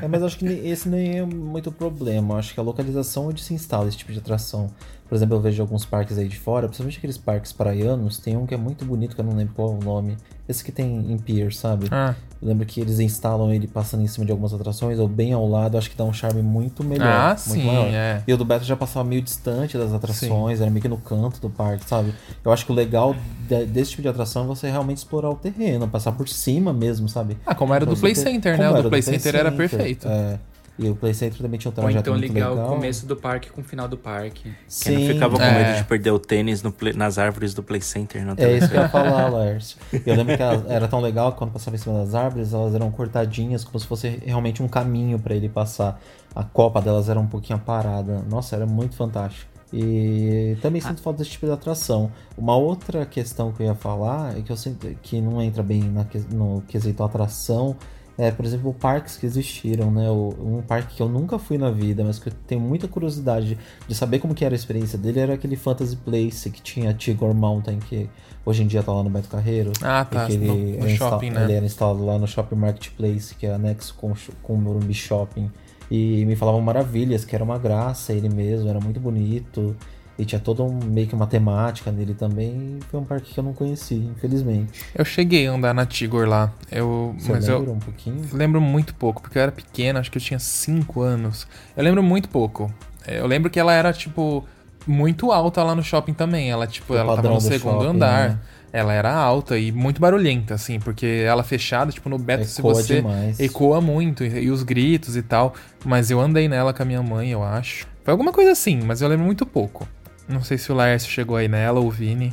É, 0.00 0.04
é, 0.04 0.08
mas 0.08 0.22
acho 0.22 0.38
que 0.38 0.44
esse 0.46 0.88
nem 0.88 1.18
é 1.18 1.24
muito 1.24 1.72
problema. 1.72 2.36
Acho 2.36 2.54
que 2.54 2.60
a 2.60 2.62
localização 2.62 3.26
onde 3.28 3.42
se 3.42 3.52
instala 3.54 3.88
esse 3.88 3.96
tipo 3.96 4.12
de 4.12 4.18
atração. 4.18 4.70
Por 5.08 5.16
exemplo, 5.16 5.36
eu 5.36 5.40
vejo 5.40 5.60
alguns 5.60 5.84
parques 5.84 6.16
aí 6.16 6.28
de 6.28 6.38
fora, 6.38 6.66
principalmente 6.68 6.98
aqueles 6.98 7.18
parques 7.18 7.52
praianos, 7.52 8.18
tem 8.18 8.36
um 8.36 8.46
que 8.46 8.54
é 8.54 8.56
muito 8.56 8.84
bonito, 8.84 9.14
que 9.14 9.20
eu 9.20 9.24
não 9.24 9.34
lembro 9.36 9.54
qual 9.54 9.72
é 9.72 9.74
o 9.74 9.84
nome. 9.84 10.16
Esse 10.48 10.64
que 10.64 10.70
tem 10.72 11.12
em 11.12 11.18
Pier, 11.18 11.52
sabe? 11.52 11.86
Ah. 11.90 12.14
Eu 12.42 12.48
lembro 12.48 12.66
que 12.66 12.80
eles 12.80 12.98
instalam 12.98 13.54
ele 13.54 13.68
passando 13.68 14.02
em 14.02 14.08
cima 14.08 14.26
de 14.26 14.32
algumas 14.32 14.52
atrações, 14.52 14.98
ou 14.98 15.06
bem 15.06 15.32
ao 15.32 15.48
lado, 15.48 15.78
acho 15.78 15.88
que 15.88 15.96
dá 15.96 16.02
um 16.02 16.12
charme 16.12 16.42
muito 16.42 16.82
melhor. 16.82 17.06
Ah, 17.06 17.28
muito 17.46 17.60
sim, 17.60 17.64
maior. 17.66 17.86
é. 17.86 18.20
E 18.26 18.32
o 18.32 18.36
do 18.36 18.44
Beto 18.44 18.64
já 18.64 18.74
passava 18.76 19.08
meio 19.08 19.22
distante 19.22 19.78
das 19.78 19.92
atrações, 19.92 20.60
era 20.60 20.68
meio 20.68 20.82
que 20.82 20.88
no 20.88 20.98
canto 20.98 21.40
do 21.40 21.48
parque, 21.48 21.88
sabe? 21.88 22.12
Eu 22.44 22.50
acho 22.52 22.66
que 22.66 22.72
o 22.72 22.74
legal 22.74 23.14
de- 23.48 23.64
desse 23.66 23.90
tipo 23.92 24.02
de 24.02 24.08
atração 24.08 24.42
é 24.42 24.46
você 24.48 24.68
realmente 24.68 24.98
explorar 24.98 25.30
o 25.30 25.36
terreno, 25.36 25.86
passar 25.86 26.10
por 26.12 26.28
cima 26.28 26.72
mesmo, 26.72 27.08
sabe? 27.08 27.36
Ah, 27.46 27.54
como 27.54 27.72
era 27.74 27.86
do 27.86 27.92
Pra 27.92 28.00
Play 28.00 28.14
ter- 28.14 28.20
Center, 28.22 28.56
como 28.56 28.72
né? 28.72 28.78
O 28.80 28.82
do 28.82 28.88
Play 28.88 29.02
Center 29.02 29.36
era 29.36 29.52
perfeito. 29.52 30.08
É. 30.08 30.38
E 30.82 30.88
o 30.88 30.96
Play 30.96 31.14
Center 31.14 31.38
também 31.40 31.58
tinha 31.60 31.70
um 31.70 31.74
Ou 31.76 31.82
trajeto 31.82 32.00
então 32.00 32.14
muito 32.18 32.32
ligar 32.32 32.50
legal. 32.50 32.66
o 32.66 32.68
começo 32.70 33.06
do 33.06 33.14
parque 33.16 33.50
com 33.50 33.60
o 33.60 33.64
final 33.64 33.86
do 33.86 33.96
parque. 33.96 34.52
Quem 34.82 34.98
não 34.98 35.06
ficava 35.14 35.36
com 35.36 35.42
É. 35.42 35.64
medo 35.64 35.76
de 35.78 35.84
perder 35.84 36.10
o 36.10 36.18
tênis 36.18 36.62
no 36.62 36.72
play- 36.72 36.92
nas 36.92 37.18
árvores 37.18 37.54
do 37.54 37.62
Play 37.62 37.80
Center, 37.80 38.24
não 38.24 38.34
É 38.36 38.56
isso 38.56 38.68
que 38.68 38.76
eu 38.76 38.80
ia 38.80 38.88
falar, 38.88 39.28
Lars. 39.30 39.76
Eu 39.92 40.16
lembro 40.16 40.36
que 40.36 40.42
era 40.42 40.88
tão 40.88 41.00
legal 41.00 41.32
que 41.32 41.38
quando 41.38 41.52
passava 41.52 41.76
em 41.76 41.78
cima 41.78 41.98
das 41.98 42.14
árvores, 42.14 42.52
elas 42.52 42.74
eram 42.74 42.90
cortadinhas, 42.90 43.62
como 43.64 43.78
se 43.78 43.86
fosse 43.86 44.20
realmente 44.24 44.62
um 44.62 44.68
caminho 44.68 45.18
pra 45.18 45.34
ele 45.34 45.48
passar. 45.48 46.00
A 46.34 46.42
copa 46.42 46.80
delas 46.80 47.08
era 47.08 47.20
um 47.20 47.26
pouquinho 47.26 47.58
parada. 47.58 48.22
Nossa, 48.28 48.56
era 48.56 48.66
muito 48.66 48.96
fantástico. 48.96 49.50
E 49.74 50.56
também 50.60 50.80
sinto 50.82 51.00
falta 51.00 51.18
desse 51.20 51.30
tipo 51.30 51.46
de 51.46 51.52
atração. 51.52 52.10
Uma 52.36 52.56
outra 52.56 53.06
questão 53.06 53.52
que 53.52 53.62
eu 53.62 53.66
ia 53.68 53.74
falar, 53.74 54.36
é 54.38 54.42
que 54.42 54.52
eu 54.52 54.56
sinto 54.56 54.86
que 55.02 55.20
não 55.20 55.40
entra 55.40 55.62
bem 55.62 55.82
na 55.82 56.04
no 56.30 56.62
quesito 56.68 57.02
atração, 57.02 57.76
é, 58.18 58.30
por 58.30 58.44
exemplo, 58.44 58.74
parques 58.74 59.16
que 59.16 59.24
existiram, 59.26 59.90
né? 59.90 60.10
Um 60.10 60.62
parque 60.66 60.96
que 60.96 61.02
eu 61.02 61.08
nunca 61.08 61.38
fui 61.38 61.56
na 61.56 61.70
vida, 61.70 62.04
mas 62.04 62.18
que 62.18 62.28
eu 62.28 62.32
tenho 62.46 62.60
muita 62.60 62.86
curiosidade 62.86 63.56
de 63.88 63.94
saber 63.94 64.18
como 64.18 64.34
que 64.34 64.44
era 64.44 64.54
a 64.54 64.56
experiência 64.56 64.98
dele, 64.98 65.20
era 65.20 65.34
aquele 65.34 65.56
Fantasy 65.56 65.96
Place 65.96 66.50
que 66.50 66.60
tinha 66.60 66.92
Tigor 66.92 67.34
Mountain, 67.34 67.78
que 67.78 68.08
hoje 68.44 68.62
em 68.62 68.66
dia 68.66 68.82
tá 68.82 68.92
lá 68.92 69.02
no 69.02 69.10
Beto 69.10 69.28
Carreiro. 69.28 69.72
Ah, 69.82 70.04
tá, 70.04 70.26
que 70.26 70.32
ele, 70.32 70.46
no- 70.46 70.78
no 70.80 70.86
é 70.86 70.96
shopping, 70.96 71.30
né? 71.30 71.44
ele 71.44 71.52
era 71.54 71.64
instalado 71.66 72.04
lá 72.04 72.18
no 72.18 72.26
Shopping 72.26 72.56
Marketplace, 72.56 73.34
que 73.34 73.46
é 73.46 73.54
anexo 73.54 73.94
com, 73.94 74.12
com 74.42 74.54
o 74.54 74.58
Morumbi 74.58 74.94
Shopping. 74.94 75.50
E 75.90 76.24
me 76.26 76.36
falavam 76.36 76.60
maravilhas, 76.60 77.24
que 77.24 77.34
era 77.34 77.44
uma 77.44 77.58
graça 77.58 78.12
ele 78.12 78.28
mesmo, 78.28 78.68
era 78.68 78.80
muito 78.80 78.98
bonito. 79.00 79.76
E 80.18 80.24
tinha 80.26 80.38
toda 80.40 80.62
um, 80.62 80.78
meio 80.84 81.06
que 81.06 81.14
uma 81.14 81.26
temática 81.26 81.90
nele 81.90 82.12
também. 82.14 82.78
e 82.78 82.84
Foi 82.90 83.00
um 83.00 83.04
parque 83.04 83.32
que 83.32 83.40
eu 83.40 83.42
não 83.44 83.54
conheci, 83.54 83.94
infelizmente. 83.94 84.84
Eu 84.94 85.04
cheguei 85.04 85.46
a 85.46 85.52
andar 85.52 85.72
na 85.74 85.86
Tigor 85.86 86.28
lá. 86.28 86.52
Eu, 86.70 87.14
Você 87.18 87.32
mas 87.32 87.48
lembra 87.48 87.70
eu 87.70 87.72
um 87.74 87.78
pouquinho? 87.78 88.22
lembro 88.32 88.60
muito 88.60 88.94
pouco, 88.94 89.22
porque 89.22 89.38
eu 89.38 89.42
era 89.42 89.50
pequeno, 89.52 89.98
acho 89.98 90.10
que 90.10 90.18
eu 90.18 90.22
tinha 90.22 90.38
5 90.38 91.00
anos. 91.00 91.46
Eu 91.76 91.82
lembro 91.82 92.02
muito 92.02 92.28
pouco. 92.28 92.72
Eu 93.08 93.26
lembro 93.26 93.50
que 93.50 93.58
ela 93.58 93.72
era, 93.72 93.92
tipo, 93.92 94.44
muito 94.86 95.32
alta 95.32 95.62
lá 95.62 95.74
no 95.74 95.82
shopping 95.82 96.12
também. 96.12 96.50
Ela, 96.50 96.66
tipo, 96.66 96.92
O 96.92 96.96
ela 96.96 97.16
tava 97.16 97.28
no 97.28 97.34
do 97.36 97.40
segundo 97.40 97.82
shopping, 97.82 97.86
andar. 97.96 98.28
né? 98.30 98.38
Ela 98.72 98.92
era 98.94 99.12
alta 99.14 99.58
e 99.58 99.72
muito 99.72 100.00
barulhenta, 100.00 100.54
assim, 100.54 100.78
porque 100.78 101.24
ela 101.26 101.42
fechada, 101.42 101.90
tipo, 101.90 102.08
no 102.08 102.18
Beto, 102.18 102.44
se 102.46 102.62
você. 102.62 102.96
demais. 102.96 103.40
Ecoa 103.40 103.80
muito, 103.80 104.24
e, 104.24 104.44
e 104.44 104.50
os 104.50 104.62
gritos 104.62 105.16
e 105.16 105.22
tal. 105.22 105.54
Mas 105.84 106.10
eu 106.10 106.20
andei 106.20 106.48
nela 106.48 106.72
com 106.72 106.82
a 106.82 106.86
minha 106.86 107.02
mãe, 107.02 107.30
eu 107.30 107.42
acho. 107.42 107.86
Foi 108.04 108.12
alguma 108.12 108.32
coisa 108.32 108.52
assim, 108.52 108.80
mas 108.82 109.00
eu 109.02 109.08
lembro 109.08 109.24
muito 109.26 109.44
pouco. 109.46 109.86
Não 110.28 110.42
sei 110.42 110.56
se 110.58 110.70
o 110.72 110.74
Laércio 110.74 111.10
chegou 111.10 111.36
aí 111.36 111.48
nela 111.48 111.80
ou 111.80 111.86
o 111.86 111.90
Vini, 111.90 112.32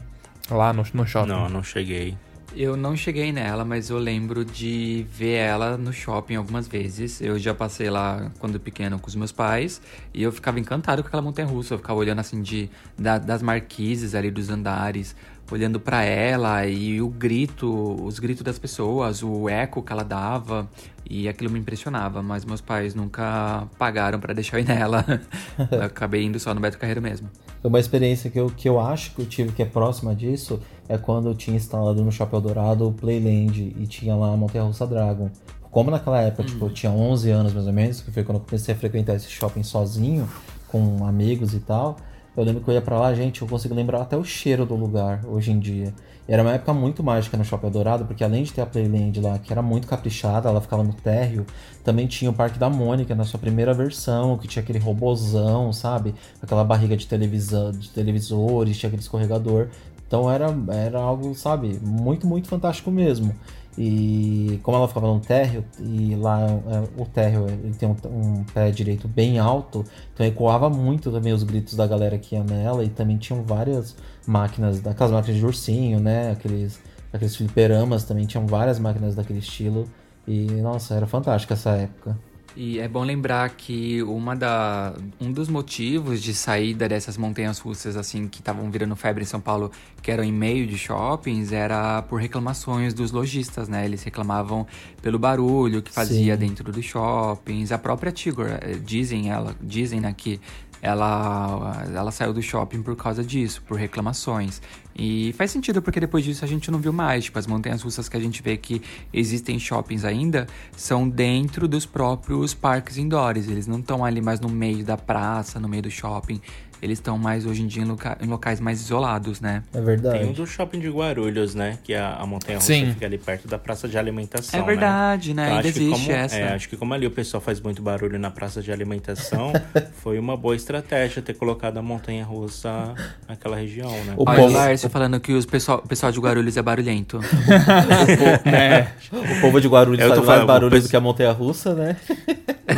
lá 0.49 0.71
no, 0.73 0.83
no 0.93 1.05
shopping. 1.07 1.29
Não, 1.29 1.49
não 1.49 1.63
cheguei. 1.63 2.15
Eu 2.55 2.75
não 2.75 2.95
cheguei 2.97 3.31
nela, 3.31 3.63
mas 3.63 3.91
eu 3.91 3.99
lembro 3.99 4.43
de 4.43 5.05
ver 5.11 5.35
ela 5.35 5.77
no 5.77 5.93
shopping 5.93 6.35
algumas 6.35 6.67
vezes. 6.67 7.21
Eu 7.21 7.37
já 7.37 7.53
passei 7.53 7.89
lá 7.91 8.31
quando 8.39 8.59
pequeno 8.59 8.97
com 8.97 9.07
os 9.07 9.13
meus 9.15 9.31
pais 9.31 9.79
e 10.13 10.23
eu 10.23 10.31
ficava 10.31 10.59
encantado 10.59 11.03
com 11.03 11.07
aquela 11.07 11.21
montanha 11.21 11.47
russa. 11.47 11.75
Eu 11.75 11.77
ficava 11.77 11.99
olhando 11.99 12.19
assim 12.19 12.41
de 12.41 12.67
da- 12.97 13.19
das 13.19 13.43
marquises 13.43 14.15
ali 14.15 14.31
dos 14.31 14.49
andares, 14.49 15.15
olhando 15.51 15.79
pra 15.79 16.03
ela 16.03 16.65
e 16.65 17.01
o 17.01 17.09
grito, 17.09 17.67
os 18.03 18.19
gritos 18.19 18.43
das 18.43 18.59
pessoas, 18.59 19.23
o 19.23 19.49
eco 19.49 19.81
que 19.81 19.91
ela 19.91 20.03
dava 20.03 20.69
e 21.09 21.27
aquilo 21.27 21.49
me 21.51 21.59
impressionava. 21.59 22.21
Mas 22.21 22.45
meus 22.45 22.61
pais 22.61 22.93
nunca 22.93 23.67
pagaram 23.77 24.19
pra 24.19 24.33
deixar 24.33 24.57
eu 24.57 24.61
ir 24.61 24.67
nela. 24.67 25.03
eu 25.71 25.83
acabei 25.83 26.23
indo 26.23 26.39
só 26.39 26.53
no 26.53 26.61
Beto 26.61 26.77
Carreiro 26.77 27.01
mesmo. 27.01 27.29
Uma 27.63 27.79
experiência 27.79 28.29
que 28.29 28.39
eu, 28.39 28.49
que 28.49 28.69
eu 28.69 28.79
acho 28.79 29.13
que 29.15 29.21
eu 29.21 29.25
tive 29.25 29.51
que 29.51 29.61
é 29.61 29.65
próxima 29.65 30.15
disso 30.15 30.61
é 30.87 30.97
quando 30.97 31.27
eu 31.27 31.35
tinha 31.35 31.57
instalado 31.57 32.03
no 32.03 32.11
Chapéu 32.11 32.39
Dourado 32.39 32.87
o 32.87 32.93
Playland 32.93 33.75
e 33.77 33.85
tinha 33.85 34.15
lá 34.15 34.33
a 34.33 34.37
Montanha 34.37 34.63
Russa 34.63 34.87
Dragon. 34.87 35.29
Como 35.69 35.91
naquela 35.91 36.19
época, 36.21 36.43
tipo, 36.43 36.65
eu 36.65 36.73
tinha 36.73 36.91
11 36.91 37.29
anos 37.29 37.53
mais 37.53 37.67
ou 37.67 37.73
menos, 37.73 38.01
que 38.01 38.11
foi 38.11 38.23
quando 38.23 38.39
eu 38.39 38.43
comecei 38.43 38.73
a 38.73 38.77
frequentar 38.77 39.15
esse 39.15 39.29
shopping 39.29 39.61
sozinho, 39.61 40.27
com 40.67 41.05
amigos 41.05 41.53
e 41.53 41.59
tal. 41.59 41.97
Eu 42.39 42.45
lembro 42.45 42.63
que 42.63 42.69
eu 42.69 42.73
ia 42.73 42.81
pra 42.81 42.97
lá, 42.97 43.13
gente, 43.13 43.41
eu 43.41 43.47
consigo 43.49 43.75
lembrar 43.75 44.01
até 44.01 44.15
o 44.15 44.23
cheiro 44.23 44.65
do 44.65 44.73
lugar 44.73 45.25
hoje 45.25 45.51
em 45.51 45.59
dia. 45.59 45.93
E 46.25 46.31
era 46.31 46.41
uma 46.41 46.53
época 46.53 46.73
muito 46.73 47.03
mágica 47.03 47.35
no 47.35 47.43
Shopping 47.43 47.69
Dourado, 47.69 48.05
porque 48.05 48.23
além 48.23 48.43
de 48.43 48.53
ter 48.53 48.61
a 48.61 48.65
Playland 48.65 49.19
lá, 49.19 49.37
que 49.37 49.51
era 49.51 49.61
muito 49.61 49.85
caprichada, 49.85 50.47
ela 50.47 50.61
ficava 50.61 50.81
no 50.81 50.93
térreo, 50.93 51.45
também 51.83 52.07
tinha 52.07 52.31
o 52.31 52.33
Parque 52.33 52.57
da 52.57 52.69
Mônica 52.69 53.13
na 53.13 53.25
sua 53.25 53.41
primeira 53.41 53.73
versão, 53.73 54.37
que 54.37 54.47
tinha 54.47 54.63
aquele 54.63 54.79
robozão, 54.79 55.73
sabe? 55.73 56.15
Aquela 56.41 56.63
barriga 56.63 56.95
de 56.95 57.05
televisão, 57.07 57.73
de 57.73 57.89
televisores, 57.89 58.77
tinha 58.77 58.87
aquele 58.87 59.01
escorregador. 59.01 59.67
Então 60.07 60.31
era, 60.31 60.47
era 60.69 60.97
algo, 60.97 61.35
sabe, 61.35 61.77
muito, 61.83 62.25
muito 62.25 62.47
fantástico 62.47 62.89
mesmo. 62.89 63.35
E 63.81 64.59
como 64.61 64.75
ela 64.75 64.89
ficava 64.89 65.07
no 65.07 65.21
térreo, 65.21 65.63
e 65.79 66.13
lá 66.15 66.41
é, 66.41 67.01
o 67.01 67.05
térreo 67.05 67.47
ele 67.47 67.73
tem 67.73 67.87
um, 67.87 67.95
um 68.09 68.43
pé 68.43 68.71
direito 68.71 69.07
bem 69.07 69.39
alto, 69.39 69.85
então 70.13 70.25
ecoava 70.25 70.69
muito 70.69 71.09
também 71.09 71.31
os 71.31 71.43
gritos 71.43 71.75
da 71.75 71.87
galera 71.87 72.17
que 72.17 72.35
ia 72.35 72.43
nela, 72.43 72.83
e 72.83 72.89
também 72.89 73.17
tinham 73.17 73.41
várias 73.41 73.95
máquinas, 74.27 74.81
daquelas 74.81 75.13
máquinas 75.13 75.39
de 75.39 75.45
ursinho, 75.45 75.97
né? 75.97 76.31
Aqueles, 76.31 76.77
aqueles 77.13 77.37
fliperamas 77.37 78.03
também 78.03 78.25
tinham 78.25 78.45
várias 78.45 78.77
máquinas 78.79 79.15
daquele 79.15 79.39
estilo. 79.39 79.87
E 80.27 80.45
nossa, 80.61 80.95
era 80.95 81.07
fantástico 81.07 81.53
essa 81.53 81.69
época. 81.71 82.17
E 82.55 82.79
é 82.79 82.87
bom 82.87 83.03
lembrar 83.03 83.49
que 83.51 84.01
uma 84.03 84.35
da, 84.35 84.93
um 85.19 85.31
dos 85.31 85.47
motivos 85.47 86.21
de 86.21 86.33
saída 86.33 86.89
dessas 86.89 87.17
montanhas 87.17 87.59
russas 87.59 87.95
assim 87.95 88.27
que 88.27 88.39
estavam 88.39 88.69
virando 88.69 88.95
febre 88.95 89.23
em 89.23 89.25
São 89.25 89.39
Paulo, 89.39 89.71
que 90.01 90.11
eram 90.11 90.23
em 90.23 90.31
meio 90.31 90.65
de 90.67 90.77
shoppings, 90.77 91.51
era 91.51 92.01
por 92.03 92.19
reclamações 92.19 92.93
dos 92.93 93.11
lojistas, 93.11 93.69
né? 93.69 93.85
Eles 93.85 94.03
reclamavam 94.03 94.65
pelo 95.01 95.19
barulho 95.19 95.81
que 95.81 95.91
fazia 95.91 96.33
Sim. 96.33 96.39
dentro 96.39 96.71
dos 96.71 96.85
shoppings. 96.85 97.71
A 97.71 97.77
própria 97.77 98.11
Tigor, 98.11 98.47
eh, 98.47 98.79
dizem 98.83 99.29
ela, 99.29 99.55
dizem 99.61 99.99
né, 99.99 100.13
que 100.15 100.39
ela, 100.81 101.85
ela 101.93 102.11
saiu 102.11 102.33
do 102.33 102.41
shopping 102.41 102.81
por 102.81 102.95
causa 102.95 103.23
disso, 103.23 103.61
por 103.67 103.77
reclamações. 103.77 104.61
E 104.95 105.33
faz 105.37 105.51
sentido 105.51 105.81
porque 105.81 105.99
depois 105.99 106.25
disso 106.25 106.43
a 106.43 106.47
gente 106.47 106.69
não 106.69 106.79
viu 106.79 106.91
mais. 106.91 107.25
Tipo, 107.25 107.39
as 107.39 107.47
montanhas 107.47 107.81
russas 107.81 108.09
que 108.09 108.17
a 108.17 108.19
gente 108.19 108.41
vê 108.41 108.57
que 108.57 108.81
existem 109.13 109.55
em 109.55 109.59
shoppings 109.59 110.03
ainda 110.03 110.47
são 110.75 111.07
dentro 111.07 111.67
dos 111.67 111.85
próprios 111.85 112.53
parques 112.53 112.97
indoors. 112.97 113.47
Eles 113.47 113.65
não 113.65 113.79
estão 113.79 114.03
ali 114.03 114.21
mais 114.21 114.39
no 114.39 114.49
meio 114.49 114.83
da 114.83 114.97
praça, 114.97 115.59
no 115.59 115.69
meio 115.69 115.83
do 115.83 115.91
shopping. 115.91 116.41
Eles 116.81 116.97
estão 116.97 117.17
mais 117.17 117.45
hoje 117.45 117.61
em 117.61 117.67
dia 117.67 117.83
em, 117.83 117.85
loca- 117.85 118.17
em 118.21 118.27
locais 118.27 118.59
mais 118.59 118.79
isolados, 118.79 119.41
né? 119.41 119.63
É 119.73 119.81
verdade. 119.81 120.19
Tem 120.19 120.27
um 120.29 120.31
do 120.33 120.45
shopping 120.47 120.79
de 120.79 120.89
Guarulhos, 120.89 121.53
né? 121.53 121.77
Que 121.83 121.93
a, 121.93 122.15
a 122.15 122.25
montanha 122.25 122.57
russa 122.57 122.67
Sim. 122.73 122.93
fica 122.93 123.05
ali 123.05 123.17
perto 123.17 123.47
da 123.47 123.57
praça 123.59 123.87
de 123.87 123.97
alimentação. 123.97 124.59
É 124.59 124.63
verdade, 124.63 125.33
né? 125.33 125.43
Então, 125.43 125.57
Ainda 125.57 125.67
acho 125.69 125.77
que 125.77 125.83
existe 125.83 126.05
como, 126.07 126.17
essa. 126.17 126.35
é, 126.37 126.53
acho 126.53 126.69
que 126.69 126.77
como 126.77 126.93
ali 126.93 127.05
o 127.05 127.11
pessoal 127.11 127.41
faz 127.41 127.59
muito 127.59 127.81
barulho 127.81 128.17
na 128.17 128.31
praça 128.31 128.61
de 128.61 128.71
alimentação, 128.71 129.51
foi 130.01 130.17
uma 130.17 130.37
boa 130.37 130.55
estratégia 130.55 131.21
ter 131.21 131.33
colocado 131.33 131.77
a 131.77 131.81
montanha 131.81 132.23
russa 132.23 132.93
naquela 133.27 133.55
região, 133.57 133.91
né? 134.05 134.13
O 134.17 134.23
Olha 134.27 134.39
povo- 134.39 134.49
o 134.53 134.53
Lárcio 134.57 134.89
falando 134.89 135.19
que 135.19 135.33
os 135.33 135.45
pessoal, 135.45 135.81
o 135.83 135.87
pessoal 135.87 136.11
de 136.11 136.19
Guarulhos 136.19 136.55
é 136.55 136.61
barulhento. 136.61 137.19
O 139.11 139.41
povo 139.41 139.59
de 139.61 139.67
Guarulhos 139.67 139.99
Eu 140.01 140.09
tô 140.09 140.15
faz 140.23 140.27
mais 140.27 140.45
barulho 140.45 140.77
o 140.77 140.81
do 140.81 140.87
que 140.89 140.95
a 140.95 140.99
montanha 140.99 141.31
russa, 141.31 141.73
né? 141.73 141.95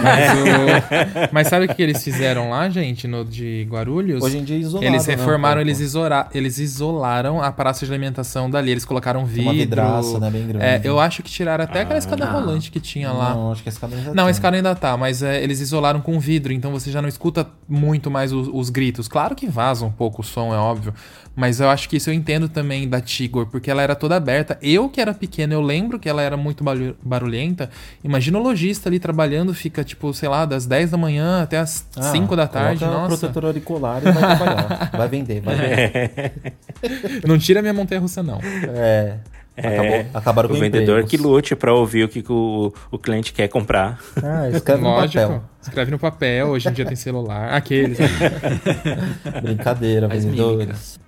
Mas, 0.04 0.32
o- 0.40 1.30
mas 1.32 1.48
sabe 1.48 1.66
o 1.66 1.76
que 1.76 1.82
eles 1.82 2.04
fizeram 2.04 2.50
lá, 2.50 2.70
gente, 2.70 3.08
no 3.08 3.24
de 3.24 3.68
Guarulhos? 3.70 4.24
Hoje 4.24 4.38
em 4.38 4.44
dia 4.44 4.56
é 4.56 4.60
isolado, 4.60 4.86
Eles 4.86 5.06
né, 5.08 5.16
reformaram, 5.16 5.58
pouco. 5.58 5.68
eles, 5.70 5.80
isora- 5.80 6.28
eles 6.34 6.58
isolaram 6.60 7.42
a 7.42 7.52
praça 7.52 7.86
de 7.86 7.92
alimentação 7.92 8.50
dali. 8.50 8.72
Eles 8.72 8.86
colocaram 8.86 9.26
vidro. 9.26 9.44
uma 9.44 9.54
vidraça, 9.54 10.20
né, 10.20 10.30
bem 10.30 10.48
grande. 10.48 10.66
É, 10.66 10.82
eu 10.84 11.00
acho 11.00 11.22
que 11.24 11.30
tiraram 11.32 11.64
até 11.64 11.82
aquela 11.82 12.00
escada 12.00 12.26
Ah. 12.26 12.32
rolante 12.32 12.72
que 12.72 12.80
tinha 12.80 13.12
lá. 13.12 13.34
Não, 13.34 13.52
acho 13.52 13.64
que 13.64 13.70
esse 13.70 13.80
cara 13.80 13.96
ainda 13.96 14.14
Não, 14.14 14.30
esse 14.30 14.42
cara 14.42 14.56
ainda 14.56 14.76
tá, 14.76 14.96
mas 14.98 15.22
é, 15.24 15.42
eles 15.44 15.60
isolaram 15.60 16.02
com 16.02 16.20
vidro, 16.20 16.52
então 16.54 16.72
você 16.72 16.92
já 16.92 17.02
não 17.02 17.10
escuta 17.10 17.48
muito 17.68 18.10
mais 18.12 18.32
os, 18.32 18.50
os 18.52 18.70
gritos. 18.70 19.08
Claro 19.08 19.36
que 19.36 19.48
vaza 19.48 19.86
um 19.86 19.92
pouco 19.92 20.22
o 20.22 20.24
som, 20.24 20.54
é 20.54 20.58
óbvio, 20.58 20.94
mas 21.36 21.60
eu 21.60 21.70
acho 21.70 21.88
que 21.88 21.98
isso 21.98 22.10
eu 22.10 22.14
entendo 22.14 22.50
também 22.50 22.88
da 22.88 23.00
Tigor, 23.00 23.46
porque 23.48 23.70
ela 23.72 23.82
era 23.82 23.96
toda 23.96 24.16
aberta. 24.16 24.58
Eu, 24.62 24.90
que 24.90 25.00
era 25.00 25.14
pequeno, 25.14 25.54
eu 25.54 25.62
lembro 25.62 26.00
que 26.00 26.10
ela 26.10 26.22
era 26.22 26.36
muito 26.36 26.64
barulh- 26.64 26.96
barulhenta. 27.02 27.70
Imagina 28.04 28.38
o 28.38 28.44
lojista 28.44 28.90
ali 28.90 29.00
trabalhando, 29.00 29.54
fica 29.54 29.84
tipo, 29.92 30.14
sei 30.14 30.28
lá, 30.30 30.46
das 30.46 30.66
10 30.66 30.92
da 30.92 30.98
manhã 30.98 31.44
até 31.44 31.58
as 31.58 31.86
Ah, 31.96 32.02
5 32.04 32.36
da 32.36 32.48
tarde. 32.48 32.84
Nossa, 32.84 33.08
protetor 33.18 33.46
auricular 33.46 34.00
e 34.02 34.12
vai 34.12 34.14
trabalhar. 34.38 34.90
vai 34.98 35.08
vender, 35.08 35.40
vai 35.42 35.56
vender. 35.56 36.44
não 37.28 37.38
tira 37.38 37.62
minha 37.62 37.74
montanha 37.74 38.02
russa, 38.02 38.22
não. 38.24 38.40
É. 38.74 39.18
Acabou, 39.58 40.06
acabaram 40.14 40.50
com 40.50 40.56
O 40.56 40.60
vendedor 40.60 41.02
empregos. 41.02 41.12
que 41.12 41.18
lute 41.18 41.56
pra 41.56 41.74
ouvir 41.74 42.06
o 42.06 42.10
que 42.10 42.24
o, 42.28 42.74
o 42.90 42.98
cliente 42.98 43.34
quer 43.34 43.48
comprar. 43.50 44.00
Ah, 44.24 44.50
escreve 44.50 44.82
no 44.82 44.88
Lógico. 44.90 45.22
papel. 45.24 45.44
Escreve 45.62 45.92
no 45.92 46.00
papel, 46.00 46.48
hoje 46.48 46.70
em 46.70 46.72
dia 46.72 46.86
tem 46.86 46.96
celular. 46.96 47.54
Aqueles. 47.54 47.98
Brincadeira, 49.44 50.08
Faz 50.08 50.24
vendedores. 50.26 51.00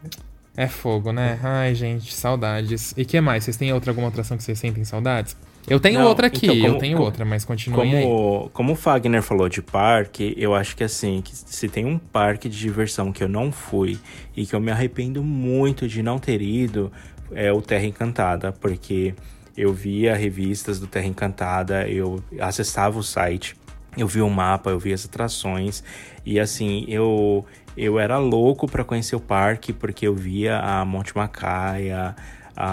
É 0.55 0.67
fogo, 0.67 1.11
né? 1.11 1.39
Ai, 1.41 1.73
gente, 1.73 2.13
saudades. 2.13 2.93
E 2.95 3.05
que 3.05 3.19
mais? 3.19 3.43
Vocês 3.43 3.57
têm 3.57 3.73
outra 3.73 3.91
alguma 3.91 4.09
atração 4.09 4.38
que 4.38 4.43
vocês 4.43 4.59
sentem 4.59 4.84
saudades? 4.84 5.36
Eu 5.68 5.80
tenho 5.80 5.99
Não, 5.99 6.07
outra 6.07 6.28
aqui, 6.28 6.45
então, 6.45 6.55
como- 6.55 6.68
eu 6.68 6.78
tenho 6.78 6.97
como- 6.97 7.05
outra, 7.05 7.24
mas 7.26 7.45
continuem 7.45 7.95
aí. 7.95 8.03
Como, 8.03 8.49
como 8.53 8.74
o 8.74 8.76
Fagner 8.76 9.22
falou 9.22 9.47
de 9.47 9.61
parque, 9.61 10.34
eu 10.38 10.53
acho 10.53 10.76
que 10.76 10.84
assim, 10.84 11.22
que 11.22 11.34
se 11.36 11.70
tem 11.70 11.86
um 11.86 11.97
parque 11.97 12.49
de 12.49 12.57
diversão 12.59 13.11
que 13.14 13.24
eu 13.24 13.30
não 13.30 13.51
fui 13.51 13.97
e 14.36 14.45
que 14.45 14.53
eu 14.53 14.59
me 14.59 14.72
arrependo 14.72 15.24
muito 15.24 15.88
de 15.88 16.03
não 16.03 16.20
ter 16.20 16.41
ido, 16.41 16.91
é 17.34 17.51
o 17.51 17.61
Terra 17.61 17.86
Encantada, 17.86 18.51
porque 18.51 19.16
eu 19.55 19.74
via 19.74 20.16
revistas 20.16 20.80
do 20.80 20.88
Terra 20.88 21.07
Encantada, 21.07 21.88
eu 21.88 22.22
acessava 22.39 22.99
o 22.99 23.03
site, 23.03 23.55
eu 23.97 24.07
vi 24.07 24.22
o 24.22 24.30
mapa, 24.30 24.70
eu 24.70 24.80
vi 24.80 24.91
as 24.91 25.05
atrações 25.05 25.84
e 26.26 26.39
assim, 26.39 26.86
eu 26.89 27.45
eu 27.76 27.97
era 27.99 28.20
louco 28.20 28.68
para 28.68 28.84
conhecer 28.84 29.16
o 29.16 29.20
parque 29.20 29.74
porque 29.74 30.05
eu 30.07 30.14
via 30.14 30.59
a 30.59 30.86
Monte 30.86 31.16
Macaia, 31.16 32.16
a- 32.55 32.65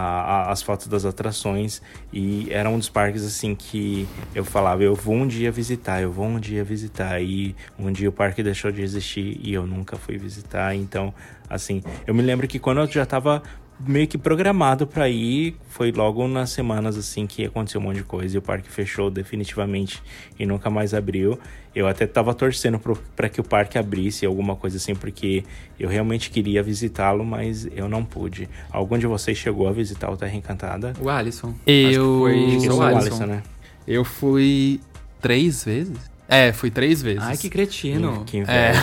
a- 0.48 0.50
as 0.52 0.62
fotos 0.62 0.86
das 0.86 1.04
atrações. 1.04 1.80
E 2.12 2.48
era 2.50 2.68
um 2.68 2.78
dos 2.78 2.88
parques 2.88 3.24
assim 3.24 3.54
que 3.54 4.06
eu 4.34 4.44
falava 4.44 4.82
eu 4.82 4.94
vou 4.94 5.14
um 5.14 5.26
dia 5.26 5.50
visitar 5.50 6.00
eu 6.02 6.10
vou 6.12 6.26
um 6.26 6.38
dia 6.40 6.62
visitar. 6.64 7.20
E 7.22 7.54
um 7.78 7.90
dia 7.92 8.08
o 8.08 8.12
parque 8.12 8.42
deixou 8.42 8.70
de 8.70 8.82
existir 8.82 9.38
e 9.42 9.52
eu 9.54 9.66
nunca 9.66 9.96
fui 9.96 10.16
visitar. 10.18 10.74
Então 10.74 11.14
assim 11.48 11.82
eu 12.06 12.14
me 12.14 12.22
lembro 12.22 12.46
que 12.46 12.58
quando 12.58 12.80
eu 12.80 12.86
já 12.86 13.04
tava 13.06 13.42
meio 13.82 14.06
que 14.06 14.18
programado 14.18 14.86
para 14.86 15.08
ir 15.08 15.56
foi 15.70 15.90
logo 15.90 16.28
nas 16.28 16.50
semanas 16.50 16.98
assim 16.98 17.26
que 17.26 17.46
aconteceu 17.46 17.80
um 17.80 17.84
monte 17.84 17.96
de 17.96 18.02
coisa 18.04 18.36
e 18.36 18.38
o 18.38 18.42
parque 18.42 18.68
fechou 18.70 19.10
definitivamente 19.10 20.02
e 20.38 20.44
nunca 20.44 20.68
mais 20.68 20.92
abriu 20.92 21.38
eu 21.74 21.86
até 21.86 22.06
tava 22.06 22.34
torcendo 22.34 22.80
para 23.14 23.28
que 23.28 23.40
o 23.40 23.44
parque 23.44 23.78
abrisse 23.78 24.26
alguma 24.26 24.56
coisa 24.56 24.76
assim 24.76 24.94
porque 24.94 25.44
eu 25.78 25.88
realmente 25.88 26.28
queria 26.30 26.62
visitá-lo 26.62 27.24
mas 27.24 27.68
eu 27.76 27.88
não 27.88 28.04
pude 28.04 28.48
algum 28.72 28.98
de 28.98 29.06
vocês 29.06 29.38
chegou 29.38 29.68
a 29.68 29.72
visitar 29.72 30.10
o 30.10 30.16
Terra 30.16 30.34
Encantada 30.34 30.92
O 31.00 31.08
Alisson. 31.08 31.54
Eu- 31.66 31.86
Acho 31.86 31.98
que 31.98 32.58
foi 32.58 32.60
que 32.60 32.68
o 32.70 32.82
Alisson. 32.82 33.06
Alisson, 33.08 33.26
né 33.26 33.42
Eu 33.86 34.04
fui 34.04 34.80
três 35.20 35.64
vezes? 35.64 35.96
É, 36.32 36.52
fui 36.52 36.70
três 36.70 37.02
vezes. 37.02 37.22
Ai, 37.24 37.36
que 37.36 37.50
cretino. 37.50 38.22
que 38.24 38.36
É. 38.36 38.40
inveja. 38.40 38.80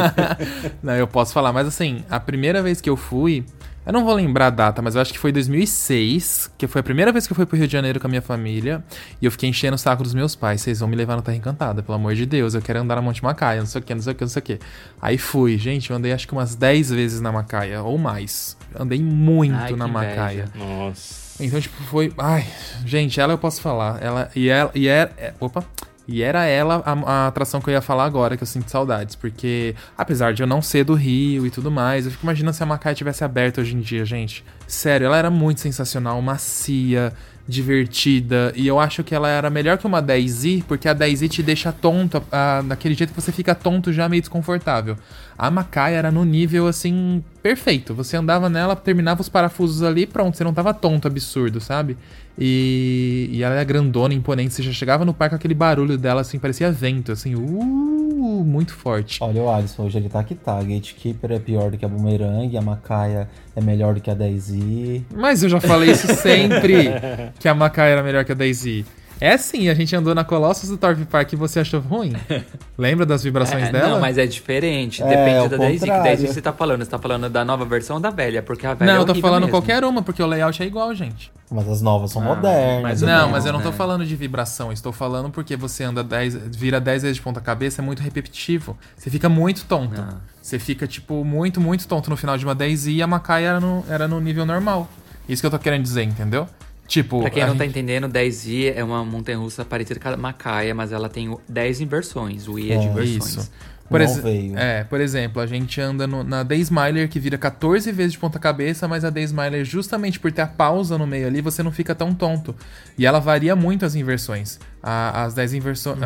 não, 0.82 0.94
eu 0.94 1.06
posso 1.06 1.32
falar, 1.32 1.52
mas 1.52 1.66
assim, 1.66 2.02
a 2.08 2.18
primeira 2.18 2.62
vez 2.62 2.80
que 2.80 2.88
eu 2.88 2.96
fui, 2.96 3.44
eu 3.86 3.92
não 3.92 4.04
vou 4.04 4.12
lembrar 4.14 4.48
a 4.48 4.50
data, 4.50 4.82
mas 4.82 4.96
eu 4.96 5.00
acho 5.00 5.12
que 5.12 5.18
foi 5.18 5.30
2006, 5.30 6.50
que 6.58 6.66
foi 6.66 6.80
a 6.80 6.82
primeira 6.82 7.12
vez 7.12 7.26
que 7.26 7.32
eu 7.32 7.36
fui 7.36 7.46
pro 7.46 7.56
Rio 7.56 7.68
de 7.68 7.72
Janeiro 7.72 8.00
com 8.00 8.08
a 8.08 8.10
minha 8.10 8.20
família, 8.20 8.84
e 9.22 9.24
eu 9.24 9.30
fiquei 9.30 9.48
enchendo 9.48 9.76
o 9.76 9.78
saco 9.78 10.02
dos 10.02 10.12
meus 10.12 10.34
pais, 10.34 10.60
vocês 10.60 10.80
vão 10.80 10.88
me 10.88 10.96
levar 10.96 11.14
no 11.14 11.22
Terra 11.22 11.36
Encantada, 11.36 11.82
pelo 11.84 11.94
amor 11.94 12.14
de 12.16 12.26
Deus, 12.26 12.54
eu 12.54 12.60
quero 12.60 12.80
andar 12.80 12.96
na 12.96 13.02
Monte 13.02 13.22
Macaia, 13.22 13.60
não 13.60 13.66
sei 13.66 13.80
o 13.80 13.84
que, 13.84 13.94
não 13.94 14.02
sei 14.02 14.12
o 14.12 14.16
que, 14.16 14.24
não 14.24 14.28
sei 14.28 14.40
o 14.40 14.42
que. 14.42 14.58
Aí 15.00 15.16
fui, 15.16 15.56
gente, 15.56 15.90
eu 15.90 15.96
andei 15.96 16.12
acho 16.12 16.26
que 16.26 16.32
umas 16.32 16.56
10 16.56 16.90
vezes 16.90 17.20
na 17.20 17.30
Macaia, 17.30 17.80
ou 17.80 17.96
mais. 17.96 18.56
Andei 18.74 19.00
muito 19.00 19.54
Ai, 19.54 19.68
que 19.68 19.76
na 19.76 19.88
inveja. 19.88 20.08
Macaia. 20.08 20.44
Nossa. 20.54 21.26
Então, 21.42 21.60
tipo, 21.60 21.82
foi. 21.84 22.12
Ai, 22.18 22.46
gente, 22.84 23.20
ela 23.20 23.34
eu 23.34 23.38
posso 23.38 23.60
falar. 23.60 24.02
Ela. 24.02 24.30
E 24.34 24.48
ela. 24.48 24.70
E 24.74 24.88
era. 24.88 25.12
é, 25.18 25.34
opa. 25.38 25.64
E 26.08 26.22
era 26.22 26.44
ela 26.44 26.82
a, 26.84 26.92
a 26.92 27.26
atração 27.26 27.60
que 27.60 27.68
eu 27.68 27.74
ia 27.74 27.80
falar 27.80 28.04
agora, 28.04 28.36
que 28.36 28.42
eu 28.42 28.46
sinto 28.46 28.70
saudades. 28.70 29.14
Porque, 29.14 29.74
apesar 29.96 30.32
de 30.32 30.42
eu 30.42 30.46
não 30.46 30.62
ser 30.62 30.84
do 30.84 30.94
Rio 30.94 31.46
e 31.46 31.50
tudo 31.50 31.70
mais, 31.70 32.04
eu 32.04 32.10
fico 32.10 32.24
imaginando 32.24 32.56
se 32.56 32.62
a 32.62 32.66
Macaia 32.66 32.94
tivesse 32.94 33.24
aberta 33.24 33.60
hoje 33.60 33.74
em 33.74 33.80
dia, 33.80 34.04
gente. 34.04 34.44
Sério, 34.66 35.06
ela 35.06 35.16
era 35.16 35.30
muito 35.30 35.60
sensacional, 35.60 36.20
macia, 36.22 37.12
divertida. 37.48 38.52
E 38.56 38.66
eu 38.66 38.78
acho 38.78 39.04
que 39.04 39.14
ela 39.14 39.28
era 39.28 39.48
melhor 39.48 39.78
que 39.78 39.86
uma 39.86 40.02
10i, 40.02 40.64
porque 40.66 40.88
a 40.88 40.94
10i 40.94 41.28
te 41.28 41.42
deixa 41.42 41.72
tonto, 41.72 42.22
ah, 42.32 42.62
daquele 42.66 42.94
jeito 42.94 43.12
que 43.12 43.20
você 43.20 43.32
fica 43.32 43.54
tonto 43.54 43.92
já 43.92 44.08
meio 44.08 44.20
desconfortável. 44.20 44.96
A 45.38 45.50
Macaia 45.50 45.96
era 45.96 46.10
no 46.10 46.24
nível, 46.24 46.66
assim, 46.66 47.22
perfeito. 47.42 47.94
Você 47.94 48.16
andava 48.16 48.48
nela, 48.48 48.74
terminava 48.74 49.20
os 49.20 49.28
parafusos 49.28 49.82
ali, 49.82 50.06
pronto, 50.06 50.36
você 50.36 50.44
não 50.44 50.54
tava 50.54 50.72
tonto, 50.72 51.06
absurdo, 51.06 51.60
sabe? 51.60 51.96
E, 52.38 53.28
e 53.32 53.42
ela 53.42 53.54
era 53.54 53.64
grandona, 53.64 54.14
imponente. 54.14 54.54
Você 54.54 54.62
já 54.62 54.72
chegava 54.72 55.04
no 55.04 55.12
parque, 55.12 55.34
aquele 55.34 55.54
barulho 55.54 55.98
dela, 55.98 56.22
assim, 56.22 56.38
parecia 56.38 56.72
vento, 56.72 57.12
assim, 57.12 57.34
uh, 57.34 58.44
muito 58.44 58.72
forte. 58.72 59.18
Olha 59.22 59.42
o 59.42 59.50
Alisson, 59.50 59.84
hoje 59.84 59.98
ele 59.98 60.08
tá 60.08 60.24
que 60.24 60.34
tá. 60.34 60.58
A 60.58 60.62
Gatekeeper 60.62 61.32
é 61.32 61.38
pior 61.38 61.70
do 61.70 61.76
que 61.76 61.84
a 61.84 61.88
Boomerang, 61.88 62.56
a 62.56 62.62
Macaia 62.62 63.28
é 63.54 63.60
melhor 63.60 63.94
do 63.94 64.00
que 64.00 64.10
a 64.10 64.16
10i. 64.16 65.02
Mas 65.14 65.42
eu 65.42 65.48
já 65.50 65.60
falei 65.60 65.90
isso 65.90 66.06
sempre, 66.14 66.88
que 67.38 67.48
a 67.48 67.54
Macaia 67.54 67.92
era 67.92 68.02
melhor 68.02 68.24
que 68.24 68.32
a 68.32 68.34
Daisy. 68.34 68.86
É 69.20 69.38
sim, 69.38 69.68
a 69.70 69.74
gente 69.74 69.96
andou 69.96 70.14
na 70.14 70.24
Colossus 70.24 70.68
do 70.68 70.76
Torp 70.76 70.98
Park 71.06 71.32
e 71.32 71.36
você 71.36 71.60
achou 71.60 71.80
ruim. 71.80 72.12
Lembra 72.76 73.06
das 73.06 73.22
vibrações 73.24 73.64
É, 73.68 73.72
dela? 73.72 73.88
Não, 73.90 74.00
mas 74.00 74.18
é 74.18 74.26
diferente. 74.26 75.02
É, 75.02 75.06
Depende 75.08 75.36
ao 75.38 75.48
da 75.48 75.56
Daisy. 75.56 75.84
Que. 75.86 75.90
Daisy 75.90 76.26
você 76.26 76.42
tá 76.42 76.52
falando? 76.52 76.84
Você 76.84 76.90
tá 76.90 76.98
falando 76.98 77.30
da 77.30 77.42
nova 77.44 77.64
versão 77.64 77.96
ou 77.96 78.02
da 78.02 78.10
velha? 78.10 78.42
Porque 78.42 78.66
a 78.66 78.74
velha 78.74 78.92
Não, 78.92 78.98
é 78.98 79.02
eu 79.02 79.06
tô 79.06 79.14
falando 79.14 79.44
mesmo. 79.44 79.52
qualquer 79.52 79.82
uma, 79.84 80.02
porque 80.02 80.22
o 80.22 80.26
layout 80.26 80.62
é 80.62 80.66
igual, 80.66 80.94
gente. 80.94 81.32
Mas 81.50 81.66
as 81.68 81.80
novas 81.80 82.10
são 82.10 82.20
Ah, 82.22 82.34
modernas. 82.34 82.82
mas? 82.82 83.02
Não, 83.02 83.30
mas 83.30 83.46
eu 83.46 83.52
não 83.54 83.62
tô 83.62 83.70
né? 83.70 83.76
falando 83.76 84.04
de 84.04 84.14
vibração. 84.14 84.70
Estou 84.70 84.92
falando 84.92 85.30
porque 85.30 85.56
você 85.56 85.84
anda 85.84 86.04
10, 86.04 86.34
vira 86.56 86.78
10 86.78 87.02
vezes 87.02 87.16
de 87.16 87.22
ponta 87.22 87.40
cabeça, 87.40 87.80
é 87.80 87.84
muito 87.84 88.02
repetitivo. 88.02 88.76
Você 88.96 89.08
fica 89.08 89.28
muito 89.30 89.64
tonto. 89.64 89.98
Ah. 89.98 90.16
Você 90.42 90.58
fica, 90.58 90.86
tipo, 90.86 91.24
muito, 91.24 91.58
muito 91.60 91.88
tonto 91.88 92.10
no 92.10 92.16
final 92.16 92.36
de 92.36 92.44
uma 92.44 92.54
10 92.54 92.86
e 92.88 93.02
a 93.02 93.06
Macaia 93.06 93.48
era 93.48 93.60
no, 93.60 93.84
era 93.88 94.06
no 94.06 94.20
nível 94.20 94.44
normal. 94.44 94.88
Isso 95.28 95.40
que 95.42 95.46
eu 95.46 95.50
tô 95.50 95.58
querendo 95.58 95.82
dizer, 95.82 96.02
entendeu? 96.02 96.46
Tipo. 96.86 97.20
Pra 97.20 97.30
quem 97.30 97.44
não 97.44 97.56
tá 97.56 97.64
gente- 97.64 97.70
entendendo, 97.72 98.08
10i 98.08 98.72
é 98.74 98.82
uma 98.84 99.04
montanha-russa 99.04 99.64
parecida 99.64 99.98
com 100.00 100.08
a 100.08 100.16
Macaia, 100.16 100.74
mas 100.74 100.92
ela 100.92 101.08
tem 101.08 101.28
o- 101.28 101.40
10 101.48 101.80
inversões. 101.80 102.46
O 102.48 102.58
i 102.58 102.70
é 102.72 102.76
de 102.78 102.86
inversões. 102.86 103.26
Isso. 103.36 103.50
Por, 103.88 104.00
Não 104.00 104.14
veio. 104.22 104.58
é, 104.58 104.84
por 104.84 105.00
exemplo, 105.00 105.40
a 105.40 105.46
gente 105.46 105.80
anda 105.80 106.06
no- 106.06 106.24
na 106.24 106.42
Daysmiler 106.42 107.08
que 107.08 107.20
vira 107.20 107.38
14 107.38 107.92
vezes 107.92 108.12
de 108.12 108.18
ponta 108.18 108.38
cabeça, 108.38 108.88
mas 108.88 109.04
a 109.04 109.10
Daysmiler, 109.10 109.64
justamente 109.64 110.18
por 110.18 110.32
ter 110.32 110.42
a 110.42 110.46
pausa 110.46 110.98
no 110.98 111.06
meio 111.06 111.26
ali, 111.26 111.40
você 111.40 111.62
não 111.62 111.70
fica 111.70 111.94
tão 111.94 112.12
tonto. 112.14 112.54
E 112.98 113.06
ela 113.06 113.20
varia 113.20 113.54
muito 113.54 113.84
as 113.86 113.94
inversões. 113.94 114.58
A- 114.82 115.24
as 115.24 115.34
10 115.34 115.52
inversões. 115.54 115.98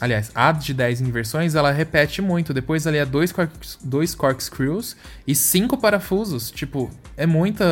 aliás, 0.00 0.30
a 0.34 0.52
de 0.52 0.72
10 0.74 1.00
inversões, 1.00 1.54
ela 1.54 1.70
repete 1.72 2.20
muito. 2.22 2.52
Depois 2.54 2.86
ali 2.86 2.98
é 2.98 3.04
dois, 3.06 3.32
corks, 3.32 3.78
dois 3.82 4.14
corkscrews 4.14 4.96
e 5.26 5.34
cinco 5.34 5.76
parafusos. 5.78 6.50
Tipo, 6.50 6.90
é 7.16 7.26
muita. 7.26 7.64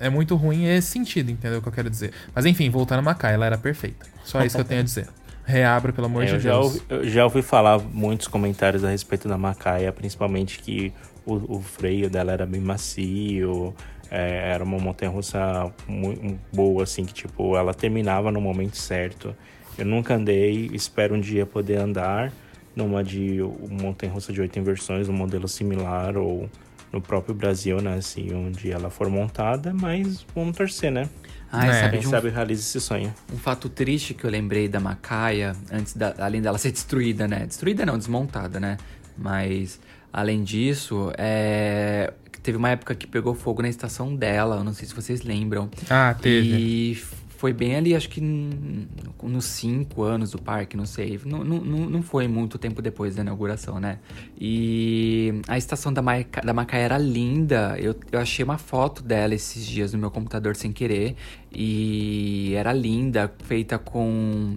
É 0.00 0.08
muito 0.10 0.34
ruim 0.36 0.66
esse 0.66 0.88
sentido, 0.88 1.30
entendeu 1.30 1.58
o 1.58 1.62
que 1.62 1.68
eu 1.68 1.72
quero 1.72 1.88
dizer? 1.90 2.12
Mas 2.34 2.44
enfim, 2.46 2.68
voltando 2.70 2.98
a 3.00 3.02
Macaia, 3.02 3.34
ela 3.34 3.46
era 3.46 3.58
perfeita. 3.58 4.06
Só 4.24 4.42
isso 4.44 4.56
que 4.56 4.60
eu 4.60 4.64
tenho 4.64 4.80
a 4.80 4.84
dizer. 4.84 5.06
Reabra, 5.44 5.92
pelo 5.92 6.06
amor 6.06 6.22
É, 6.22 6.26
de 6.26 6.32
eu, 6.34 6.40
já 6.40 6.52
Deus. 6.52 6.64
ouvi, 6.64 6.82
eu 6.88 7.08
já 7.08 7.24
ouvi 7.24 7.42
falar 7.42 7.78
muitos 7.78 8.26
comentários 8.28 8.82
a 8.84 8.90
respeito 8.90 9.28
da 9.28 9.36
Macaia, 9.36 9.92
principalmente 9.92 10.58
que 10.60 10.92
o, 11.26 11.56
o 11.56 11.60
freio 11.60 12.08
dela 12.08 12.32
era 12.32 12.46
bem 12.46 12.60
macio, 12.60 13.74
é, 14.10 14.50
era 14.52 14.64
uma 14.64 14.78
montanha-russa 14.78 15.70
muito 15.86 16.38
boa, 16.52 16.82
assim, 16.84 17.04
que 17.04 17.12
tipo, 17.12 17.56
ela 17.56 17.74
terminava 17.74 18.30
no 18.30 18.40
momento 18.40 18.76
certo. 18.76 19.34
Eu 19.76 19.84
nunca 19.84 20.14
andei, 20.14 20.70
espero 20.72 21.14
um 21.14 21.20
dia 21.20 21.44
poder 21.44 21.76
andar 21.78 22.32
numa 22.74 23.04
de 23.04 23.40
uma 23.42 23.82
montanha-russa 23.82 24.32
de 24.32 24.40
oito 24.40 24.58
inversões, 24.58 25.08
um 25.08 25.12
modelo 25.12 25.46
similar 25.46 26.16
ou 26.16 26.48
no 26.92 27.00
próprio 27.00 27.34
Brasil, 27.34 27.80
né, 27.80 27.94
assim, 27.96 28.32
onde 28.32 28.70
ela 28.70 28.88
for 28.88 29.08
montada, 29.10 29.74
mas 29.74 30.24
vamos 30.34 30.56
torcer, 30.56 30.90
né? 30.92 31.08
Ai, 31.56 31.70
É. 31.70 31.80
sabe 31.80 31.98
Quem 31.98 32.06
um, 32.06 32.10
sabe 32.10 32.28
realiza 32.30 32.62
esse 32.62 32.80
sonho. 32.80 33.14
um 33.32 33.38
fato 33.38 33.68
triste 33.68 34.14
que 34.14 34.24
eu 34.24 34.30
lembrei 34.30 34.68
da 34.68 34.80
Macaia, 34.80 35.54
antes 35.72 35.94
da, 35.94 36.14
além 36.18 36.40
dela 36.42 36.58
ser 36.58 36.72
destruída, 36.72 37.26
né? 37.28 37.46
Destruída 37.46 37.84
não, 37.86 37.96
desmontada, 37.98 38.58
né? 38.60 38.76
Mas, 39.16 39.78
além 40.12 40.42
disso, 40.42 41.12
é... 41.16 42.12
teve 42.42 42.58
uma 42.58 42.70
época 42.70 42.94
que 42.94 43.06
pegou 43.06 43.34
fogo 43.34 43.62
na 43.62 43.68
estação 43.68 44.14
dela, 44.14 44.56
eu 44.56 44.64
não 44.64 44.74
sei 44.74 44.86
se 44.88 44.94
vocês 44.94 45.22
lembram. 45.22 45.70
Ah, 45.88 46.14
teve. 46.20 46.48
E 46.48 47.04
foi 47.44 47.52
bem 47.52 47.76
ali, 47.76 47.94
acho 47.94 48.08
que 48.08 48.22
nos 48.22 49.44
cinco 49.44 50.02
anos 50.02 50.30
do 50.30 50.40
parque, 50.40 50.78
não 50.78 50.86
sei. 50.86 51.20
Não, 51.26 51.44
não, 51.44 51.60
não 51.60 52.02
foi 52.02 52.26
muito 52.26 52.56
tempo 52.56 52.80
depois 52.80 53.14
da 53.16 53.20
inauguração, 53.20 53.78
né? 53.78 53.98
E 54.40 55.42
a 55.46 55.58
estação 55.58 55.92
da, 55.92 56.00
Maca, 56.00 56.40
da 56.40 56.54
Macaé 56.54 56.80
era 56.80 56.96
linda. 56.96 57.76
Eu, 57.78 57.94
eu 58.10 58.18
achei 58.18 58.42
uma 58.42 58.56
foto 58.56 59.02
dela 59.02 59.34
esses 59.34 59.66
dias 59.66 59.92
no 59.92 59.98
meu 59.98 60.10
computador 60.10 60.56
sem 60.56 60.72
querer. 60.72 61.16
E 61.52 62.54
era 62.56 62.72
linda, 62.72 63.30
feita 63.44 63.78
com. 63.78 64.56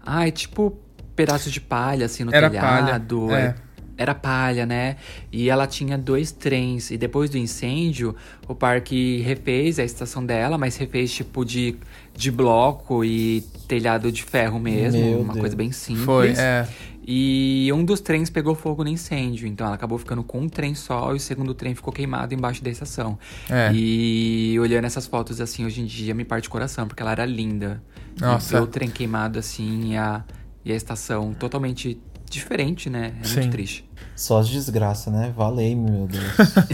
Ai, 0.00 0.32
tipo 0.32 0.78
pedaços 1.14 1.52
de 1.52 1.60
palha, 1.60 2.06
assim, 2.06 2.24
no 2.24 2.34
Era 2.34 2.48
telhado. 2.48 3.26
palha, 3.26 3.36
é. 3.38 3.54
Era 3.96 4.14
palha, 4.14 4.66
né? 4.66 4.96
E 5.30 5.48
ela 5.48 5.66
tinha 5.66 5.96
dois 5.96 6.32
trens. 6.32 6.90
E 6.90 6.96
depois 6.96 7.30
do 7.30 7.38
incêndio, 7.38 8.14
o 8.48 8.54
parque 8.54 9.20
refez 9.20 9.78
a 9.78 9.84
estação 9.84 10.24
dela, 10.24 10.58
mas 10.58 10.76
refez 10.76 11.12
tipo 11.12 11.44
de, 11.44 11.76
de 12.16 12.30
bloco 12.30 13.04
e 13.04 13.42
telhado 13.66 14.10
de 14.12 14.22
ferro 14.22 14.58
mesmo. 14.58 15.00
Meu 15.00 15.20
uma 15.20 15.32
Deus. 15.32 15.40
coisa 15.40 15.56
bem 15.56 15.72
simples. 15.72 16.04
Foi, 16.04 16.30
é. 16.30 16.66
E 17.06 17.70
um 17.72 17.84
dos 17.84 18.00
trens 18.00 18.30
pegou 18.30 18.54
fogo 18.54 18.82
no 18.82 18.88
incêndio. 18.88 19.46
Então 19.46 19.66
ela 19.66 19.76
acabou 19.76 19.98
ficando 19.98 20.22
com 20.22 20.40
um 20.40 20.48
trem 20.48 20.74
só 20.74 21.12
e 21.12 21.16
o 21.16 21.20
segundo 21.20 21.52
trem 21.54 21.74
ficou 21.74 21.92
queimado 21.92 22.32
embaixo 22.34 22.64
da 22.64 22.70
estação. 22.70 23.18
É. 23.50 23.70
E 23.74 24.56
olhando 24.58 24.86
essas 24.86 25.06
fotos 25.06 25.40
assim 25.40 25.66
hoje 25.66 25.82
em 25.82 25.84
dia 25.84 26.14
me 26.14 26.24
parte 26.24 26.48
o 26.48 26.50
coração, 26.50 26.86
porque 26.86 27.02
ela 27.02 27.12
era 27.12 27.26
linda. 27.26 27.82
Nossa. 28.18 28.56
E 28.56 28.60
o 28.60 28.66
trem 28.66 28.88
queimado 28.88 29.38
assim 29.38 29.92
e 29.92 29.96
a, 29.96 30.24
e 30.64 30.72
a 30.72 30.74
estação 30.74 31.34
totalmente 31.34 32.00
diferente, 32.28 32.88
né? 32.90 33.12
É 33.22 33.26
Sim. 33.26 33.40
muito 33.40 33.52
triste. 33.52 33.84
Só 34.16 34.38
as 34.38 34.48
desgraças, 34.48 35.12
né? 35.12 35.32
Valei-me, 35.36 35.90
meu 35.90 36.06
Deus. 36.06 36.22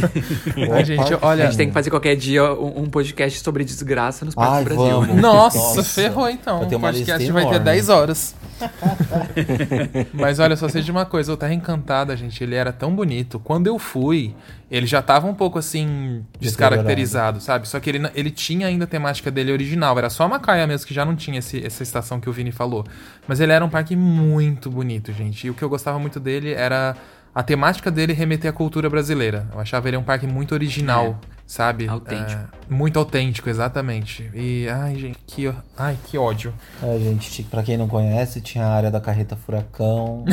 Ai, 0.72 0.84
gente, 0.84 1.14
olha- 1.22 1.44
A 1.44 1.46
gente 1.46 1.56
tem 1.56 1.68
que 1.68 1.72
fazer 1.72 1.88
qualquer 1.88 2.14
dia 2.14 2.52
um, 2.52 2.82
um 2.82 2.86
podcast 2.86 3.40
sobre 3.42 3.64
desgraça 3.64 4.24
nos 4.26 4.34
parques 4.34 4.54
Ai, 4.56 4.64
do 4.64 4.74
Brasil. 4.74 5.00
vamos. 5.00 5.16
Nossa, 5.22 5.58
Nossa. 5.58 5.82
ferrou 5.84 6.28
então. 6.28 6.62
O 6.62 6.80
podcast 6.80 7.32
vai 7.32 7.42
ter 7.44 7.48
enorme. 7.48 7.64
10 7.64 7.88
horas. 7.88 8.34
Mas 10.12 10.38
olha, 10.38 10.56
só 10.56 10.68
sei 10.68 10.82
de 10.82 10.90
uma 10.90 11.04
coisa, 11.04 11.32
o 11.32 11.36
Terra 11.36 11.54
Encantada, 11.54 12.16
gente, 12.16 12.42
ele 12.42 12.54
era 12.54 12.72
tão 12.72 12.94
bonito. 12.94 13.38
Quando 13.38 13.66
eu 13.66 13.78
fui, 13.78 14.34
ele 14.70 14.86
já 14.86 15.00
tava 15.02 15.26
um 15.26 15.34
pouco 15.34 15.58
assim, 15.58 16.24
descaracterizado, 16.38 17.40
sabe? 17.40 17.68
Só 17.68 17.78
que 17.80 17.90
ele, 17.90 18.10
ele 18.14 18.30
tinha 18.30 18.66
ainda 18.66 18.84
a 18.84 18.86
temática 18.88 19.30
dele 19.30 19.52
original. 19.52 19.96
Era 19.98 20.10
só 20.10 20.24
a 20.24 20.28
Macaia 20.28 20.66
mesmo, 20.66 20.86
que 20.86 20.94
já 20.94 21.04
não 21.04 21.16
tinha 21.16 21.38
esse- 21.38 21.64
essa 21.64 21.82
estação 21.82 22.20
que 22.20 22.28
o 22.28 22.32
Vini 22.32 22.52
falou. 22.52 22.84
Mas 23.26 23.40
ele 23.40 23.52
era 23.52 23.64
um 23.64 23.68
parque 23.68 23.96
muito 23.96 24.70
bonito, 24.70 25.12
gente. 25.12 25.46
E 25.46 25.50
o 25.50 25.54
que 25.54 25.62
eu 25.62 25.68
gostava 25.68 25.98
muito 25.98 26.18
dele 26.20 26.52
era 26.52 26.96
a 27.34 27.42
temática 27.42 27.90
dele 27.90 28.12
remeter 28.12 28.50
à 28.50 28.52
cultura 28.52 28.88
brasileira. 28.90 29.46
Eu 29.52 29.60
achava 29.60 29.88
ele 29.88 29.96
um 29.96 30.02
parque 30.02 30.26
muito 30.26 30.52
original, 30.52 31.20
sabe? 31.50 31.88
Autêntico. 31.88 32.40
É, 32.40 32.72
muito 32.72 32.96
autêntico, 32.96 33.50
exatamente. 33.50 34.30
E, 34.32 34.68
ai, 34.68 34.94
gente, 34.96 35.18
que, 35.26 35.52
ai, 35.76 35.98
que 36.06 36.16
ódio. 36.16 36.54
É, 36.80 36.96
gente, 36.96 37.42
pra 37.42 37.64
quem 37.64 37.76
não 37.76 37.88
conhece, 37.88 38.40
tinha 38.40 38.64
a 38.64 38.72
área 38.72 38.88
da 38.88 39.00
carreta 39.00 39.34
furacão, 39.34 40.24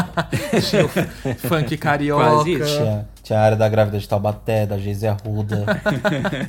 Tinha 0.66 0.86
o 0.86 0.88
funk 1.36 1.76
carioca. 1.76 2.24
Quase 2.24 2.56
tinha, 2.56 3.08
tinha 3.22 3.38
a 3.38 3.42
área 3.42 3.56
da 3.58 3.68
grávida 3.68 3.98
de 3.98 4.08
Taubaté, 4.08 4.64
da 4.64 4.78
Geise 4.78 5.06
Arruda. 5.06 5.66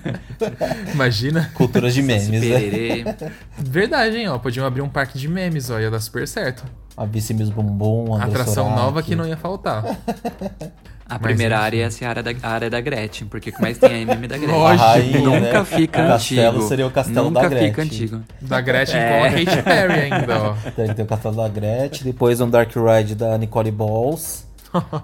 Imagina. 0.93 1.51
Culturas 1.53 1.93
de 1.93 2.01
memes, 2.01 2.29
né? 2.29 3.15
Verdade, 3.57 4.15
hein, 4.15 4.29
ó. 4.29 4.37
Podiam 4.37 4.65
abrir 4.65 4.81
um 4.81 4.89
parque 4.89 5.19
de 5.19 5.27
memes, 5.27 5.69
ó. 5.69 5.77
Ia 5.77 5.91
dar 5.91 5.99
super 5.99 6.25
certo. 6.25 6.63
A 6.95 7.03
Vice 7.03 7.33
Miss 7.33 7.49
Bumbum, 7.49 8.15
André 8.15 8.27
Atração 8.27 8.65
Soraki. 8.65 8.81
nova 8.81 9.03
que 9.03 9.13
não 9.13 9.27
ia 9.27 9.35
faltar. 9.35 9.83
A 11.07 11.19
primeira 11.19 11.59
área 11.59 11.77
ia 11.77 11.91
ser 11.91 12.05
a 12.05 12.09
área 12.09 12.23
da, 12.23 12.31
a 12.41 12.49
área 12.49 12.69
da 12.69 12.81
Gretchen, 12.81 13.27
porque 13.27 13.51
o 13.51 13.53
que 13.53 13.61
mais 13.61 13.77
tem 13.77 14.01
é 14.01 14.05
meme 14.05 14.27
da 14.27 14.37
Gretchen. 14.37 14.57
Lógico. 14.57 14.83
A 14.83 14.91
rainha, 14.93 15.19
Nunca 15.19 15.59
né? 15.59 15.65
fica 15.65 16.03
o 16.03 16.07
castelo 16.07 16.47
antigo. 16.49 16.67
seria 16.67 16.87
o 16.87 16.91
castelo 16.91 17.25
Nunca 17.29 17.41
da 17.41 17.47
Gretchen. 17.49 17.69
fica 17.69 17.81
antigo. 17.83 18.21
Da 18.41 18.61
Gretchen 18.61 18.99
É. 18.99 19.19
com 19.19 19.25
a 19.25 19.29
Katy 19.45 19.61
Perry 19.63 19.93
ainda, 20.13 20.41
ó. 20.41 20.55
Daí 20.75 20.93
tem 20.95 21.05
o 21.05 21.07
castelo 21.07 21.35
da 21.35 21.47
Gretchen, 21.47 22.03
depois 22.05 22.41
um 22.41 22.49
Dark 22.49 22.71
Ride 22.75 23.13
da 23.13 23.37
Nicole 23.37 23.69
Balls. 23.71 24.45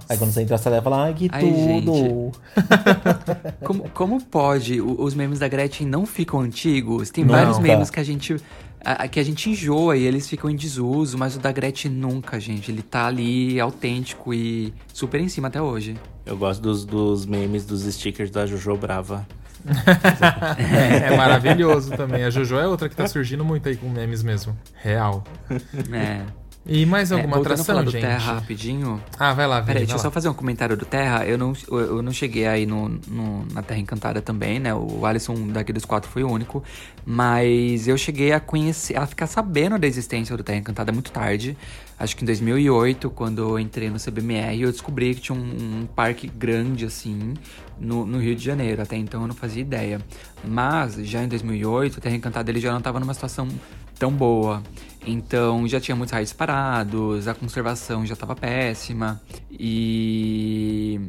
Aí 0.09 0.17
quando 0.17 0.31
você 0.31 0.41
entra, 0.41 0.57
você 0.57 0.69
leva 0.69 0.83
fala, 0.83 1.03
ai, 1.05 1.13
que 1.13 1.29
Ai, 1.31 1.41
tudo. 1.41 2.31
Como, 3.63 3.89
como 3.93 4.21
pode? 4.21 4.81
O- 4.81 5.01
Os 5.01 5.13
memes 5.13 5.39
da 5.39 5.47
Gretchen 5.47 5.87
não 5.87 6.05
ficam 6.05 6.39
antigos? 6.41 7.09
Tem 7.09 7.23
Não, 7.23 7.33
vários 7.33 7.55
tá. 7.57 7.63
memes 7.63 7.89
que 7.89 7.99
a 7.99 8.03
gente. 8.03 8.35
A- 8.83 9.03
a- 9.03 9.07
que 9.07 9.19
a 9.19 9.23
gente 9.23 9.49
enjoa 9.49 9.95
e 9.97 10.03
eles 10.03 10.27
ficam 10.29 10.49
em 10.49 10.55
desuso, 10.55 11.17
mas 11.17 11.35
o 11.35 11.39
da 11.39 11.51
Gretchen 11.51 11.91
nunca, 11.91 12.39
gente. 12.39 12.71
Ele 12.71 12.81
tá 12.81 13.07
ali 13.07 13.59
autêntico 13.59 14.33
e 14.33 14.73
super 14.93 15.19
em 15.21 15.29
cima 15.29 15.47
até 15.47 15.61
hoje. 15.61 15.95
Eu 16.25 16.37
gosto 16.37 16.61
dos, 16.61 16.85
dos 16.85 17.25
memes, 17.25 17.65
dos 17.65 17.83
stickers 17.83 18.29
da 18.31 18.45
Jojo 18.45 18.75
Brava. 18.77 19.25
É 21.05 21.15
maravilhoso 21.15 21.91
também. 21.91 22.23
A 22.23 22.29
Jojo 22.29 22.57
é 22.57 22.67
outra 22.67 22.89
que 22.89 22.95
tá 22.95 23.07
surgindo 23.07 23.45
muito 23.45 23.69
aí 23.69 23.75
com 23.75 23.87
memes 23.89 24.23
mesmo. 24.23 24.57
Real. 24.75 25.23
É. 25.93 26.21
E 26.63 26.85
mais 26.85 27.11
alguma 27.11 27.33
é, 27.33 27.35
voltando 27.37 27.51
a 27.51 27.53
atração, 27.55 27.65
falar 27.75 27.83
do 27.85 27.91
gente? 27.91 28.01
Terra 28.01 28.33
rapidinho. 28.35 29.01
Ah, 29.17 29.33
vai 29.33 29.47
lá, 29.47 29.55
Vini, 29.55 29.65
Peraí, 29.67 29.81
deixa 29.81 29.95
eu 29.95 29.99
só 29.99 30.11
fazer 30.11 30.29
um 30.29 30.33
comentário 30.33 30.77
do 30.77 30.85
Terra. 30.85 31.25
Eu 31.25 31.35
não, 31.37 31.53
eu, 31.69 31.79
eu 31.79 32.01
não 32.03 32.11
cheguei 32.13 32.45
aí 32.45 32.67
no, 32.67 32.87
no- 33.07 33.45
na 33.51 33.63
Terra 33.63 33.79
Encantada 33.79 34.21
também, 34.21 34.59
né? 34.59 34.71
O 34.73 35.03
Alisson 35.05 35.47
daqui 35.47 35.73
dos 35.73 35.85
quatro 35.85 36.09
foi 36.09 36.23
o 36.23 36.29
único. 36.29 36.63
Mas 37.03 37.87
eu 37.87 37.97
cheguei 37.97 38.31
a 38.31 38.39
conhecer, 38.39 38.95
a 38.97 39.07
ficar 39.07 39.25
sabendo 39.25 39.79
da 39.79 39.87
existência 39.87 40.37
do 40.37 40.43
Terra 40.43 40.59
Encantada 40.59 40.91
muito 40.91 41.11
tarde. 41.11 41.57
Acho 41.97 42.15
que 42.15 42.23
em 42.23 42.25
2008, 42.27 43.09
quando 43.09 43.41
eu 43.41 43.59
entrei 43.59 43.89
no 43.89 43.97
CBMR, 43.99 44.61
eu 44.61 44.71
descobri 44.71 45.15
que 45.15 45.21
tinha 45.21 45.35
um, 45.37 45.81
um 45.81 45.85
parque 45.87 46.27
grande, 46.27 46.85
assim, 46.85 47.33
no, 47.79 48.05
no 48.05 48.19
Rio 48.19 48.35
de 48.35 48.43
Janeiro. 48.43 48.81
Até 48.83 48.95
então 48.97 49.21
eu 49.21 49.27
não 49.27 49.35
fazia 49.35 49.61
ideia. 49.61 49.99
Mas, 50.43 50.93
já 51.07 51.23
em 51.23 51.27
2008, 51.27 51.97
o 51.97 52.01
Terra 52.01 52.15
Encantada 52.15 52.51
ele 52.51 52.59
já 52.59 52.69
não 52.71 52.77
estava 52.79 52.99
numa 52.99 53.13
situação 53.15 53.47
tão 54.01 54.11
boa. 54.11 54.63
Então 55.05 55.67
já 55.67 55.79
tinha 55.79 55.95
muitos 55.95 56.11
raios 56.11 56.33
parados, 56.33 57.27
a 57.27 57.35
conservação 57.35 58.03
já 58.03 58.13
estava 58.13 58.35
péssima. 58.35 59.21
E. 59.51 60.99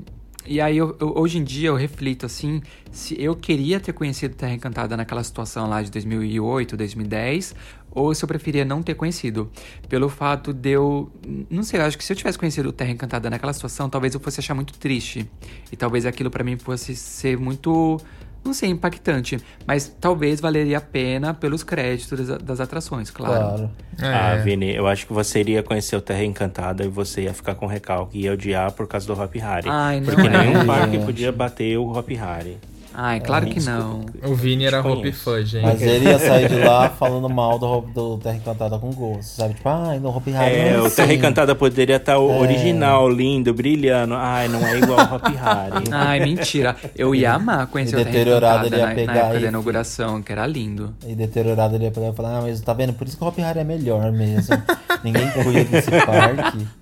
E 0.45 0.61
aí, 0.61 0.76
eu- 0.76 0.97
eu- 1.01 1.14
hoje 1.16 1.38
em 1.38 1.45
dia, 1.45 1.68
eu 1.68 1.76
reflito 1.76 2.26
assim: 2.26 2.61
se 2.90 3.14
eu 3.18 3.34
queria 3.34 3.80
ter 3.80 3.93
conhecido 3.95 4.34
Terra 4.34 4.53
Encantada 4.53 4.95
naquela 4.97 5.22
situação 5.24 5.68
lá 5.70 5.80
de 5.82 5.90
2008, 5.90 6.76
2010, 6.76 7.55
ou 7.90 8.14
se 8.14 8.22
eu 8.24 8.28
preferia 8.28 8.64
não 8.64 8.82
ter 8.82 8.95
conhecido. 8.95 9.51
Pelo 9.88 10.09
fato 10.11 10.53
de 10.53 10.70
eu. 10.70 11.11
Não 11.49 11.62
sei, 11.62 11.80
eu 11.80 11.84
acho 11.84 11.97
que 11.97 12.05
se 12.05 12.12
eu 12.12 12.16
tivesse 12.16 12.38
conhecido 12.38 12.72
Terra 12.72 12.90
Encantada 12.90 13.30
naquela 13.30 13.53
situação, 13.55 13.88
talvez 13.88 14.12
eu 14.14 14.20
fosse 14.20 14.40
achar 14.40 14.53
muito 14.55 14.74
triste. 14.78 15.26
E 15.70 15.76
talvez 15.76 16.05
aquilo 16.05 16.30
pra 16.30 16.45
mim 16.45 16.59
fosse 16.59 16.95
ser 16.97 17.38
muito 17.38 17.99
não 18.45 18.53
sei, 18.53 18.70
impactante. 18.70 19.38
Mas 19.66 19.95
talvez 20.01 20.40
valeria 20.40 20.78
a 20.78 20.80
pena 20.80 21.32
pelos 21.32 21.62
créditos 21.62 22.26
das, 22.26 22.43
das 22.43 22.61
atrações, 22.61 23.11
claro. 23.11 23.32
Claro. 23.32 23.70
É. 24.01 24.07
Ah, 24.07 24.36
Vini, 24.36 24.74
eu 24.74 24.86
acho 24.86 25.07
que 25.07 25.12
você 25.12 25.40
iria 25.40 25.62
conhecer 25.62 25.97
o 25.97 26.01
Terra 26.01 26.24
Encantada 26.24 26.84
e 26.84 26.88
você 26.88 27.22
ia 27.22 27.34
ficar 27.34 27.55
com 27.55 27.66
recalque 27.66 28.18
e 28.18 28.22
ia 28.22 28.32
odiar 28.32 28.72
por 28.72 28.86
causa 28.88 29.07
do 29.07 29.20
Hop 29.20 29.34
Harry. 29.36 29.68
Ai, 29.68 30.01
não 30.01 30.07
Porque 30.07 30.26
é. 30.26 30.30
nenhum 30.30 30.66
parque 30.66 30.99
podia 30.99 31.30
bater 31.30 31.78
o 31.78 31.97
Hop 31.97 32.09
Harry. 32.11 32.59
Ai, 32.95 33.20
claro 33.20 33.47
que 33.47 33.61
não. 33.61 34.05
O 34.24 34.34
Vini 34.34 34.64
era 34.66 34.80
Hope. 34.86 35.12
Fã, 35.12 35.45
gente. 35.45 35.62
Mas 35.62 35.80
ele 35.80 36.07
ia 36.11 36.18
sair 36.18 36.49
de 36.49 36.59
lá 36.59 36.88
falando 36.99 37.28
mal 37.28 37.59
do, 37.59 37.80
do 37.82 38.18
Terra 38.18 38.36
Encantada 38.36 38.78
com 38.78 38.90
gosto, 38.93 39.22
sabe? 39.36 39.55
Tipo, 39.55 39.68
ai, 39.68 39.99
no 39.99 40.14
Hopi 40.14 40.34
Hari 40.34 40.55
É, 40.55 40.76
não 40.76 40.86
o 40.86 40.90
Terra 40.90 41.09
assim. 41.09 41.16
Encantada 41.16 41.55
poderia 41.55 41.97
estar 41.97 42.18
original, 42.18 43.09
lindo, 43.09 43.53
brilhando. 43.55 44.14
Ai, 44.14 44.49
não 44.49 44.66
é 44.66 44.78
igual 44.78 44.99
o 44.99 45.14
Hop 45.14 45.24
Harry. 45.34 45.84
Ai, 45.90 46.20
mentira. 46.20 46.76
Eu 46.97 47.14
ia 47.14 47.32
amar 47.34 47.66
conhecer 47.66 47.97
E 47.99 48.01
o 48.01 48.05
Terra 48.05 48.11
deteriorado 48.12 48.66
Encantada 48.66 48.76
ele 48.76 48.76
ia 48.76 48.82
na, 48.82 48.88
na 48.88 48.95
pegar 48.95 49.24
época 49.26 49.38
e- 49.38 49.43
da 49.43 49.49
inauguração, 49.49 50.22
que 50.22 50.32
era 50.32 50.47
lindo. 50.47 50.95
E 51.07 51.14
deteriorado 51.14 51.74
ele 51.76 51.84
ia 51.84 51.90
pegar 51.90 52.09
e 52.09 52.12
falar, 52.12 52.38
ah, 52.38 52.43
mas 52.43 52.61
tá 52.61 52.72
vendo? 52.74 52.93
Por 52.93 53.07
isso 53.07 53.16
que 53.16 53.24
o 53.24 53.45
Hari 53.45 53.61
é 53.61 53.64
melhor 53.64 54.11
mesmo. 54.12 54.57
Ninguém 55.03 55.30
cuida 55.30 55.64
desse 55.64 55.90
parque. 55.90 56.66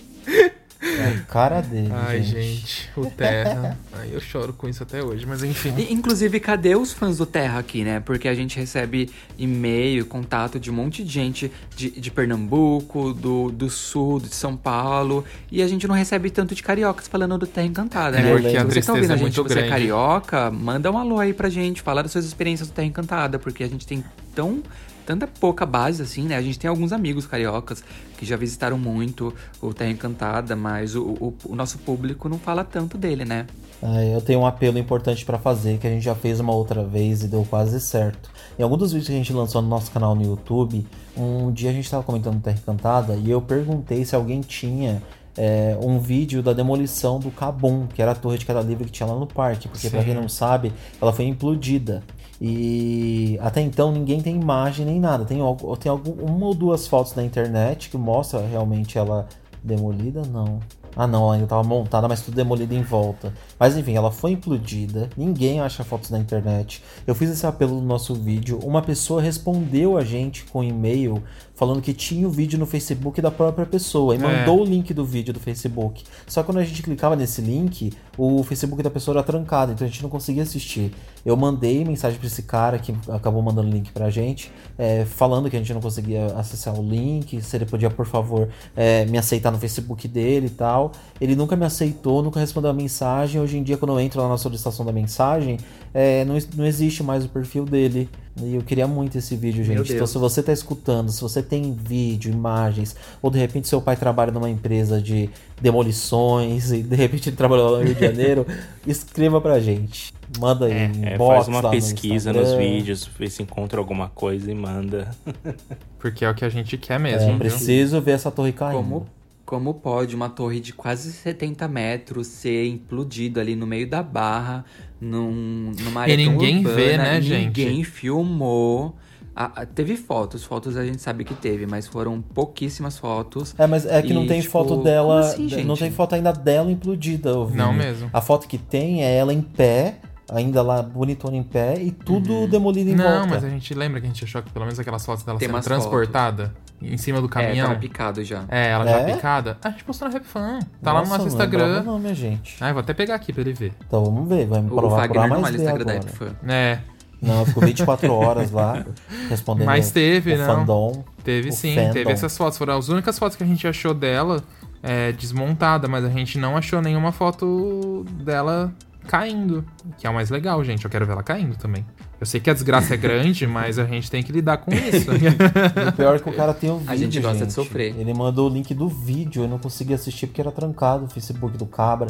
É 0.82 1.08
a 1.08 1.20
cara 1.24 1.60
dele, 1.60 1.90
Ai, 1.92 2.22
gente. 2.22 2.40
gente, 2.40 2.90
o 2.96 3.04
Terra. 3.04 3.78
Ai, 3.92 4.08
eu 4.12 4.20
choro 4.20 4.54
com 4.54 4.66
isso 4.66 4.82
até 4.82 5.02
hoje, 5.04 5.26
mas 5.26 5.44
enfim. 5.44 5.74
E, 5.76 5.92
inclusive, 5.92 6.40
cadê 6.40 6.74
os 6.74 6.90
fãs 6.90 7.18
do 7.18 7.26
Terra 7.26 7.58
aqui, 7.58 7.84
né? 7.84 8.00
Porque 8.00 8.26
a 8.26 8.34
gente 8.34 8.58
recebe 8.58 9.10
e-mail, 9.36 10.06
contato 10.06 10.58
de 10.58 10.70
um 10.70 10.74
monte 10.74 11.04
de 11.04 11.10
gente 11.10 11.52
de, 11.76 11.90
de 11.90 12.10
Pernambuco, 12.10 13.12
do, 13.12 13.50
do 13.50 13.68
Sul, 13.68 14.20
de 14.20 14.34
São 14.34 14.56
Paulo. 14.56 15.22
E 15.52 15.62
a 15.62 15.68
gente 15.68 15.86
não 15.86 15.94
recebe 15.94 16.30
tanto 16.30 16.54
de 16.54 16.62
cariocas 16.62 17.06
falando 17.06 17.36
do 17.36 17.46
Terra 17.46 17.66
Encantada, 17.66 18.18
né? 18.18 18.32
Porque 18.32 18.56
a 18.56 18.60
Se 18.60 18.80
você 18.80 18.82
tá 18.82 18.92
ouvindo 18.92 19.08
tristeza 19.08 19.12
a 19.12 19.14
é 19.14 19.18
gente, 19.18 19.36
muito 19.36 19.42
você 19.42 19.60
é 19.60 19.68
carioca, 19.68 20.50
manda 20.50 20.90
um 20.90 20.96
alô 20.96 21.18
aí 21.18 21.34
pra 21.34 21.50
gente. 21.50 21.82
Fala 21.82 22.02
das 22.02 22.10
suas 22.10 22.24
experiências 22.24 22.68
do 22.68 22.72
Terra 22.72 22.88
Encantada, 22.88 23.38
porque 23.38 23.62
a 23.62 23.68
gente 23.68 23.86
tem 23.86 24.02
tão... 24.34 24.62
Tanta 25.10 25.26
pouca 25.26 25.66
base 25.66 26.00
assim, 26.00 26.22
né? 26.22 26.36
A 26.36 26.40
gente 26.40 26.56
tem 26.56 26.70
alguns 26.70 26.92
amigos 26.92 27.26
cariocas 27.26 27.82
que 28.16 28.24
já 28.24 28.36
visitaram 28.36 28.78
muito 28.78 29.34
o 29.60 29.74
Terra 29.74 29.90
Encantada, 29.90 30.54
mas 30.54 30.94
o, 30.94 31.02
o, 31.02 31.34
o 31.46 31.56
nosso 31.56 31.78
público 31.78 32.28
não 32.28 32.38
fala 32.38 32.62
tanto 32.62 32.96
dele, 32.96 33.24
né? 33.24 33.48
Ah, 33.82 34.04
eu 34.04 34.20
tenho 34.20 34.38
um 34.38 34.46
apelo 34.46 34.78
importante 34.78 35.24
pra 35.24 35.36
fazer, 35.36 35.78
que 35.78 35.86
a 35.88 35.90
gente 35.90 36.04
já 36.04 36.14
fez 36.14 36.38
uma 36.38 36.54
outra 36.54 36.84
vez 36.84 37.24
e 37.24 37.26
deu 37.26 37.44
quase 37.44 37.80
certo. 37.80 38.30
Em 38.56 38.62
algum 38.62 38.76
dos 38.76 38.92
vídeos 38.92 39.08
que 39.08 39.14
a 39.14 39.16
gente 39.16 39.32
lançou 39.32 39.60
no 39.60 39.66
nosso 39.66 39.90
canal 39.90 40.14
no 40.14 40.22
YouTube, 40.22 40.86
um 41.16 41.50
dia 41.50 41.70
a 41.70 41.72
gente 41.72 41.90
tava 41.90 42.04
comentando 42.04 42.40
Terra 42.40 42.58
Encantada 42.62 43.16
e 43.16 43.28
eu 43.28 43.42
perguntei 43.42 44.04
se 44.04 44.14
alguém 44.14 44.40
tinha 44.42 45.02
é, 45.36 45.76
um 45.82 45.98
vídeo 45.98 46.40
da 46.40 46.52
demolição 46.52 47.18
do 47.18 47.32
Cabum, 47.32 47.88
que 47.88 48.00
era 48.00 48.12
a 48.12 48.14
torre 48.14 48.38
de 48.38 48.46
queda 48.46 48.60
livre 48.60 48.84
que 48.84 48.92
tinha 48.92 49.08
lá 49.08 49.18
no 49.18 49.26
parque, 49.26 49.66
porque 49.66 49.90
pra 49.90 49.98
Sim. 49.98 50.04
quem 50.06 50.14
não 50.14 50.28
sabe, 50.28 50.72
ela 51.02 51.12
foi 51.12 51.24
implodida. 51.24 52.00
E 52.40 53.38
até 53.42 53.60
então 53.60 53.92
ninguém 53.92 54.20
tem 54.20 54.36
imagem 54.36 54.86
nem 54.86 54.98
nada. 54.98 55.24
Tem, 55.24 55.38
tem 55.78 55.90
algum, 55.90 56.12
uma 56.12 56.46
ou 56.46 56.54
duas 56.54 56.86
fotos 56.86 57.14
na 57.14 57.22
internet 57.22 57.90
que 57.90 57.98
mostra 57.98 58.40
realmente 58.40 58.96
ela 58.96 59.28
demolida, 59.62 60.22
não. 60.22 60.58
Ah 60.96 61.06
não, 61.06 61.24
ela 61.24 61.34
ainda 61.34 61.44
estava 61.44 61.62
montada, 61.62 62.08
mas 62.08 62.22
tudo 62.22 62.34
demolido 62.34 62.74
em 62.74 62.82
volta. 62.82 63.32
Mas 63.58 63.76
enfim, 63.76 63.94
ela 63.94 64.10
foi 64.10 64.32
implodida. 64.32 65.08
Ninguém 65.16 65.60
acha 65.60 65.84
fotos 65.84 66.10
na 66.10 66.18
internet. 66.18 66.82
Eu 67.06 67.14
fiz 67.14 67.30
esse 67.30 67.46
apelo 67.46 67.74
no 67.76 67.82
nosso 67.86 68.14
vídeo. 68.14 68.58
Uma 68.64 68.82
pessoa 68.82 69.22
respondeu 69.22 69.96
a 69.96 70.04
gente 70.04 70.44
com 70.44 70.64
e-mail 70.64 71.22
falando 71.60 71.82
que 71.82 71.92
tinha 71.92 72.26
o 72.26 72.30
vídeo 72.30 72.58
no 72.58 72.64
Facebook 72.64 73.20
da 73.20 73.30
própria 73.30 73.66
pessoa 73.66 74.14
e 74.14 74.18
É. 74.18 74.22
mandou 74.22 74.62
o 74.62 74.64
link 74.64 74.94
do 74.94 75.04
vídeo 75.04 75.30
do 75.34 75.38
Facebook. 75.38 76.04
Só 76.26 76.40
que 76.40 76.46
quando 76.46 76.56
a 76.56 76.64
gente 76.64 76.82
clicava 76.82 77.14
nesse 77.14 77.42
link, 77.42 77.92
o 78.16 78.42
Facebook 78.42 78.82
da 78.82 78.88
pessoa 78.88 79.18
era 79.18 79.22
trancado, 79.22 79.72
então 79.72 79.86
a 79.86 79.90
gente 79.90 80.02
não 80.02 80.08
conseguia 80.08 80.42
assistir. 80.42 80.90
Eu 81.22 81.36
mandei 81.36 81.84
mensagem 81.84 82.18
pra 82.18 82.26
esse 82.26 82.44
cara 82.44 82.78
que 82.78 82.94
acabou 83.10 83.42
mandando 83.42 83.68
o 83.68 83.70
link 83.70 83.92
pra 83.92 84.08
gente, 84.08 84.50
é, 84.78 85.04
falando 85.04 85.50
que 85.50 85.56
a 85.56 85.58
gente 85.58 85.74
não 85.74 85.82
conseguia 85.82 86.28
acessar 86.34 86.74
o 86.80 86.82
link, 86.82 87.42
se 87.42 87.56
ele 87.58 87.66
podia, 87.66 87.90
por 87.90 88.06
favor, 88.06 88.48
é, 88.74 89.04
me 89.04 89.18
aceitar 89.18 89.50
no 89.50 89.58
Facebook 89.58 90.08
dele 90.08 90.46
e 90.46 90.50
tal. 90.50 90.92
Ele 91.20 91.36
nunca 91.36 91.54
me 91.56 91.66
aceitou, 91.66 92.22
nunca 92.22 92.40
respondeu 92.40 92.70
a 92.70 92.74
mensagem. 92.74 93.38
Hoje 93.38 93.58
em 93.58 93.62
dia, 93.62 93.76
quando 93.76 93.92
eu 93.92 94.00
entro 94.00 94.18
lá 94.22 94.30
na 94.30 94.38
solicitação 94.38 94.82
da 94.86 94.92
mensagem, 94.92 95.58
é, 95.92 96.24
não, 96.24 96.38
não 96.56 96.64
existe 96.64 97.02
mais 97.02 97.22
o 97.22 97.28
perfil 97.28 97.66
dele. 97.66 98.08
E 98.36 98.54
eu 98.54 98.62
queria 98.62 98.86
muito 98.86 99.18
esse 99.18 99.36
vídeo, 99.36 99.64
gente. 99.64 99.92
Então, 99.92 100.06
se 100.06 100.16
você 100.16 100.42
tá 100.42 100.52
escutando, 100.52 101.10
se 101.10 101.20
você 101.20 101.42
tem 101.42 101.72
vídeo, 101.74 102.32
imagens, 102.32 102.94
ou 103.20 103.30
de 103.30 103.38
repente 103.38 103.68
seu 103.68 103.82
pai 103.82 103.96
trabalha 103.96 104.30
numa 104.30 104.48
empresa 104.48 105.00
de 105.00 105.28
demolições 105.60 106.70
e 106.72 106.82
de 106.82 106.96
repente 106.96 107.28
ele 107.28 107.36
trabalha 107.36 107.62
lá 107.62 107.78
no 107.78 107.84
Rio 107.84 107.94
de 107.94 108.00
Janeiro, 108.00 108.46
escreva 108.86 109.40
pra 109.40 109.58
gente. 109.58 110.14
Manda 110.38 110.66
aí 110.66 110.72
em 110.72 111.06
É, 111.06 111.14
inbox 111.14 111.34
faz 111.34 111.48
uma 111.48 111.60
lá 111.60 111.70
no 111.70 111.70
pesquisa 111.70 112.32
nos 112.32 112.52
vídeos, 112.52 113.08
vê 113.18 113.28
se 113.28 113.42
encontra 113.42 113.80
alguma 113.80 114.08
coisa 114.08 114.50
e 114.50 114.54
manda. 114.54 115.10
Porque 115.98 116.24
é 116.24 116.30
o 116.30 116.34
que 116.34 116.44
a 116.44 116.48
gente 116.48 116.78
quer 116.78 117.00
mesmo. 117.00 117.28
É, 117.28 117.30
viu? 117.30 117.38
preciso 117.38 118.00
ver 118.00 118.12
essa 118.12 118.30
torre 118.30 118.52
caindo. 118.52 118.76
Como, 118.76 119.06
como 119.44 119.74
pode 119.74 120.14
uma 120.14 120.30
torre 120.30 120.60
de 120.60 120.72
quase 120.72 121.12
70 121.12 121.66
metros 121.66 122.28
ser 122.28 122.66
implodida 122.68 123.40
ali 123.40 123.56
no 123.56 123.66
meio 123.66 123.88
da 123.88 124.02
barra, 124.02 124.64
num, 125.00 125.72
numa 125.80 126.02
área 126.02 126.12
E 126.12 126.16
ninguém 126.16 126.58
urbana, 126.58 126.76
vê, 126.76 126.96
né, 126.98 127.18
e 127.18 127.22
gente? 127.22 127.46
Ninguém 127.60 127.84
filmou. 127.84 128.96
Ah, 129.34 129.64
teve 129.64 129.96
fotos, 129.96 130.44
fotos 130.44 130.76
a 130.76 130.84
gente 130.84 131.00
sabe 131.00 131.24
que 131.24 131.32
teve, 131.34 131.64
mas 131.66 131.86
foram 131.86 132.20
pouquíssimas 132.20 132.98
fotos. 132.98 133.54
É, 133.56 133.66
mas 133.66 133.86
é 133.86 134.02
que 134.02 134.12
não 134.12 134.24
E, 134.24 134.26
tem 134.26 134.40
tipo, 134.40 134.52
foto 134.52 134.82
dela. 134.82 135.20
assim, 135.20 135.64
não 135.64 135.76
tem 135.76 135.90
foto 135.90 136.14
ainda 136.14 136.32
dela 136.32 136.70
implodida, 136.70 137.32
Vini. 137.46 137.56
Não 137.56 137.72
mesmo. 137.72 138.10
A 138.12 138.20
foto 138.20 138.46
que 138.46 138.58
tem 138.58 139.02
é 139.02 139.16
ela 139.16 139.32
em 139.32 139.40
pé, 139.40 139.96
ainda 140.30 140.60
lá 140.62 140.82
bonitona 140.82 141.36
em 141.36 141.42
pé, 141.42 141.80
e 141.80 141.90
tudo 141.90 142.46
demolido 142.48 142.90
em 142.90 142.94
Não, 142.94 143.04
volta. 143.04 143.26
mas 143.28 143.44
a 143.44 143.48
gente 143.48 143.72
lembra 143.72 144.00
que 144.00 144.06
a 144.06 144.10
gente 144.10 144.24
achou 144.24 144.42
que 144.42 144.50
pelo 144.50 144.64
menos 144.66 144.78
aquelas 144.78 145.06
fotos 145.06 145.22
dela 145.24 145.38
Tem 145.38 145.48
sendo 145.48 145.62
transportada 145.62 146.52
em 146.82 146.96
cima 146.96 147.20
do 147.20 147.26
É, 147.26 147.30
caminhão. 147.30 147.68
tava 147.68 147.78
picado 147.80 148.22
já. 148.24 148.44
É, 148.48 148.70
ela 148.70 148.84
já 148.86 148.98
É? 149.00 149.14
picada. 149.14 149.58
Ah, 149.62 149.68
a 149.68 149.70
gente 149.70 149.84
postou 149.84 150.08
na 150.08 150.14
RapFan. 150.14 150.58
Tá 150.82 150.92
lá 150.92 151.00
no 151.00 151.06
Nossa, 151.06 151.18
nosso 151.18 151.28
Instagram. 151.28 151.82
Não, 151.82 151.98
minha 151.98 152.14
gente. 152.14 152.56
Ah, 152.60 152.68
eu 152.68 152.74
vou 152.74 152.80
até 152.80 152.94
pegar 152.94 153.14
aqui 153.14 153.32
pra 153.32 153.42
ele 153.42 153.52
ver. 153.52 153.72
Então 153.86 154.04
vamos 154.04 154.28
ver, 154.28 154.46
vai 154.46 154.60
me 154.62 154.68
provar 154.68 154.88
por 155.08 155.18
A 155.18 155.20
Wagner 155.20 155.28
não 155.30 155.40
mais 155.40 155.54
é 155.54 155.64
da 155.64 155.70
agora. 155.70 155.96
Epifan. 155.96 156.32
É, 156.48 156.78
Não, 157.22 157.44
ficou 157.44 157.62
24 157.62 158.12
horas 158.14 158.50
lá 158.50 158.82
respondendo 159.28 159.66
Mas 159.66 159.90
teve, 159.92 160.36
não? 160.36 160.46
fandom. 160.46 161.04
teve 161.22 161.52
sim. 161.52 161.74
fandom. 161.74 161.92
Teve 161.92 162.10
essas 162.12 162.34
fotos. 162.36 162.56
Foram 162.56 162.78
as 162.78 162.88
únicas 162.88 163.18
fotos 163.18 163.36
que 163.36 163.44
a 163.44 163.46
gente 163.46 163.66
achou 163.68 163.92
dela 163.92 164.42
é, 164.82 165.12
desmontada, 165.12 165.86
mas 165.86 166.02
a 166.04 166.08
gente 166.08 166.38
não 166.38 166.56
achou 166.56 166.80
nenhuma 166.80 167.12
foto 167.12 168.06
dela 168.24 168.72
caindo. 169.06 169.62
Que 169.98 170.06
é 170.06 170.10
o 170.10 170.14
mais 170.14 170.30
legal, 170.30 170.64
gente. 170.64 170.82
Eu 170.84 170.90
quero 170.90 171.04
ver 171.04 171.12
ela 171.12 171.22
caindo 171.22 171.56
também. 171.58 171.84
Eu 172.20 172.26
sei 172.26 172.38
que 172.38 172.50
a 172.50 172.52
desgraça 172.52 172.92
é 172.92 172.96
grande, 172.98 173.46
mas 173.46 173.78
a 173.78 173.84
gente 173.84 174.10
tem 174.10 174.22
que 174.22 174.30
lidar 174.30 174.58
com 174.58 174.70
isso. 174.72 175.10
O 175.88 175.92
pior 175.92 176.16
é 176.16 176.18
que 176.18 176.28
o 176.28 176.32
cara 176.32 176.52
tem 176.52 176.70
o 176.70 176.76
vídeo, 176.76 176.92
A 176.92 176.96
gente 176.96 177.18
gosta 177.20 177.34
de 177.38 177.40
gente. 177.44 177.52
sofrer. 177.54 177.94
Ele 177.98 178.12
mandou 178.12 178.50
o 178.50 178.52
link 178.52 178.74
do 178.74 178.88
vídeo, 178.88 179.42
eu 179.44 179.48
não 179.48 179.58
consegui 179.58 179.94
assistir 179.94 180.26
porque 180.26 180.40
era 180.40 180.52
trancado 180.52 181.06
o 181.06 181.08
Facebook 181.08 181.56
do 181.56 181.64
Cabra. 181.66 182.08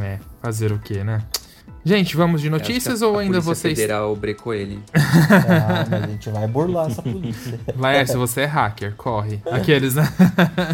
é, 0.00 0.18
fazer 0.40 0.70
o 0.72 0.78
quê, 0.78 1.02
né? 1.02 1.22
Gente, 1.84 2.16
vamos 2.16 2.40
de 2.42 2.50
notícias 2.50 3.02
a- 3.02 3.06
ou 3.06 3.18
a 3.18 3.22
ainda 3.22 3.40
vocês. 3.40 3.78
Federal 3.78 4.14
brecou 4.14 4.52
ele. 4.54 4.78
Ah, 4.94 5.86
mas 5.90 6.02
a 6.02 6.06
gente 6.06 6.28
vai 6.30 6.46
burlar 6.46 6.88
essa 6.90 7.00
polícia. 7.02 7.58
Laércio, 7.76 8.18
você 8.18 8.42
é 8.42 8.44
hacker, 8.46 8.94
corre. 8.96 9.40
Aqueles, 9.50 9.94
né? 9.94 10.02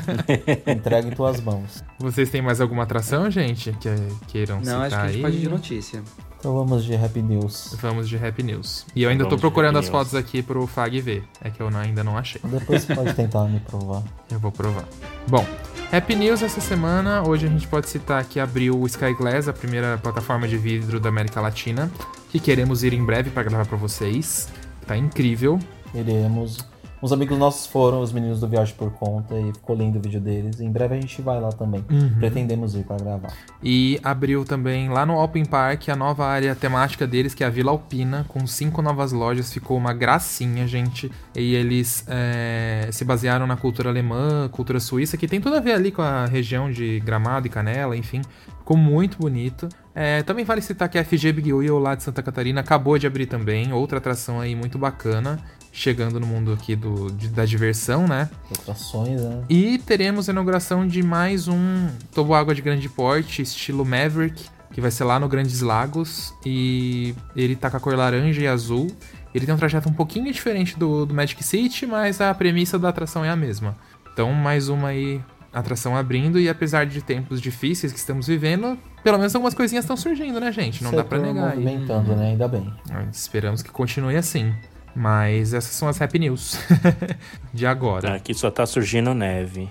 Entrega 0.67 1.09
em 1.09 1.11
tuas 1.13 1.41
mãos. 1.41 1.85
Vocês 1.99 2.29
têm 2.31 2.43
mais 2.43 2.61
alguma 2.61 2.83
atração, 2.83 3.31
gente? 3.31 3.73
Que 3.81 3.89
queiram 4.29 4.57
Não, 4.57 4.63
citar 4.65 4.81
acho 4.83 4.91
que 4.97 5.03
a 5.03 5.07
gente 5.07 5.17
aí? 5.17 5.23
pode 5.23 5.37
ir 5.37 5.41
de 5.41 5.49
notícia. 5.49 6.03
Então 6.45 6.55
vamos 6.55 6.85
de 6.85 6.95
Happy 6.95 7.23
News. 7.23 7.75
Vamos 7.81 8.07
de 8.07 8.19
Happy 8.19 8.43
News. 8.43 8.85
E 8.95 9.03
eu 9.03 9.09
ainda 9.09 9.25
tô 9.25 9.31
Vamos 9.31 9.41
de 9.41 9.41
procurando 9.41 9.79
as 9.79 9.89
fotos 9.89 10.15
aqui 10.15 10.43
pro 10.43 10.67
Fag 10.67 11.01
ver. 11.01 11.25
É 11.43 11.49
que 11.49 11.59
eu 11.59 11.71
não- 11.71 11.81
ainda 11.81 12.05
não 12.05 12.19
achei. 12.19 12.39
Depois 12.45 12.83
você 12.83 12.95
pode 12.95 13.15
tentar 13.17 13.45
me 13.47 13.61
provar. 13.61 14.03
Eu 14.31 14.39
vou 14.39 14.53
provar. 14.53 14.85
Bom, 15.27 15.43
Happy 15.91 16.15
News 16.15 16.43
essa 16.43 16.61
semana. 16.61 17.27
Hoje 17.27 17.47
a 17.47 17.49
gente 17.49 17.67
pode 17.67 17.89
citar 17.89 18.23
que 18.27 18.39
abriu 18.39 18.79
o 18.79 18.87
Sky 18.87 19.15
Glass, 19.15 19.49
a 19.49 19.55
primeira 19.55 19.97
plataforma 19.97 20.47
de 20.47 20.59
vidro 20.59 21.01
da 21.01 21.09
América 21.09 21.41
Latina, 21.41 21.91
que 22.29 22.39
queremos 22.39 22.85
ir 22.85 22.93
em 22.93 23.03
breve 23.03 23.31
pra 23.31 23.43
gravar 23.43 23.65
pra 23.65 23.79
vocês. 23.79 24.47
Tá 24.87 24.99
incrível. 24.99 25.59
Iremos. 25.95 26.59
Uns 27.05 27.13
amigos 27.13 27.37
nossos 27.37 27.67
foram, 27.67 28.01
os 28.01 28.15
meninos 28.15 28.41
do 28.41 28.49
Viagem 28.49 28.75
por 28.79 28.91
Conta, 28.91 29.39
e 29.39 29.53
ficou 29.53 29.77
lindo 29.77 29.99
o 29.99 30.01
vídeo 30.01 30.19
deles. 30.19 30.59
Em 30.59 30.71
breve 30.71 30.95
a 30.95 31.01
gente 31.03 31.21
vai 31.21 31.39
lá 31.39 31.53
também. 31.53 31.85
Uhum. 31.91 32.15
Pretendemos 32.19 32.75
ir 32.75 32.83
pra 32.83 32.97
gravar. 32.97 33.31
E 33.63 34.01
abriu 34.03 34.43
também 34.43 34.89
lá 34.89 35.05
no 35.05 35.23
Open 35.23 35.45
Park 35.45 35.91
a 35.91 35.97
nova 35.97 36.25
área 36.25 36.55
temática 36.55 37.07
deles, 37.07 37.35
que 37.35 37.45
é 37.45 37.47
a 37.47 37.51
Vila 37.51 37.73
Alpina, 37.73 38.25
com 38.27 38.47
cinco 38.47 38.81
novas 38.81 39.13
lojas. 39.13 39.53
Ficou 39.53 39.77
uma 39.77 39.93
gracinha, 39.93 40.67
gente. 40.67 41.13
E 41.37 41.55
eles 41.55 42.07
é, 42.09 42.89
se 42.91 43.05
basearam 43.05 43.47
na 43.47 43.59
cultura 43.59 43.91
alemã, 43.91 44.49
cultura 44.49 44.81
suíça, 44.81 45.19
que 45.19 45.29
tem 45.29 45.43
tudo 45.43 45.57
a 45.57 45.61
ver 45.61 45.73
ali 45.73 45.93
com 45.93 46.01
a 46.01 46.25
região 46.25 46.71
de 46.71 47.01
Gramado 47.01 47.47
e 47.47 47.51
Canela, 47.51 47.95
enfim. 47.95 48.23
Ficou 48.61 48.79
muito 48.79 49.19
bonito. 49.19 49.69
É, 49.95 50.23
também 50.23 50.43
vale 50.43 50.63
citar 50.63 50.89
que 50.89 50.99
a 50.99 51.05
FG 51.05 51.33
Big 51.33 51.53
Wheel 51.53 51.79
lá 51.79 51.95
de 51.95 52.03
Santa 52.03 52.23
Catarina 52.23 52.63
acabou 52.63 52.97
de 52.97 53.07
abrir 53.07 53.27
também. 53.27 53.75
Outra 53.75 53.99
atração 53.99 54.41
aí 54.41 54.57
muito 54.57 54.79
bacana. 54.79 55.39
Chegando 55.77 56.21
no 56.21 56.27
mundo 56.27 56.53
aqui 56.53 56.77
do, 56.77 57.11
de- 57.11 57.29
da 57.29 57.45
diversão, 57.45 58.07
né? 58.07 58.31
Atrações, 58.61 59.21
né? 59.21 59.43
E 59.51 59.77
teremos 59.79 60.29
a 60.29 60.33
inauguração 60.33 60.87
de 60.87 61.03
mais 61.03 61.49
um 61.49 61.89
toboágua 62.15 62.55
de 62.55 62.63
grande 62.63 62.89
porte, 62.89 63.43
estilo 63.43 63.85
Maverick, 63.85 64.45
que 64.73 64.81
vai 64.81 64.93
ser 64.93 65.03
lá 65.03 65.19
no 65.19 65.27
Grandes 65.29 65.61
Lagos. 65.61 66.33
E 66.47 67.13
ele 67.35 67.57
tá 67.57 67.69
com 67.71 67.77
a 67.77 67.81
cor 67.81 67.97
laranja 67.97 68.41
e 68.41 68.47
azul. 68.47 68.87
Ele 69.35 69.45
tem 69.45 69.53
um 69.53 69.59
trajeto 69.59 69.89
um 69.89 69.93
pouquinho 69.93 70.33
diferente 70.33 70.79
do, 70.79 71.05
do 71.05 71.13
Magic 71.13 71.43
City, 71.43 71.87
mas 71.87 72.21
a 72.21 72.33
premissa 72.33 72.79
da 72.79 72.89
atração 72.91 73.25
é 73.25 73.31
a 73.31 73.35
mesma. 73.37 73.77
Então, 74.13 74.33
mais 74.33 74.69
uma 74.69 74.89
aí 74.91 75.21
atração 75.53 75.97
abrindo. 75.97 76.39
E 76.39 76.49
apesar 76.49 76.87
de 76.87 77.03
tempos 77.03 77.41
difíceis 77.41 77.93
que 77.93 77.99
estamos 77.99 78.29
vivendo, 78.29 78.79
pelo 79.03 79.19
menos 79.19 79.35
algumas 79.35 79.55
coisinhas 79.55 79.85
estão 79.85 79.97
surgindo, 79.97 80.39
né, 80.39 80.53
gente? 80.53 80.85
Não 80.85 80.93
dá 80.93 81.03
pra 81.03 81.19
Setor 81.19 81.35
negar. 81.35 81.51
movimentando, 81.51 82.15
né? 82.15 82.29
Ainda 82.31 82.47
bem. 82.47 82.73
Esperamos 83.13 83.61
que 83.61 83.71
continue 83.73 84.15
assim. 84.17 84.55
Mas 84.95 85.53
essas 85.53 85.73
são 85.73 85.89
as 85.89 86.01
happy 86.01 86.21
news 86.21 86.57
de 87.53 87.67
agora. 87.67 88.15
Aqui 88.15 88.33
só 88.33 88.51
tá 88.51 88.65
surgindo 88.65 89.13
neve. 89.13 89.69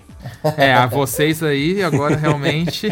É, 0.56 0.74
a 0.74 0.86
vocês 0.86 1.42
aí 1.42 1.82
agora 1.82 2.16
realmente 2.16 2.88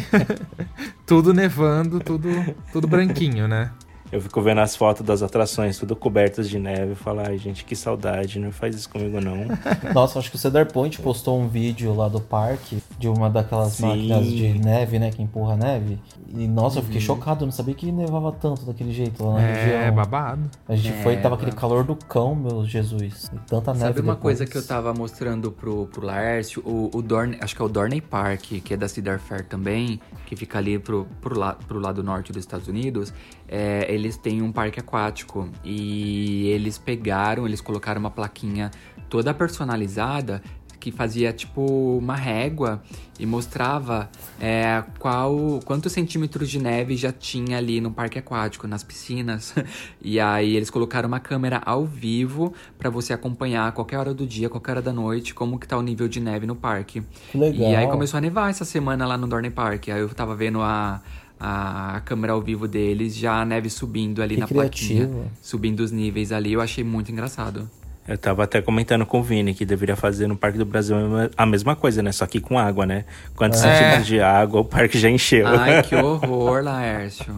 tudo 1.06 1.34
nevando, 1.34 2.00
tudo 2.00 2.28
tudo 2.72 2.88
branquinho, 2.88 3.46
né? 3.46 3.70
Eu 4.12 4.20
fico 4.20 4.42
vendo 4.42 4.60
as 4.60 4.76
fotos 4.76 5.04
das 5.06 5.22
atrações, 5.22 5.78
tudo 5.78 5.96
cobertas 5.96 6.46
de 6.50 6.58
neve. 6.58 6.92
e 6.92 6.94
falo, 6.94 7.20
ai, 7.26 7.38
gente, 7.38 7.64
que 7.64 7.74
saudade, 7.74 8.38
não 8.38 8.52
faz 8.52 8.76
isso 8.76 8.88
comigo 8.90 9.18
não. 9.22 9.46
Nossa, 9.94 10.18
acho 10.18 10.28
que 10.30 10.36
o 10.36 10.38
Cedar 10.38 10.70
Point 10.70 11.00
postou 11.00 11.40
um 11.40 11.48
vídeo 11.48 11.94
lá 11.94 12.08
do 12.08 12.20
parque 12.20 12.82
de 12.98 13.08
uma 13.08 13.30
daquelas 13.30 13.72
Sim. 13.72 13.86
máquinas 13.86 14.26
de 14.30 14.52
neve, 14.58 14.98
né? 14.98 15.10
Que 15.10 15.22
empurra 15.22 15.56
neve. 15.56 15.98
E 16.34 16.46
nossa, 16.46 16.78
eu 16.78 16.82
fiquei 16.82 17.00
Uhum. 17.00 17.06
chocado, 17.06 17.42
eu 17.44 17.46
não 17.46 17.52
sabia 17.52 17.74
que 17.74 17.90
nevava 17.90 18.30
tanto 18.32 18.66
daquele 18.66 18.92
jeito 18.92 19.24
lá 19.24 19.34
na 19.34 19.40
É, 19.42 19.78
região. 19.80 19.94
babado. 19.94 20.42
A 20.68 20.76
gente 20.76 20.92
É, 20.92 21.02
foi, 21.02 21.16
tava 21.16 21.34
aquele 21.36 21.50
ba- 21.52 21.56
calor 21.56 21.82
do 21.84 21.96
cão, 21.96 22.34
meu 22.34 22.66
Jesus. 22.66 23.30
E 23.32 23.38
tanta 23.48 23.72
neve. 23.72 23.84
Sabe 23.86 24.00
uma 24.00 24.14
depois. 24.14 24.38
coisa 24.38 24.46
que 24.46 24.56
eu 24.58 24.66
tava 24.66 24.92
mostrando 24.92 25.50
pro, 25.50 25.86
pro 25.86 26.04
Laércio? 26.06 26.62
O, 26.66 26.90
o 26.94 27.00
Dorne, 27.02 27.38
acho 27.40 27.56
que 27.56 27.62
é 27.62 27.64
o 27.64 27.68
Dorney 27.68 28.00
Park, 28.02 28.42
que 28.62 28.74
é 28.74 28.76
da 28.76 28.88
Cedar 28.88 29.18
Fair 29.18 29.44
também, 29.46 29.98
que 30.26 30.36
fica 30.36 30.58
ali 30.58 30.78
pro, 30.78 31.06
pro, 31.20 31.38
la, 31.38 31.54
pro 31.54 31.78
lado 31.78 32.02
norte 32.02 32.30
dos 32.32 32.40
Estados 32.40 32.68
Unidos. 32.68 33.12
É, 33.48 33.92
eles 34.02 34.16
têm 34.16 34.42
um 34.42 34.52
parque 34.52 34.80
aquático 34.80 35.48
e 35.64 36.48
eles 36.48 36.76
pegaram, 36.76 37.46
eles 37.46 37.60
colocaram 37.60 38.00
uma 38.00 38.10
plaquinha 38.10 38.70
toda 39.08 39.32
personalizada 39.32 40.42
que 40.82 40.90
fazia 40.90 41.32
tipo 41.32 41.96
uma 41.96 42.16
régua 42.16 42.82
e 43.16 43.24
mostrava 43.24 44.10
é, 44.40 44.82
qual 44.98 45.60
quantos 45.64 45.92
centímetros 45.92 46.50
de 46.50 46.58
neve 46.58 46.96
já 46.96 47.12
tinha 47.12 47.58
ali 47.58 47.80
no 47.80 47.92
parque 47.92 48.18
aquático, 48.18 48.66
nas 48.66 48.82
piscinas. 48.82 49.54
E 50.04 50.18
aí 50.18 50.56
eles 50.56 50.68
colocaram 50.68 51.06
uma 51.06 51.20
câmera 51.20 51.62
ao 51.64 51.86
vivo 51.86 52.52
para 52.76 52.90
você 52.90 53.12
acompanhar 53.12 53.68
a 53.68 53.72
qualquer 53.72 53.98
hora 53.98 54.12
do 54.12 54.26
dia, 54.26 54.48
qualquer 54.48 54.72
hora 54.72 54.82
da 54.82 54.92
noite, 54.92 55.32
como 55.32 55.58
que 55.58 55.68
tá 55.68 55.78
o 55.78 55.82
nível 55.82 56.08
de 56.08 56.18
neve 56.18 56.44
no 56.44 56.56
parque. 56.56 57.02
Que 57.30 57.38
legal. 57.38 57.70
E 57.70 57.76
aí 57.76 57.86
começou 57.86 58.18
a 58.18 58.20
nevar 58.20 58.50
essa 58.50 58.64
semana 58.64 59.06
lá 59.06 59.16
no 59.16 59.28
Dorney 59.28 59.50
Park. 59.50 59.88
Aí 59.88 60.00
eu 60.00 60.08
tava 60.08 60.34
vendo 60.34 60.60
a, 60.60 61.00
a, 61.44 62.00
câmera 62.04 62.32
ao 62.34 62.40
vivo 62.40 62.68
deles, 62.68 63.16
já 63.16 63.40
a 63.40 63.44
neve 63.44 63.68
subindo 63.68 64.22
ali 64.22 64.34
Que 64.36 64.40
na 64.40 64.46
criativo. 64.46 65.08
plaquinha, 65.08 65.26
subindo 65.40 65.80
os 65.80 65.90
níveis 65.90 66.30
ali, 66.32 66.52
eu 66.52 66.60
achei 66.60 66.84
muito 66.84 67.10
engraçado. 67.10 67.68
Eu 68.06 68.18
tava 68.18 68.42
até 68.44 68.60
comentando 68.60 69.06
com 69.06 69.20
o 69.20 69.22
Vini 69.22 69.54
que 69.54 69.64
deveria 69.64 69.94
fazer 69.96 70.26
no 70.26 70.36
Parque 70.36 70.58
do 70.58 70.64
Brasil 70.64 70.96
a 71.36 71.46
mesma 71.46 71.76
coisa, 71.76 72.02
né? 72.02 72.10
Só 72.12 72.26
que 72.26 72.40
com 72.40 72.58
água, 72.58 72.84
né? 72.84 73.04
Quantos 73.36 73.62
É. 73.64 73.72
centímetros 73.72 74.06
de 74.06 74.20
água 74.20 74.60
o 74.60 74.64
parque 74.64 74.98
já 74.98 75.08
encheu. 75.08 75.46
Ai, 75.46 75.82
que 75.82 75.94
horror, 75.96 76.62
Laércio. 76.64 77.32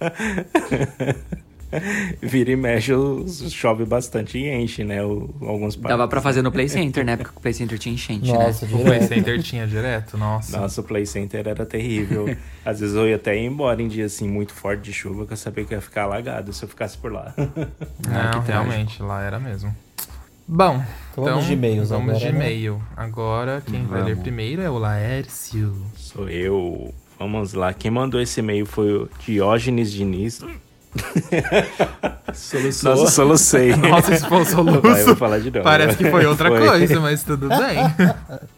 Vira 2.22 2.50
e 2.50 2.56
mexe, 2.56 2.92
chove 3.50 3.84
bastante 3.84 4.38
e 4.38 4.48
enche, 4.48 4.84
né? 4.84 5.02
O- 5.04 5.28
alguns 5.42 5.76
parques. 5.76 5.90
Dava 5.96 6.08
pra 6.08 6.20
fazer 6.20 6.42
no 6.42 6.50
Play 6.52 6.68
Center, 6.68 7.04
né? 7.04 7.16
Porque 7.16 7.32
o 7.36 7.40
Play 7.40 7.52
Center 7.54 7.78
tinha 7.78 7.94
enchente, 7.94 8.30
né? 8.30 8.38
Nossa, 8.38 8.64
O 8.66 8.68
Play 8.68 8.84
direto. 8.84 9.08
Center 9.08 9.42
tinha 9.42 9.66
direto, 9.66 10.16
nossa. 10.18 10.58
Nossa, 10.58 10.80
o 10.80 10.84
Play 10.84 11.06
Center 11.06 11.46
era 11.46 11.64
terrível. 11.66 12.26
Às 12.64 12.80
vezes 12.80 12.94
eu 12.96 13.08
ia 13.08 13.16
até 13.16 13.36
ir 13.36 13.44
embora 13.46 13.80
em 13.80 13.88
dia 13.88 14.06
assim 14.06 14.28
muito 14.28 14.52
forte 14.52 14.82
de 14.82 14.92
chuva, 14.92 15.26
que 15.26 15.32
eu 15.32 15.36
sabia 15.36 15.64
que 15.64 15.74
ia 15.74 15.80
ficar 15.80 16.02
alagado 16.04 16.52
se 16.52 16.64
eu 16.64 16.68
ficasse 16.68 16.96
por 16.98 17.12
lá. 17.12 17.34
Não, 17.36 18.40
realmente, 18.42 19.02
lá 19.02 19.22
era 19.22 19.38
mesmo. 19.38 19.74
Bom, 20.48 20.80
Então 21.10 21.24
vamos 21.24 21.46
de 21.46 21.54
e-mails 21.54 21.88
Vamos 21.88 22.10
agora, 22.10 22.18
de 22.26 22.32
né? 22.32 22.38
e-mail. 22.52 22.80
Agora, 22.96 23.62
quem 23.68 23.84
vai 23.84 24.00
ler 24.00 24.10
Vamos. 24.10 24.22
primeiro 24.22 24.62
é 24.62 24.70
o 24.70 24.78
Laércio. 24.78 25.74
Sou 25.96 26.28
eu. 26.28 26.94
Vamos 27.18 27.52
lá. 27.52 27.72
Quem 27.74 27.90
mandou 27.90 28.20
esse 28.20 28.38
e-mail 28.38 28.64
foi 28.66 28.92
o 28.92 29.08
Diógenes 29.26 29.90
Diniz. 29.90 30.40
Soluçou. 32.34 32.90
Nossa, 32.96 33.10
solucei. 33.12 33.74
Nossa, 33.76 34.14
esse 34.14 34.26
foi 34.26 34.38
um 34.38 34.44
soluço. 34.44 34.80
Vai, 34.80 35.00
eu 35.02 35.06
vou 35.06 35.16
falar 35.16 35.38
de 35.38 35.50
novo. 35.50 35.62
Parece 35.64 35.96
que 35.96 36.10
foi 36.10 36.26
outra 36.26 36.48
Foi. 36.50 36.66
coisa, 36.66 37.00
mas 37.00 37.22
tudo 37.22 37.48
bem. 37.48 37.58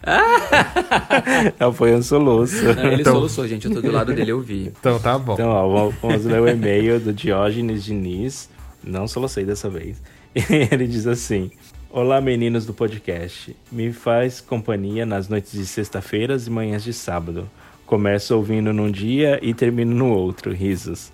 Não, 1.60 1.72
foi 1.72 1.94
um 1.94 2.02
soluço. 2.02 2.62
Não, 2.64 2.84
ele 2.92 3.00
Então- 3.02 3.12
soluçou, 3.14 3.46
gente. 3.46 3.66
Eu 3.66 3.74
tô 3.74 3.80
do 3.82 3.90
lado 3.90 4.12
dele, 4.14 4.32
eu 4.32 4.40
vi. 4.40 4.72
Então 4.80 4.98
tá 4.98 5.18
bom. 5.18 5.34
Então, 5.34 5.48
ó, 5.50 5.68
vamos- 5.68 5.94
vamos 6.00 6.24
ler 6.24 6.40
o 6.40 6.48
e-mail 6.48 6.98
do 7.00 7.12
Diógenes 7.12 7.84
Diniz. 7.84 8.48
Não 8.82 9.06
solucei 9.06 9.44
dessa 9.44 9.68
vez. 9.68 10.00
Ele 10.34 10.86
diz 10.86 11.06
assim: 11.06 11.50
Olá, 11.90 12.20
meninos 12.20 12.64
do 12.66 12.72
podcast. 12.74 13.56
Me 13.70 13.92
faz 13.92 14.40
companhia 14.40 15.04
nas 15.06 15.28
noites 15.28 15.52
de 15.52 15.66
sexta-feiras 15.66 16.46
e 16.46 16.50
manhãs 16.50 16.82
de 16.84 16.92
sábado. 16.92 17.48
Começo 17.88 18.36
ouvindo 18.36 18.70
num 18.70 18.90
dia 18.90 19.38
e 19.40 19.54
termino 19.54 19.94
no 19.94 20.12
outro. 20.12 20.52
Risos. 20.52 21.10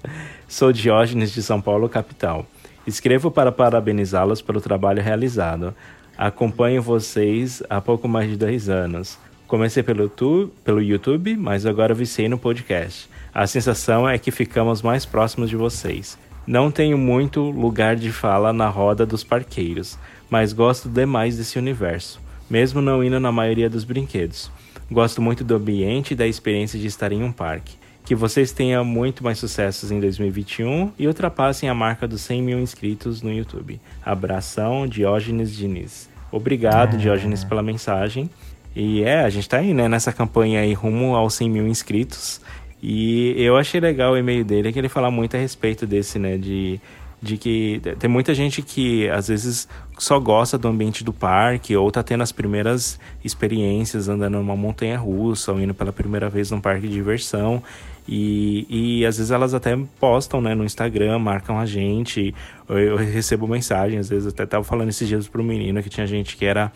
Sou 0.49 0.73
Diógenes 0.73 1.31
de 1.31 1.41
São 1.41 1.61
Paulo, 1.61 1.89
capital. 1.89 2.45
Escrevo 2.85 3.31
para 3.31 3.53
parabenizá-los 3.53 4.43
pelo 4.43 4.61
trabalho 4.61 5.01
realizado. 5.01 5.73
Acompanho 6.19 6.83
vocês 6.83 7.63
há 7.71 7.81
pouco 7.81 8.09
mais 8.09 8.29
de 8.29 8.37
dois 8.37 8.69
anos. 8.69 9.17
Comecei 9.47 9.85
pelo, 9.85 10.09
tu, 10.09 10.51
pelo 10.65 10.83
YouTube, 10.83 11.37
mas 11.37 11.65
agora 11.65 11.95
viciei 11.95 12.29
no 12.29 12.39
podcast. 12.39 13.09
A 13.33 13.47
sensação 13.47 14.09
é 14.09 14.19
que 14.19 14.33
ficamos 14.33 14.83
mais 14.83 15.07
próximos 15.07 15.49
de 15.49 15.55
vocês. 15.55 16.19
Não 16.45 16.73
tenho 16.73 16.99
muito 16.99 17.41
lugar 17.41 17.95
de 17.95 18.11
fala 18.11 18.53
na 18.53 18.69
roda 18.69 19.07
dos 19.07 19.23
parqueiros, 19.23 19.97
mas 20.29 20.53
gosto 20.53 20.89
demais 20.89 21.37
desse 21.37 21.57
universo, 21.57 22.21
mesmo 22.51 22.83
não 22.83 23.05
indo 23.05 23.21
na 23.21 23.31
maioria 23.31 23.71
dos 23.71 23.85
brinquedos. 23.85 24.51
Gosto 24.91 25.23
muito 25.23 25.43
do 25.43 25.55
ambiente 25.55 26.13
e 26.13 26.17
da 26.17 26.27
experiência 26.27 26.79
de 26.79 26.87
estar 26.87 27.11
em 27.13 27.23
um 27.23 27.33
parque. 27.33 27.77
Que 28.05 28.15
vocês 28.15 28.53
tenham 28.53 28.85
muito 28.85 29.25
mais 29.25 29.39
sucessos 29.39 29.91
em 29.91 29.99
2021 29.99 30.93
e 30.99 31.07
ultrapassem 31.07 31.69
a 31.69 31.75
marca 31.75 32.07
dos 32.07 32.21
100 32.21 32.43
mil 32.43 32.61
inscritos 32.61 33.23
no 33.23 33.33
YouTube. 33.33 33.81
Abração, 34.05 34.87
Diógenes 34.87 35.55
Diniz. 35.55 36.09
Obrigado, 36.31 36.99
Diógenes, 36.99 37.45
pela 37.45 37.63
mensagem. 37.63 38.29
E 38.77 39.03
é, 39.03 39.21
a 39.21 39.31
gente 39.31 39.49
tá 39.49 39.59
aí, 39.59 39.73
né, 39.73 39.89
nessa 39.89 40.13
campanha 40.13 40.61
aí 40.61 40.75
rumo 40.75 41.15
aos 41.15 41.35
100 41.35 41.49
mil 41.49 41.67
inscritos. 41.67 42.41
E 42.83 43.35
eu 43.39 43.57
achei 43.57 43.81
legal 43.81 44.13
o 44.13 44.19
e-mail 44.19 44.45
dele, 44.45 44.71
que 44.71 44.79
ele 44.79 44.91
fala 44.91 45.11
muito 45.11 45.37
a 45.37 45.41
respeito 45.41 45.87
desse, 45.87 46.19
né, 46.19 46.37
de, 46.37 46.79
de 47.25 47.39
que 47.39 47.81
tem 47.99 48.09
muita 48.09 48.35
gente 48.35 48.61
que 48.61 49.09
às 49.09 49.29
vezes 49.29 49.67
só 49.99 50.21
gosta 50.21 50.59
do 50.59 50.69
ambiente 50.69 51.03
do 51.03 51.13
parque 51.13 51.75
ou 51.75 51.91
tá 51.91 52.03
tendo 52.03 52.23
as 52.23 52.31
primeiras 52.31 53.01
experiências 53.25 54.09
andando 54.09 54.35
numa 54.35 54.55
montanha 54.55 54.99
russa 54.99 55.51
ou 55.51 55.61
indo 55.61 55.73
pela 55.73 55.93
primeira 55.93 56.29
vez 56.29 56.51
num 56.51 56.61
parque 56.61 56.87
de 56.87 56.93
diversão. 56.93 57.63
E, 58.07 58.67
e 58.69 59.07
às 59.07 59.17
vezes 59.17 59.31
elas 59.31 59.55
até 59.55 59.75
postam 59.99 60.43
né, 60.43 60.55
no 60.55 60.65
Instagram, 60.65 61.19
marcam 61.19 61.59
a 61.59 61.65
gente. 61.65 62.35
Eu, 62.69 62.79
eu 62.79 62.97
recebo 62.97 63.49
mensagem, 63.49 63.99
às 63.99 64.11
vezes 64.11 64.29
até 64.29 64.45
tava 64.45 64.63
falando 64.63 64.91
esses 64.91 65.09
dias 65.09 65.27
pro 65.27 65.43
menino 65.43 65.83
que 65.83 65.89
tinha 65.89 66.07
gente 66.07 66.37
que 66.37 66.45
era 66.45 66.71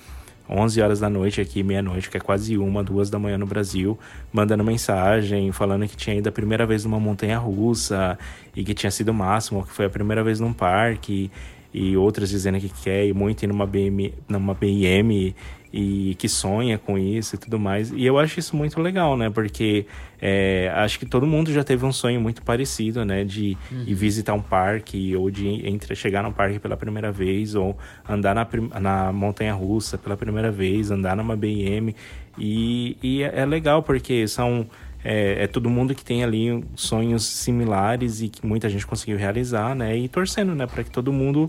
11 0.48 0.80
horas 0.80 1.00
da 1.00 1.10
noite 1.10 1.40
aqui, 1.40 1.62
meia-noite, 1.62 2.08
que 2.08 2.16
é 2.16 2.20
quase 2.20 2.56
uma, 2.56 2.82
duas 2.82 3.10
da 3.10 3.18
manhã 3.18 3.36
no 3.36 3.46
Brasil, 3.46 3.98
mandando 4.32 4.64
mensagem, 4.64 5.52
falando 5.52 5.86
que 5.86 5.96
tinha 5.96 6.16
ido 6.16 6.28
a 6.28 6.32
primeira 6.32 6.64
vez 6.64 6.84
numa 6.84 6.98
montanha 6.98 7.38
russa 7.38 8.18
e 8.56 8.64
que 8.64 8.72
tinha 8.72 8.90
sido 8.90 9.10
o 9.10 9.14
máximo, 9.14 9.64
que 9.64 9.72
foi 9.72 9.86
a 9.86 9.90
primeira 9.90 10.24
vez 10.24 10.40
num 10.40 10.52
parque, 10.52 11.30
e 11.72 11.96
outras 11.96 12.30
dizendo 12.30 12.58
que 12.58 12.68
quer 12.68 13.04
ir 13.04 13.14
muito 13.14 13.42
ir 13.42 13.46
numa, 13.46 13.66
BM, 13.66 14.14
numa 14.26 14.54
BM 14.54 15.34
e 15.72 16.14
que 16.18 16.28
sonha 16.28 16.78
com 16.78 16.98
isso 16.98 17.34
e 17.34 17.38
tudo 17.38 17.58
mais. 17.58 17.90
E 17.92 18.04
eu 18.04 18.18
acho 18.18 18.38
isso 18.40 18.56
muito 18.56 18.80
legal, 18.80 19.16
né? 19.16 19.28
Porque 19.28 19.86
é, 20.20 20.72
acho 20.74 20.98
que 20.98 21.06
todo 21.06 21.26
mundo 21.26 21.52
já 21.52 21.62
teve 21.62 21.84
um 21.84 21.92
sonho 21.92 22.20
muito 22.20 22.42
parecido, 22.42 23.04
né? 23.04 23.24
De 23.24 23.56
ir 23.86 23.94
visitar 23.94 24.34
um 24.34 24.40
parque 24.40 25.14
ou 25.14 25.30
de 25.30 25.46
entre, 25.68 25.94
chegar 25.94 26.22
num 26.22 26.32
parque 26.32 26.58
pela 26.58 26.76
primeira 26.76 27.12
vez 27.12 27.54
ou 27.54 27.76
andar 28.08 28.34
na, 28.34 28.46
na 28.80 29.12
montanha 29.12 29.52
russa 29.52 29.98
pela 29.98 30.16
primeira 30.16 30.50
vez, 30.50 30.90
andar 30.90 31.16
numa 31.16 31.36
BM. 31.36 31.94
E, 32.38 32.96
e 33.02 33.22
é 33.22 33.38
é 33.40 33.46
legal 33.46 33.82
porque 33.82 34.26
são... 34.26 34.66
É, 35.04 35.44
é 35.44 35.46
todo 35.46 35.70
mundo 35.70 35.94
que 35.94 36.04
tem 36.04 36.24
ali 36.24 36.64
sonhos 36.74 37.24
similares 37.24 38.20
e 38.20 38.28
que 38.28 38.44
muita 38.44 38.68
gente 38.68 38.84
conseguiu 38.84 39.16
realizar, 39.16 39.72
né? 39.72 39.96
E 39.96 40.08
torcendo, 40.08 40.56
né? 40.56 40.66
Para 40.66 40.82
que 40.82 40.90
todo 40.90 41.12
mundo 41.12 41.48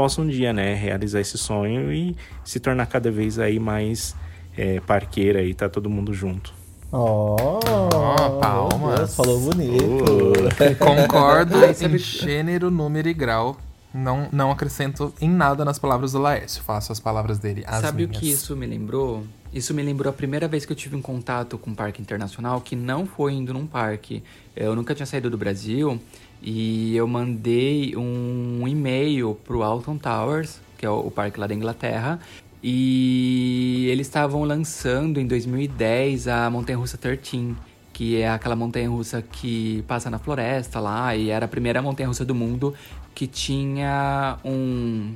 possa 0.00 0.22
um 0.22 0.26
dia, 0.26 0.50
né? 0.50 0.72
Realizar 0.72 1.20
esse 1.20 1.36
sonho 1.36 1.92
e 1.92 2.16
se 2.42 2.58
tornar 2.58 2.86
cada 2.86 3.10
vez 3.10 3.38
aí 3.38 3.60
mais 3.60 4.16
é, 4.56 4.80
parqueira 4.80 5.42
e 5.42 5.52
tá 5.52 5.68
todo 5.68 5.90
mundo 5.90 6.14
junto. 6.14 6.54
Oh, 6.90 7.36
palmas. 8.40 8.80
meu 8.80 8.96
Deus, 8.96 9.14
falou 9.14 9.40
bonito. 9.40 10.04
Concordo 10.78 11.56
Ai, 11.56 11.76
em 11.86 11.98
gênero, 11.98 12.70
número 12.70 13.10
e 13.10 13.12
grau. 13.12 13.58
Não, 13.92 14.26
não 14.32 14.50
acrescento 14.50 15.12
em 15.20 15.28
nada 15.28 15.66
nas 15.66 15.78
palavras 15.78 16.12
do 16.12 16.18
Laércio. 16.18 16.62
Faço 16.62 16.92
as 16.92 16.98
palavras 16.98 17.38
dele. 17.38 17.62
As 17.66 17.82
Sabe 17.82 18.04
o 18.04 18.08
minhas. 18.08 18.22
que 18.22 18.30
isso 18.30 18.56
me 18.56 18.66
lembrou? 18.66 19.24
Isso 19.52 19.74
me 19.74 19.82
lembrou 19.82 20.08
a 20.08 20.14
primeira 20.14 20.48
vez 20.48 20.64
que 20.64 20.72
eu 20.72 20.76
tive 20.76 20.96
um 20.96 21.02
contato 21.02 21.58
com 21.58 21.72
um 21.72 21.74
parque 21.74 22.00
internacional 22.00 22.62
que 22.62 22.74
não 22.74 23.04
foi 23.04 23.34
indo 23.34 23.52
num 23.52 23.66
parque. 23.66 24.22
Eu 24.56 24.74
nunca 24.74 24.94
tinha 24.94 25.04
saído 25.04 25.28
do 25.28 25.36
Brasil 25.36 26.00
e 26.42 26.96
eu 26.96 27.06
mandei 27.06 27.94
um 27.96 28.66
e-mail 28.66 29.36
pro 29.44 29.62
Alton 29.62 29.96
Towers, 29.98 30.60
que 30.78 30.86
é 30.86 30.90
o 30.90 31.10
parque 31.10 31.38
lá 31.38 31.46
da 31.46 31.54
Inglaterra, 31.54 32.18
e 32.62 33.86
eles 33.90 34.06
estavam 34.06 34.44
lançando 34.44 35.18
em 35.20 35.26
2010 35.26 36.28
a 36.28 36.48
Montanha 36.50 36.78
Russa 36.78 36.96
13, 36.96 37.54
que 37.92 38.20
é 38.20 38.30
aquela 38.30 38.56
montanha 38.56 38.88
russa 38.88 39.20
que 39.22 39.82
passa 39.86 40.08
na 40.08 40.18
floresta 40.18 40.80
lá 40.80 41.14
e 41.14 41.28
era 41.30 41.44
a 41.44 41.48
primeira 41.48 41.82
montanha 41.82 42.08
russa 42.08 42.24
do 42.24 42.34
mundo 42.34 42.72
que 43.14 43.26
tinha 43.26 44.38
um 44.44 45.12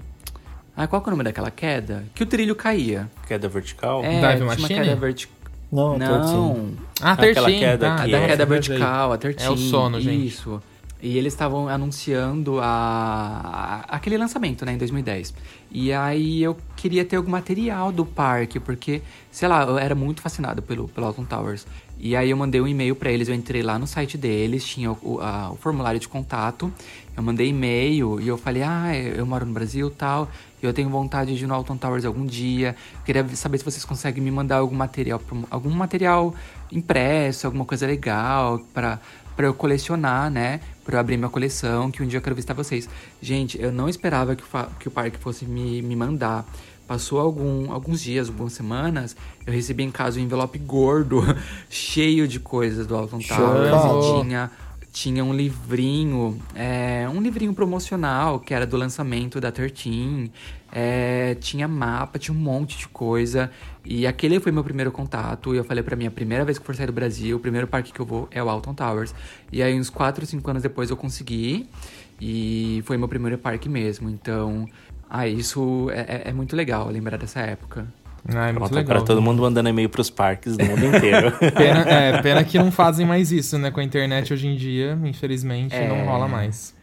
ah, 0.76 0.86
qual 0.88 1.00
que 1.00 1.08
é 1.08 1.10
o 1.10 1.12
nome 1.12 1.22
daquela 1.24 1.50
queda? 1.52 2.04
Que 2.14 2.24
o 2.24 2.26
trilho 2.26 2.54
caía. 2.56 3.08
Queda 3.28 3.48
vertical? 3.48 4.02
É, 4.04 4.10
Dive 4.10 4.20
tinha 4.34 4.44
uma 4.44 4.46
Machine? 4.56 4.68
queda 4.80 4.96
vertical. 4.96 5.34
Não, 5.70 5.98
Não, 5.98 6.70
Ah, 7.00 7.12
Aquela 7.12 7.46
13. 7.46 7.58
queda 7.58 7.86
tá, 7.88 7.96
que 7.96 8.02
a 8.14 8.18
é- 8.18 8.20
da 8.20 8.26
queda 8.26 8.46
vertical, 8.46 9.12
a 9.12 9.18
13. 9.18 9.38
É 9.44 9.50
o 9.50 9.56
sono, 9.56 10.00
gente. 10.00 10.26
Isso. 10.26 10.60
E 11.06 11.18
eles 11.18 11.34
estavam 11.34 11.68
anunciando 11.68 12.58
a, 12.60 12.64
a- 13.90 13.96
aquele 13.96 14.16
lançamento, 14.16 14.64
né, 14.64 14.72
em 14.72 14.78
2010. 14.78 15.34
E 15.70 15.92
aí 15.92 16.42
eu 16.42 16.56
queria 16.76 17.04
ter 17.04 17.16
algum 17.16 17.30
material 17.30 17.92
do 17.92 18.06
parque, 18.06 18.58
porque, 18.58 19.02
sei 19.30 19.46
lá, 19.48 19.64
eu 19.64 19.76
era 19.78 19.94
muito 19.94 20.22
fascinado 20.22 20.62
pelo, 20.62 20.88
pelo 20.88 21.06
Alton 21.06 21.24
Towers. 21.24 21.66
E 21.98 22.16
aí 22.16 22.30
eu 22.30 22.36
mandei 22.36 22.60
um 22.60 22.66
e-mail 22.66 22.96
pra 22.96 23.10
eles, 23.10 23.28
eu 23.28 23.34
entrei 23.34 23.62
lá 23.62 23.78
no 23.78 23.86
site 23.86 24.16
deles, 24.16 24.64
tinha 24.64 24.90
o, 24.92 25.20
a- 25.20 25.50
o 25.52 25.56
formulário 25.56 26.00
de 26.00 26.08
contato. 26.08 26.72
Eu 27.16 27.22
mandei 27.22 27.48
e-mail 27.48 28.18
e 28.20 28.26
eu 28.26 28.38
falei, 28.38 28.62
ah, 28.62 28.96
eu 28.96 29.14
eu 29.16 29.26
moro 29.26 29.44
no 29.46 29.52
Brasil 29.52 29.90
tal, 29.90 30.28
eu 30.62 30.72
tenho 30.72 30.88
vontade 30.88 31.36
de 31.36 31.44
ir 31.44 31.46
no 31.46 31.54
Alton 31.54 31.76
Towers 31.76 32.04
algum 32.06 32.24
dia. 32.26 32.74
Queria 33.04 33.26
saber 33.36 33.58
se 33.58 33.64
vocês 33.64 33.84
conseguem 33.84 34.22
me 34.22 34.30
mandar 34.30 34.56
algum 34.56 34.74
material, 34.74 35.20
algum 35.50 35.70
material 35.70 36.34
impresso, 36.72 37.46
alguma 37.46 37.64
coisa 37.64 37.86
legal 37.86 38.58
pra, 38.72 38.98
pra 39.36 39.46
eu 39.46 39.54
colecionar, 39.54 40.30
né? 40.30 40.60
Pra 40.84 40.96
eu 40.96 41.00
abrir 41.00 41.16
minha 41.16 41.30
coleção, 41.30 41.90
que 41.90 42.02
um 42.02 42.06
dia 42.06 42.18
eu 42.18 42.22
quero 42.22 42.34
visitar 42.34 42.54
vocês. 42.54 42.88
Gente, 43.20 43.60
eu 43.60 43.72
não 43.72 43.88
esperava 43.88 44.36
que, 44.36 44.42
o 44.42 44.66
que 44.78 44.88
o 44.88 44.90
parque 44.90 45.18
fosse 45.18 45.44
me, 45.44 45.82
me 45.82 45.96
mandar. 45.96 46.44
Passou 46.86 47.18
algum, 47.18 47.72
alguns 47.72 48.02
dias, 48.02 48.28
algumas 48.28 48.52
semanas, 48.52 49.16
eu 49.46 49.52
recebi 49.52 49.82
em 49.82 49.90
casa 49.90 50.20
um 50.20 50.22
envelope 50.22 50.58
gordo, 50.58 51.22
cheio 51.70 52.28
de 52.28 52.38
coisas 52.38 52.86
do 52.86 52.94
Alton 52.94 53.20
Towers. 53.20 54.20
E 54.20 54.22
tinha 54.22 54.50
tinha 54.94 55.24
um 55.24 55.34
livrinho, 55.34 56.40
é, 56.54 57.08
um 57.12 57.20
livrinho 57.20 57.52
promocional 57.52 58.38
que 58.38 58.54
era 58.54 58.64
do 58.64 58.76
lançamento 58.76 59.40
da 59.40 59.50
13. 59.50 60.30
É, 60.74 61.36
tinha 61.40 61.68
mapa, 61.68 62.18
tinha 62.18 62.36
um 62.36 62.40
monte 62.40 62.76
de 62.76 62.88
coisa. 62.88 63.50
E 63.84 64.06
aquele 64.06 64.40
foi 64.40 64.50
meu 64.50 64.64
primeiro 64.64 64.90
contato. 64.90 65.54
E 65.54 65.56
eu 65.58 65.64
falei 65.64 65.82
pra 65.84 65.94
mim, 65.94 66.06
a 66.06 66.10
primeira 66.10 66.44
vez 66.44 66.58
que 66.58 66.66
for 66.66 66.74
sair 66.74 66.86
do 66.86 66.92
Brasil, 66.92 67.36
o 67.36 67.40
primeiro 67.40 67.66
parque 67.68 67.92
que 67.92 68.00
eu 68.00 68.04
vou 68.06 68.28
é 68.30 68.42
o 68.42 68.48
Alton 68.48 68.74
Towers. 68.74 69.14
E 69.52 69.62
aí, 69.62 69.78
uns 69.78 69.88
4 69.88 70.22
ou 70.24 70.26
5 70.26 70.50
anos 70.50 70.62
depois, 70.62 70.90
eu 70.90 70.96
consegui. 70.96 71.68
E 72.20 72.82
foi 72.86 72.96
meu 72.96 73.06
primeiro 73.08 73.38
parque 73.38 73.68
mesmo. 73.68 74.10
Então, 74.10 74.68
ah, 75.08 75.28
isso 75.28 75.88
é, 75.92 76.00
é, 76.26 76.30
é 76.30 76.32
muito 76.32 76.56
legal 76.56 76.88
lembrar 76.90 77.16
dessa 77.18 77.40
época. 77.40 77.86
Ah, 78.26 78.44
é 78.48 78.52
muito 78.52 78.56
Pronto, 78.60 78.74
legal. 78.74 78.92
agora 78.92 79.04
todo 79.06 79.20
mundo 79.20 79.42
mandando 79.42 79.68
e-mail 79.68 79.88
pros 79.90 80.08
parques 80.08 80.56
do 80.56 80.64
mundo 80.64 80.86
inteiro. 80.86 81.30
Pena, 81.54 81.80
é, 81.82 82.22
pena 82.22 82.42
que 82.42 82.58
não 82.58 82.72
fazem 82.72 83.06
mais 83.06 83.30
isso, 83.30 83.58
né? 83.58 83.70
Com 83.70 83.80
a 83.80 83.84
internet 83.84 84.32
hoje 84.32 84.48
em 84.48 84.56
dia, 84.56 84.98
infelizmente, 85.04 85.74
É. 85.74 85.86
não 85.86 86.06
rola 86.06 86.26
mais. 86.26 86.73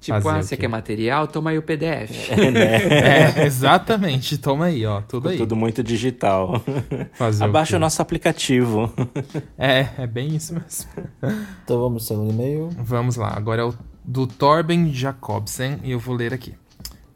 Tipo, 0.00 0.18
Fazer 0.22 0.36
ah, 0.36 0.40
o 0.40 0.42
você 0.42 0.56
quer 0.56 0.68
material? 0.68 1.26
Toma 1.28 1.50
aí 1.50 1.58
o 1.58 1.62
PDF. 1.62 2.30
É, 2.40 3.44
exatamente. 3.44 4.38
Toma 4.38 4.66
aí, 4.66 4.86
ó. 4.86 5.02
Tudo 5.02 5.28
aí. 5.28 5.36
Tudo 5.36 5.54
muito 5.54 5.82
digital. 5.82 6.62
Fazer 7.12 7.44
o 7.44 7.46
Abaixa 7.46 7.72
quê? 7.72 7.76
o 7.76 7.78
nosso 7.78 8.00
aplicativo. 8.00 8.92
É, 9.58 9.88
é 9.98 10.06
bem 10.06 10.34
isso 10.34 10.54
mesmo. 10.54 10.90
Então 11.62 11.78
vamos 11.78 12.06
segundo 12.06 12.30
e-mail. 12.30 12.70
Vamos 12.78 13.16
lá, 13.16 13.32
agora 13.36 13.62
é 13.62 13.64
o 13.64 13.74
do 14.02 14.26
Torben 14.26 14.92
Jacobsen 14.92 15.78
e 15.84 15.90
eu 15.90 15.98
vou 15.98 16.14
ler 16.14 16.32
aqui. 16.32 16.54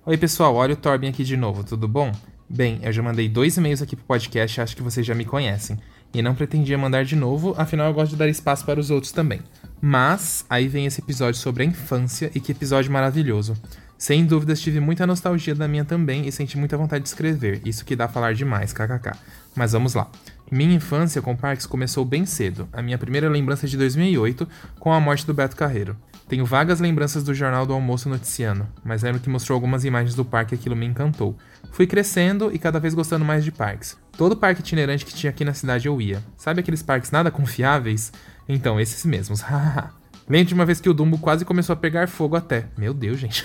Oi 0.05 0.18
pessoal, 0.18 0.55
olha 0.55 0.74
o 0.74 0.76
Torben 0.76 1.09
aqui 1.09 1.24
de 1.24 1.37
novo, 1.37 1.64
tudo 1.64 1.89
bom? 1.89 2.12
Bem, 2.49 2.78
eu 2.82 2.93
já 2.93 3.03
mandei 3.03 3.28
dois 3.28 3.57
e-mails 3.57 3.80
aqui 3.80 3.97
pro 3.97 4.05
podcast, 4.05 4.61
acho 4.61 4.76
que 4.76 4.82
vocês 4.82 5.07
já 5.07 5.14
me 5.14 5.24
conhecem. 5.24 5.78
E 6.12 6.22
não 6.22 6.35
pretendia 6.35 6.76
mandar 6.76 7.05
de 7.05 7.16
novo, 7.16 7.55
afinal 7.57 7.89
eu 7.89 7.95
gosto 7.95 8.11
de 8.11 8.16
dar 8.16 8.28
espaço 8.28 8.64
para 8.64 8.78
os 8.78 8.91
outros 8.91 9.11
também. 9.11 9.41
Mas, 9.87 10.47
aí 10.49 10.66
vem 10.66 10.87
esse 10.87 11.03
episódio 11.03 11.39
sobre 11.39 11.62
a 11.62 11.66
infância 11.66 12.30
e 12.35 12.41
que 12.41 12.53
episódio 12.53 12.91
maravilhoso. 12.91 13.55
Sem 13.99 14.24
dúvidas 14.24 14.59
tive 14.59 14.80
muita 14.80 15.07
nostalgia 15.07 15.55
da 15.55 15.68
minha 15.68 15.85
também 15.85 16.26
e 16.26 16.32
senti 16.32 16.57
muita 16.57 16.74
vontade 16.78 17.03
de 17.03 17.11
escrever, 17.11 17.61
isso 17.66 17.85
que 17.85 17.95
dá 17.95 18.07
a 18.07 18.09
falar 18.09 18.32
demais, 18.32 18.72
kkk. 18.72 19.12
Mas 19.55 19.72
vamos 19.72 19.93
lá. 19.93 20.11
Minha 20.51 20.76
infância 20.76 21.20
com 21.20 21.37
parques 21.37 21.66
começou 21.66 22.03
bem 22.03 22.24
cedo. 22.24 22.66
A 22.72 22.80
minha 22.80 22.97
primeira 22.97 23.28
lembrança 23.28 23.66
é 23.66 23.68
de 23.68 23.76
2008, 23.76 24.49
com 24.80 24.91
a 24.91 24.99
morte 24.99 25.26
do 25.26 25.35
Beto 25.35 25.55
Carreiro. 25.55 25.95
Tenho 26.26 26.47
vagas 26.47 26.80
lembranças 26.80 27.22
do 27.22 27.35
Jornal 27.35 27.66
do 27.66 27.74
Almoço 27.74 28.09
Noticiano, 28.09 28.66
mas 28.82 29.03
lembro 29.03 29.20
que 29.20 29.28
mostrou 29.28 29.55
algumas 29.55 29.85
imagens 29.85 30.14
do 30.14 30.24
parque 30.24 30.55
e 30.55 30.59
aquilo 30.59 30.74
me 30.74 30.87
encantou. 30.87 31.37
Fui 31.70 31.87
crescendo 31.87 32.51
e 32.51 32.59
cada 32.59 32.80
vez 32.80 32.95
gostando 32.95 33.24
mais 33.24 33.45
de 33.45 33.53
parques. 33.53 33.99
Todo 34.16 34.37
parque 34.37 34.61
itinerante 34.61 35.05
que 35.05 35.12
tinha 35.12 35.28
aqui 35.28 35.45
na 35.45 35.53
cidade 35.53 35.89
eu 35.89 36.01
ia. 36.01 36.22
Sabe 36.39 36.61
aqueles 36.61 36.82
parques 36.82 37.11
nada 37.11 37.30
confiáveis? 37.30 38.11
Então, 38.49 38.81
esses 38.81 39.05
mesmos. 39.05 39.43
Lembro 40.27 40.49
de 40.49 40.55
uma 40.55 40.65
vez 40.65 40.81
que 40.81 40.89
o 40.89 40.95
Dumbo 40.95 41.19
quase 41.19 41.45
começou 41.45 41.75
a 41.75 41.77
pegar 41.77 42.09
fogo 42.09 42.35
até. 42.35 42.65
Meu 42.79 42.95
Deus, 42.95 43.21
gente. 43.21 43.45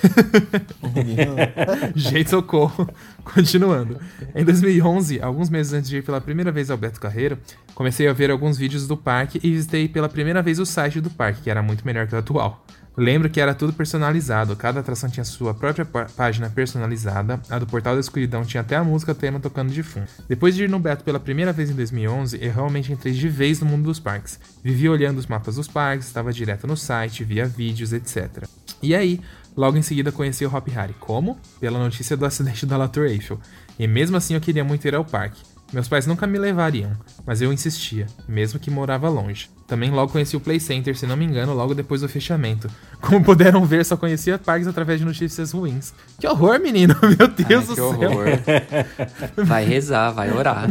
Gente, 1.94 2.30
socorro. 2.30 2.88
Continuando. 3.22 4.00
Em 4.34 4.46
2011, 4.46 5.22
alguns 5.22 5.50
meses 5.50 5.74
antes 5.74 5.90
de 5.90 5.98
ir 5.98 6.04
pela 6.06 6.22
primeira 6.22 6.54
vez 6.54 6.72
ao 6.72 6.78
Beto 6.78 7.02
Carreiro, 7.02 7.38
comecei 7.76 8.08
a 8.08 8.14
ver 8.14 8.32
alguns 8.32 8.58
vídeos 8.58 8.88
do 8.88 8.96
parque 8.96 9.42
e 9.44 9.52
visitei 9.52 9.90
pela 9.90 10.08
primeira 10.08 10.42
vez 10.42 10.58
o 10.58 10.66
site 10.66 11.02
do 11.02 11.10
parque, 11.10 11.42
que 11.42 11.50
era 11.50 11.62
muito 11.62 11.86
melhor 11.86 12.08
que 12.08 12.16
o 12.16 12.18
atual. 12.18 12.66
Lembro 13.00 13.30
que 13.30 13.40
era 13.40 13.56
tudo 13.56 13.72
personalizado, 13.72 14.58
cada 14.58 14.82
atração 14.82 15.10
tinha 15.10 15.24
sua 15.24 15.54
própria 15.54 15.86
pá- 15.86 16.08
página 16.18 16.50
personalizada, 16.50 17.40
a 17.50 17.58
do 17.58 17.66
Portal 17.66 17.94
da 17.94 18.02
Escuridão 18.02 18.44
tinha 18.44 18.60
até 18.60 18.76
a 18.76 18.84
música 18.84 19.16
tema 19.16 19.40
tocando 19.40 19.72
de 19.72 19.82
fundo. 19.82 20.06
Depois 20.28 20.54
de 20.54 20.66
ir 20.66 20.70
no 20.70 20.80
Beto 20.80 21.06
pela 21.06 21.18
primeira 21.18 21.54
vez 21.54 21.70
em 21.70 21.76
2011, 21.76 22.38
eu 22.42 22.52
realmente 22.52 22.92
entrei 22.92 23.14
de 23.14 23.30
vez 23.30 23.62
no 23.62 23.68
mundo 23.68 23.86
dos 23.86 24.02
parques. 24.02 24.38
Vivi 24.62 24.90
olhando 24.90 25.18
os 25.18 25.28
mapas 25.28 25.56
dos 25.56 25.66
parques, 25.66 26.08
estava 26.08 26.34
direto 26.34 26.68
no 26.68 26.76
site, 26.76 27.24
via 27.24 27.46
vídeos, 27.46 27.94
etc. 27.94 28.44
E 28.84 28.94
aí, 28.94 29.22
logo 29.56 29.78
em 29.78 29.82
seguida 29.82 30.12
conheci 30.12 30.46
o 30.46 30.54
Hop 30.54 30.68
Harry. 30.68 30.94
Como? 31.00 31.40
Pela 31.58 31.80
notícia 31.80 32.18
do 32.18 32.26
acidente 32.26 32.66
da 32.66 32.76
La 32.76 32.92
Eiffel. 33.08 33.40
E 33.80 33.88
mesmo 33.88 34.18
assim 34.18 34.34
eu 34.34 34.42
queria 34.42 34.66
muito 34.66 34.86
ir 34.86 34.94
ao 34.94 35.06
parque. 35.06 35.42
Meus 35.72 35.88
pais 35.88 36.08
nunca 36.08 36.26
me 36.26 36.40
levariam, 36.40 36.92
mas 37.26 37.42
eu 37.42 37.54
insistia, 37.54 38.08
mesmo 38.28 38.60
que 38.60 38.72
morava 38.72 39.08
longe. 39.08 39.50
Também 39.68 39.92
logo 39.92 40.12
conheci 40.12 40.36
o 40.36 40.40
Play 40.40 40.60
Center, 40.60 40.98
se 40.98 41.06
não 41.06 41.16
me 41.16 41.26
engano, 41.26 41.54
logo 41.54 41.76
depois 41.76 42.02
do 42.02 42.10
fechamento. 42.10 42.68
Como 43.00 43.24
puderam 43.24 43.64
ver, 43.66 43.86
só 43.86 43.96
conhecia 43.96 44.40
parques 44.40 44.68
através 44.68 45.00
de 45.00 45.06
notícias 45.06 45.52
ruins. 45.52 45.94
Que 46.20 46.28
horror, 46.28 46.60
menino! 46.60 46.96
Meu 47.18 47.28
Deus 47.28 47.50
Ai, 47.52 47.68
do 47.68 47.68
que 47.68 47.76
céu! 47.76 47.86
horror. 47.86 48.26
Vai 49.46 49.64
rezar, 49.64 50.12
vai 50.12 50.32
orar. 50.32 50.68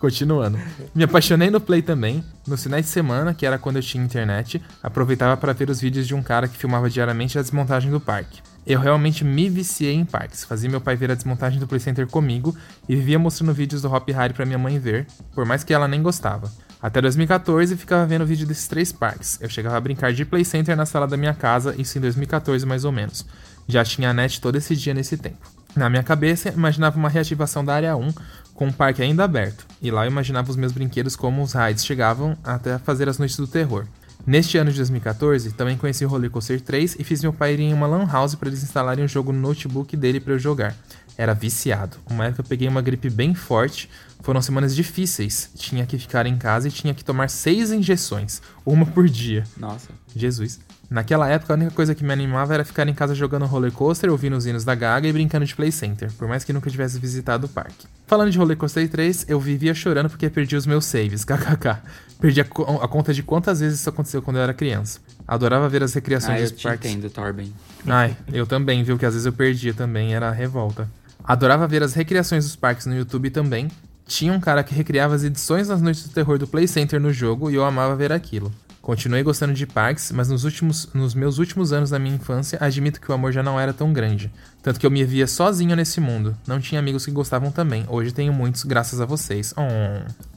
Continuando. 0.00 0.58
Me 0.94 1.04
apaixonei 1.04 1.50
no 1.50 1.60
Play 1.60 1.82
também. 1.82 2.24
Nos 2.46 2.62
finais 2.62 2.86
de 2.86 2.90
semana, 2.90 3.34
que 3.34 3.46
era 3.46 3.58
quando 3.58 3.76
eu 3.76 3.82
tinha 3.82 4.02
internet, 4.02 4.60
aproveitava 4.82 5.36
para 5.36 5.52
ver 5.52 5.70
os 5.70 5.80
vídeos 5.80 6.08
de 6.08 6.14
um 6.14 6.22
cara 6.22 6.48
que 6.48 6.56
filmava 6.56 6.88
diariamente 6.90 7.38
a 7.38 7.42
desmontagem 7.42 7.90
do 7.90 8.00
parque. 8.00 8.40
Eu 8.66 8.78
realmente 8.78 9.24
me 9.24 9.48
viciei 9.48 9.94
em 9.94 10.04
parques. 10.04 10.44
Fazia 10.44 10.70
meu 10.70 10.80
pai 10.80 10.94
ver 10.96 11.10
a 11.10 11.14
desmontagem 11.14 11.58
do 11.58 11.66
Play 11.66 11.80
Center 11.80 12.06
comigo 12.06 12.54
e 12.88 12.94
vivia 12.94 13.18
mostrando 13.18 13.54
vídeos 13.54 13.82
do 13.82 13.92
Hop 13.92 14.08
Harry 14.10 14.34
pra 14.34 14.46
minha 14.46 14.58
mãe 14.58 14.78
ver, 14.78 15.06
por 15.34 15.44
mais 15.44 15.64
que 15.64 15.72
ela 15.72 15.88
nem 15.88 16.02
gostava. 16.02 16.50
Até 16.82 17.00
2014 17.00 17.76
ficava 17.76 18.06
vendo 18.06 18.24
vídeo 18.24 18.46
desses 18.46 18.66
três 18.66 18.90
parques. 18.90 19.38
Eu 19.40 19.50
chegava 19.50 19.76
a 19.76 19.80
brincar 19.80 20.12
de 20.12 20.24
Play 20.24 20.44
Center 20.44 20.76
na 20.76 20.86
sala 20.86 21.06
da 21.06 21.16
minha 21.16 21.34
casa, 21.34 21.74
isso 21.76 21.98
em 21.98 22.00
2014 22.00 22.64
mais 22.64 22.84
ou 22.84 22.92
menos. 22.92 23.26
Já 23.66 23.84
tinha 23.84 24.10
a 24.10 24.14
net 24.14 24.40
todo 24.40 24.56
esse 24.56 24.74
dia 24.74 24.94
nesse 24.94 25.16
tempo. 25.16 25.50
Na 25.76 25.88
minha 25.88 26.02
cabeça, 26.02 26.48
imaginava 26.48 26.98
uma 26.98 27.08
reativação 27.08 27.64
da 27.64 27.74
área 27.74 27.96
1 27.96 28.12
com 28.54 28.68
o 28.68 28.72
parque 28.72 29.02
ainda 29.02 29.24
aberto, 29.24 29.66
e 29.80 29.90
lá 29.90 30.04
eu 30.04 30.10
imaginava 30.10 30.50
os 30.50 30.56
meus 30.56 30.72
brinquedos 30.72 31.16
como 31.16 31.42
os 31.42 31.52
raids 31.52 31.84
chegavam 31.84 32.36
até 32.44 32.78
fazer 32.78 33.08
as 33.08 33.18
noites 33.18 33.36
do 33.36 33.46
terror. 33.46 33.86
Neste 34.26 34.58
ano 34.58 34.70
de 34.70 34.76
2014, 34.76 35.52
também 35.52 35.76
conheci 35.76 36.04
o 36.04 36.08
Roller 36.08 36.30
Coaster 36.30 36.60
3 36.60 36.96
e 36.98 37.04
fiz 37.04 37.22
meu 37.22 37.32
pai 37.32 37.54
ir 37.54 37.60
em 37.60 37.72
uma 37.72 37.86
lan 37.86 38.06
house 38.06 38.34
para 38.34 38.48
eles 38.48 38.62
instalarem 38.62 39.04
o 39.04 39.08
jogo 39.08 39.32
no 39.32 39.40
notebook 39.40 39.96
dele 39.96 40.20
para 40.20 40.34
eu 40.34 40.38
jogar. 40.38 40.76
Era 41.16 41.34
viciado. 41.34 41.96
Uma 42.08 42.26
época 42.26 42.42
eu 42.42 42.46
peguei 42.46 42.68
uma 42.68 42.82
gripe 42.82 43.10
bem 43.10 43.34
forte, 43.34 43.90
foram 44.22 44.40
semanas 44.40 44.74
difíceis. 44.74 45.50
Tinha 45.56 45.86
que 45.86 45.98
ficar 45.98 46.26
em 46.26 46.36
casa 46.36 46.68
e 46.68 46.70
tinha 46.70 46.94
que 46.94 47.04
tomar 47.04 47.28
seis 47.28 47.72
injeções, 47.72 48.40
uma 48.64 48.86
por 48.86 49.08
dia. 49.08 49.44
Nossa. 49.56 49.88
Jesus. 50.14 50.60
Naquela 50.90 51.28
época, 51.28 51.52
a 51.52 51.56
única 51.56 51.70
coisa 51.70 51.94
que 51.94 52.02
me 52.02 52.12
animava 52.12 52.52
era 52.52 52.64
ficar 52.64 52.88
em 52.88 52.92
casa 52.94 53.14
jogando 53.14 53.46
roller 53.46 53.70
coaster, 53.70 54.10
ouvindo 54.10 54.36
os 54.36 54.44
hinos 54.44 54.64
da 54.64 54.74
Gaga 54.74 55.06
e 55.06 55.12
brincando 55.12 55.46
de 55.46 55.54
Play 55.54 55.70
Center, 55.70 56.10
por 56.18 56.26
mais 56.26 56.42
que 56.42 56.52
nunca 56.52 56.68
tivesse 56.68 56.98
visitado 56.98 57.46
o 57.46 57.48
parque. 57.48 57.86
Falando 58.08 58.28
de 58.32 58.36
Roller 58.38 58.56
Coaster 58.56 58.88
3, 58.88 59.26
eu 59.28 59.38
vivia 59.38 59.72
chorando 59.72 60.10
porque 60.10 60.28
perdi 60.28 60.56
os 60.56 60.66
meus 60.66 60.84
saves, 60.84 61.22
kkk. 61.24 61.76
Perdi 62.20 62.40
a, 62.40 62.44
a 62.44 62.88
conta 62.88 63.14
de 63.14 63.22
quantas 63.22 63.60
vezes 63.60 63.78
isso 63.78 63.88
aconteceu 63.88 64.20
quando 64.20 64.38
eu 64.38 64.42
era 64.42 64.52
criança. 64.52 64.98
Adorava 65.28 65.68
ver 65.68 65.84
as 65.84 65.94
recriações 65.94 66.40
Ah, 66.40 66.52
dos 66.52 66.60
parques. 66.62 66.90
entendo, 66.90 67.08
Torben. 67.08 67.52
Ai, 67.86 68.16
eu 68.32 68.44
também, 68.44 68.82
viu? 68.82 68.98
Que 68.98 69.06
às 69.06 69.14
vezes 69.14 69.26
eu 69.26 69.32
perdia 69.32 69.72
também, 69.72 70.12
era 70.12 70.28
revolta. 70.32 70.88
Adorava 71.22 71.68
ver 71.68 71.84
as 71.84 71.94
recriações 71.94 72.44
dos 72.44 72.56
parques 72.56 72.86
no 72.86 72.96
YouTube 72.96 73.30
também. 73.30 73.68
Tinha 74.08 74.32
um 74.32 74.40
cara 74.40 74.64
que 74.64 74.74
recriava 74.74 75.14
as 75.14 75.22
edições 75.22 75.68
das 75.68 75.80
noites 75.80 76.02
do 76.02 76.12
terror 76.12 76.36
do 76.36 76.48
Play 76.48 76.66
Center 76.66 77.00
no 77.00 77.12
jogo 77.12 77.48
e 77.48 77.54
eu 77.54 77.64
amava 77.64 77.94
ver 77.94 78.10
aquilo. 78.10 78.52
Continuei 78.90 79.22
gostando 79.22 79.54
de 79.54 79.68
parques, 79.68 80.10
mas 80.10 80.28
nos, 80.28 80.42
últimos, 80.42 80.88
nos 80.92 81.14
meus 81.14 81.38
últimos 81.38 81.72
anos 81.72 81.90
da 81.90 81.98
minha 82.00 82.16
infância, 82.16 82.58
admito 82.60 83.00
que 83.00 83.08
o 83.08 83.14
amor 83.14 83.30
já 83.30 83.40
não 83.40 83.58
era 83.58 83.72
tão 83.72 83.92
grande. 83.92 84.32
Tanto 84.64 84.80
que 84.80 84.84
eu 84.84 84.90
me 84.90 85.04
via 85.04 85.28
sozinho 85.28 85.76
nesse 85.76 86.00
mundo. 86.00 86.36
Não 86.44 86.58
tinha 86.58 86.80
amigos 86.80 87.04
que 87.04 87.12
gostavam 87.12 87.52
também. 87.52 87.84
Hoje 87.86 88.10
tenho 88.10 88.32
muitos, 88.32 88.64
graças 88.64 89.00
a 89.00 89.04
vocês. 89.06 89.54
Oh. 89.56 90.29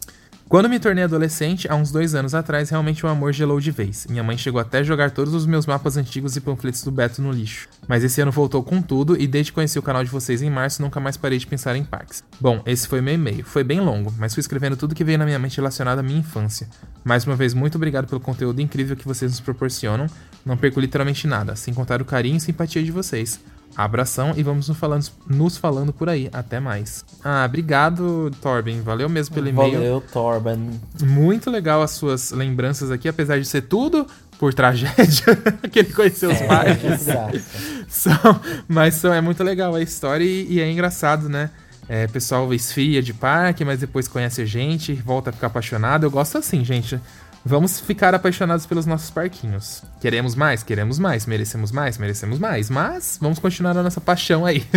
Quando 0.53 0.69
me 0.69 0.79
tornei 0.79 1.03
adolescente, 1.03 1.67
há 1.67 1.73
uns 1.73 1.91
dois 1.91 2.13
anos 2.13 2.35
atrás, 2.35 2.69
realmente 2.69 3.03
o 3.03 3.09
amor 3.09 3.33
gelou 3.33 3.59
de 3.59 3.71
vez. 3.71 4.05
Minha 4.07 4.21
mãe 4.21 4.37
chegou 4.37 4.61
até 4.61 4.77
a 4.77 4.83
jogar 4.83 5.09
todos 5.09 5.33
os 5.33 5.47
meus 5.47 5.65
mapas 5.65 5.97
antigos 5.97 6.35
e 6.35 6.41
panfletos 6.41 6.83
do 6.83 6.91
Beto 6.91 7.23
no 7.23 7.31
lixo. 7.31 7.67
Mas 7.87 8.03
esse 8.03 8.21
ano 8.21 8.31
voltou 8.31 8.61
com 8.61 8.79
tudo 8.79 9.19
e 9.19 9.25
desde 9.25 9.51
que 9.51 9.55
conheci 9.55 9.79
o 9.79 9.81
canal 9.81 10.03
de 10.03 10.11
vocês 10.11 10.43
em 10.43 10.51
março, 10.51 10.79
nunca 10.79 10.99
mais 10.99 11.17
parei 11.17 11.39
de 11.39 11.47
pensar 11.47 11.75
em 11.75 11.83
parques. 11.83 12.23
Bom, 12.39 12.61
esse 12.67 12.87
foi 12.87 13.01
meu 13.01 13.15
e-mail. 13.15 13.43
Foi 13.43 13.63
bem 13.63 13.79
longo, 13.79 14.13
mas 14.19 14.35
fui 14.35 14.41
escrevendo 14.41 14.77
tudo 14.77 14.93
que 14.93 15.03
veio 15.03 15.17
na 15.17 15.25
minha 15.25 15.39
mente 15.39 15.57
relacionado 15.57 15.97
à 15.97 16.03
minha 16.03 16.19
infância. 16.19 16.67
Mais 17.03 17.25
uma 17.25 17.35
vez, 17.35 17.55
muito 17.55 17.77
obrigado 17.77 18.05
pelo 18.05 18.21
conteúdo 18.21 18.61
incrível 18.61 18.95
que 18.95 19.07
vocês 19.07 19.31
nos 19.31 19.39
proporcionam. 19.39 20.05
Não 20.45 20.55
perco 20.55 20.79
literalmente 20.79 21.25
nada, 21.25 21.55
sem 21.55 21.73
contar 21.73 21.99
o 21.99 22.05
carinho 22.05 22.37
e 22.37 22.39
simpatia 22.39 22.83
de 22.83 22.91
vocês. 22.91 23.39
Abração 23.75 24.33
e 24.35 24.43
vamos 24.43 24.67
nos 24.67 24.77
falando, 24.77 25.05
nos 25.27 25.57
falando 25.57 25.91
por 25.91 26.07
aí. 26.07 26.29
Até 26.31 26.59
mais. 26.59 27.03
Ah, 27.23 27.43
obrigado, 27.45 28.31
Torben. 28.41 28.81
Valeu 28.81 29.09
mesmo 29.09 29.33
pelo 29.33 29.49
e-mail. 29.49 29.73
Valeu, 29.73 30.03
Torben. 30.11 30.79
Muito 31.01 31.49
legal 31.49 31.81
as 31.81 31.91
suas 31.91 32.31
lembranças 32.31 32.91
aqui, 32.91 33.07
apesar 33.07 33.39
de 33.39 33.45
ser 33.45 33.63
tudo 33.63 34.05
por 34.37 34.53
tragédia 34.53 35.35
que 35.71 35.79
ele 35.79 35.93
conheceu 35.93 36.31
os 36.31 36.41
parques. 36.41 37.05
Graça. 37.05 37.43
São, 37.87 38.41
mas 38.67 38.95
são, 38.95 39.13
é 39.13 39.21
muito 39.21 39.43
legal 39.43 39.75
a 39.75 39.81
história 39.81 40.23
e, 40.23 40.53
e 40.53 40.59
é 40.59 40.69
engraçado, 40.69 41.29
né? 41.29 41.51
É, 41.87 42.07
pessoal 42.07 42.51
esfria 42.53 43.01
de 43.01 43.13
parque, 43.13 43.63
mas 43.63 43.79
depois 43.79 44.07
conhece 44.07 44.41
a 44.41 44.45
gente, 44.45 44.93
volta 44.93 45.29
a 45.29 45.33
ficar 45.33 45.47
apaixonado. 45.47 46.05
Eu 46.05 46.11
gosto 46.11 46.37
assim, 46.37 46.63
gente. 46.63 46.99
Vamos 47.45 47.79
ficar 47.79 48.15
apaixonados 48.15 48.65
pelos 48.65 48.85
nossos 48.85 49.09
parquinhos. 49.09 49.83
Queremos 49.99 50.33
mais? 50.33 50.63
Queremos 50.63 50.97
mais. 50.97 51.25
Merecemos 51.25 51.71
mais? 51.71 51.97
Merecemos 51.97 52.39
mais. 52.39 52.69
Mas 52.69 53.17
vamos 53.21 53.37
continuar 53.37 53.77
a 53.77 53.83
nossa 53.83 53.99
paixão 53.99 54.45
aí. 54.45 54.65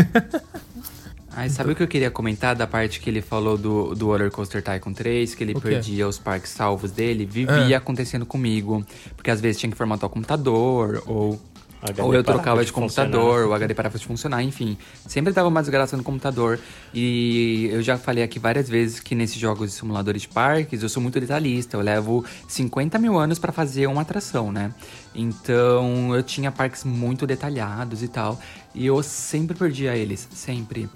Ai, 1.37 1.51
sabe 1.51 1.73
o 1.73 1.77
que 1.77 1.83
eu 1.83 1.87
queria 1.87 2.11
comentar 2.11 2.57
da 2.57 2.67
parte 2.67 2.99
que 2.99 3.11
ele 3.11 3.21
falou 3.21 3.59
do, 3.59 3.95
do 3.95 4.07
Roller 4.07 4.31
Coaster 4.31 4.63
Tycoon 4.63 4.95
3, 4.95 5.35
que 5.35 5.45
ele 5.45 5.53
O 5.53 5.61
perdia 5.61 6.09
os 6.09 6.19
parques 6.19 6.51
salvos 6.51 6.91
dele? 6.91 7.27
Vivia 7.27 7.77
acontecendo 7.77 8.25
comigo. 8.25 8.85
Porque 9.15 9.31
às 9.31 9.39
vezes 9.39 9.61
tinha 9.61 9.71
que 9.71 9.77
formatar 9.77 10.09
o 10.09 10.11
computador, 10.11 11.03
ou, 11.07 11.39
HD 11.87 12.03
ou 12.03 12.15
eu 12.15 12.23
trocava 12.23 12.61
de 12.61 12.67
de 12.67 12.73
computador, 12.73 13.47
o 13.47 13.55
HD 13.55 13.75
parava 13.75 13.99
de 13.99 14.07
funcionar, 14.07 14.43
enfim. 14.43 14.77
Sempre 15.07 15.33
dava 15.33 15.49
uma 15.49 15.61
desgraça 15.61 15.97
no 15.97 16.03
computador. 16.03 16.59
E 16.93 17.69
eu 17.73 17.83
já 17.83 17.97
falei 17.97 18.23
aqui 18.23 18.39
várias 18.39 18.69
vezes 18.69 19.01
que 19.01 19.15
nesses 19.15 19.37
jogos 19.37 19.71
de 19.71 19.77
simuladores 19.77 20.23
de 20.23 20.29
parques, 20.29 20.83
eu 20.83 20.89
sou 20.89 21.03
muito 21.03 21.19
detalhista. 21.21 21.77
Eu 21.77 21.81
levo 21.81 22.25
50 22.49 22.99
mil 22.99 23.19
anos 23.19 23.39
pra 23.39 23.53
fazer 23.53 23.87
uma 23.87 24.03
atração, 24.03 24.51
né? 24.53 24.73
Então 25.15 26.15
eu 26.15 26.23
tinha 26.23 26.53
parques 26.53 26.85
muito 26.85 27.27
detalhados 27.27 28.03
e 28.03 28.09
tal. 28.09 28.39
E 28.75 28.87
eu 28.87 29.03
sempre 29.03 29.57
perdia 29.57 29.97
eles, 29.97 30.29
sempre. 30.33 30.89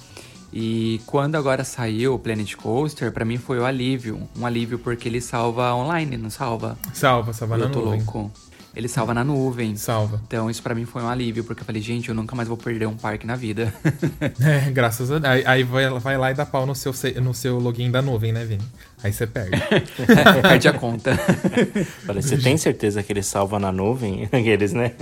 E 0.53 1.01
quando 1.07 1.37
agora 1.37 1.63
saiu 1.63 2.15
o 2.15 2.19
Planet 2.19 2.55
Coaster, 2.57 3.13
pra 3.13 3.25
mim 3.25 3.39
foi 3.39 3.59
o 3.59 3.65
alívio. 3.65 4.29
Um 4.37 4.45
alívio 4.45 4.79
porque 4.79 5.09
ele 5.09 5.21
salva 5.21 5.73
online, 5.75 6.17
não 6.17 6.29
salva? 6.29 6.77
Salva, 6.93 7.33
salva 7.33 7.57
na 7.57 7.67
eu 7.67 7.71
tô 7.71 7.81
nuvem. 7.81 8.01
louco. 8.01 8.33
Ele 8.75 8.89
salva 8.89 9.13
na 9.13 9.25
nuvem. 9.25 9.75
Salva. 9.77 10.21
Então 10.27 10.49
isso 10.49 10.63
pra 10.63 10.75
mim 10.75 10.85
foi 10.85 11.03
um 11.03 11.09
alívio, 11.09 11.43
porque 11.45 11.63
eu 11.63 11.67
falei, 11.67 11.83
gente, 11.83 12.09
eu 12.09 12.15
nunca 12.15 12.37
mais 12.37 12.47
vou 12.49 12.57
perder 12.57 12.87
um 12.87 12.97
parque 12.97 13.27
na 13.27 13.37
vida. 13.37 13.73
É, 14.41 14.71
graças 14.71 15.11
a 15.11 15.19
Deus. 15.19 15.47
Aí, 15.47 15.63
vai, 15.63 15.89
vai 15.99 16.17
lá 16.19 16.31
e 16.31 16.35
dá 16.35 16.47
pau 16.47 16.65
no 16.67 16.75
seu, 16.75 16.93
se- 16.93 17.21
no 17.21 17.35
seu 17.35 17.59
login 17.59 17.91
da 17.91 18.01
nuvem, 18.01 18.33
né, 18.33 18.45
Vini? 18.45 18.63
Aí 19.03 19.13
você 19.13 19.27
perde. 19.27 19.59
Perde 20.43 20.69
a 20.69 20.73
conta. 20.73 21.17
Falei, 22.05 22.21
você 22.23 22.37
tem 22.37 22.57
certeza 22.59 23.03
que 23.03 23.13
ele 23.13 23.23
salva 23.23 23.59
na 23.59 23.73
nuvem? 23.73 24.25
Aqueles, 24.33 24.73
né? 24.75 24.93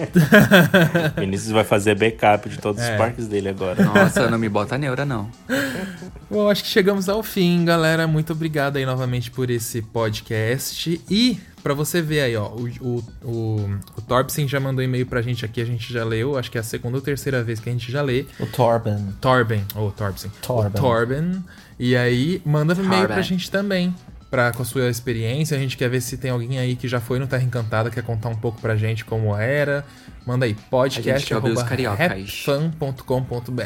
Vinícius 1.18 1.50
vai 1.50 1.64
fazer 1.64 1.94
backup 1.96 2.48
de 2.48 2.58
todos 2.58 2.80
É. 2.82 2.92
os 2.92 2.96
parques 2.98 3.26
dele 3.26 3.48
agora. 3.48 3.82
Nossa, 3.84 4.30
não 4.30 4.38
me 4.38 4.48
bota 4.48 4.78
neura, 4.78 5.04
não. 5.04 5.28
Bom, 6.30 6.48
acho 6.48 6.62
que 6.62 6.68
chegamos 6.70 7.08
ao 7.08 7.22
fim, 7.22 7.64
galera. 7.64 8.06
Muito 8.06 8.32
obrigado 8.32 8.76
aí 8.76 8.86
novamente 8.86 9.30
por 9.30 9.50
esse 9.50 9.82
podcast. 9.82 11.00
E 11.10 11.38
pra 11.62 11.74
você 11.74 12.00
ver 12.00 12.20
aí, 12.20 12.36
ó, 12.36 12.46
o, 12.48 12.68
o, 12.80 13.04
o, 13.24 13.78
o 13.96 14.00
Torbsen 14.02 14.46
já 14.46 14.60
mandou 14.60 14.82
e-mail 14.84 15.06
pra 15.06 15.20
gente 15.22 15.44
aqui, 15.44 15.60
a 15.60 15.64
gente 15.64 15.92
já 15.92 16.04
leu. 16.04 16.38
Acho 16.38 16.50
que 16.50 16.58
é 16.58 16.60
a 16.60 16.64
segunda 16.64 16.96
ou 16.98 17.02
terceira 17.02 17.42
vez 17.42 17.58
que 17.60 17.68
a 17.68 17.72
gente 17.72 17.90
já 17.90 18.02
lê. 18.02 18.26
O 18.38 18.46
Torben. 18.46 19.08
Torben, 19.20 19.64
ou 19.74 19.90
Torbsen. 19.90 20.30
Torben. 20.42 20.70
O 20.70 20.80
Torben. 20.80 21.44
E 21.78 21.96
aí, 21.96 22.42
manda 22.44 22.74
um 22.74 22.84
e-mail 22.84 23.06
pra 23.06 23.22
gente 23.22 23.50
também. 23.50 23.94
Pra, 24.30 24.52
com 24.52 24.62
a 24.62 24.64
sua 24.64 24.90
experiência, 24.90 25.56
a 25.56 25.60
gente 25.60 25.74
quer 25.74 25.88
ver 25.88 26.02
se 26.02 26.18
tem 26.18 26.30
alguém 26.30 26.58
aí 26.58 26.76
que 26.76 26.86
já 26.86 27.00
foi 27.00 27.18
no 27.18 27.26
Terra 27.26 27.44
Encantada, 27.44 27.88
quer 27.88 28.02
contar 28.02 28.28
um 28.28 28.34
pouco 28.34 28.60
pra 28.60 28.76
gente 28.76 29.02
como 29.02 29.34
era. 29.34 29.82
Manda 30.26 30.44
aí, 30.44 30.52
podcast 30.54 31.26
quer 31.26 31.36
ouvir 31.36 31.52
os 31.52 31.62
cariocas. 31.62 32.00
É, 32.00 32.08
rapfan.com.br. 32.08 33.62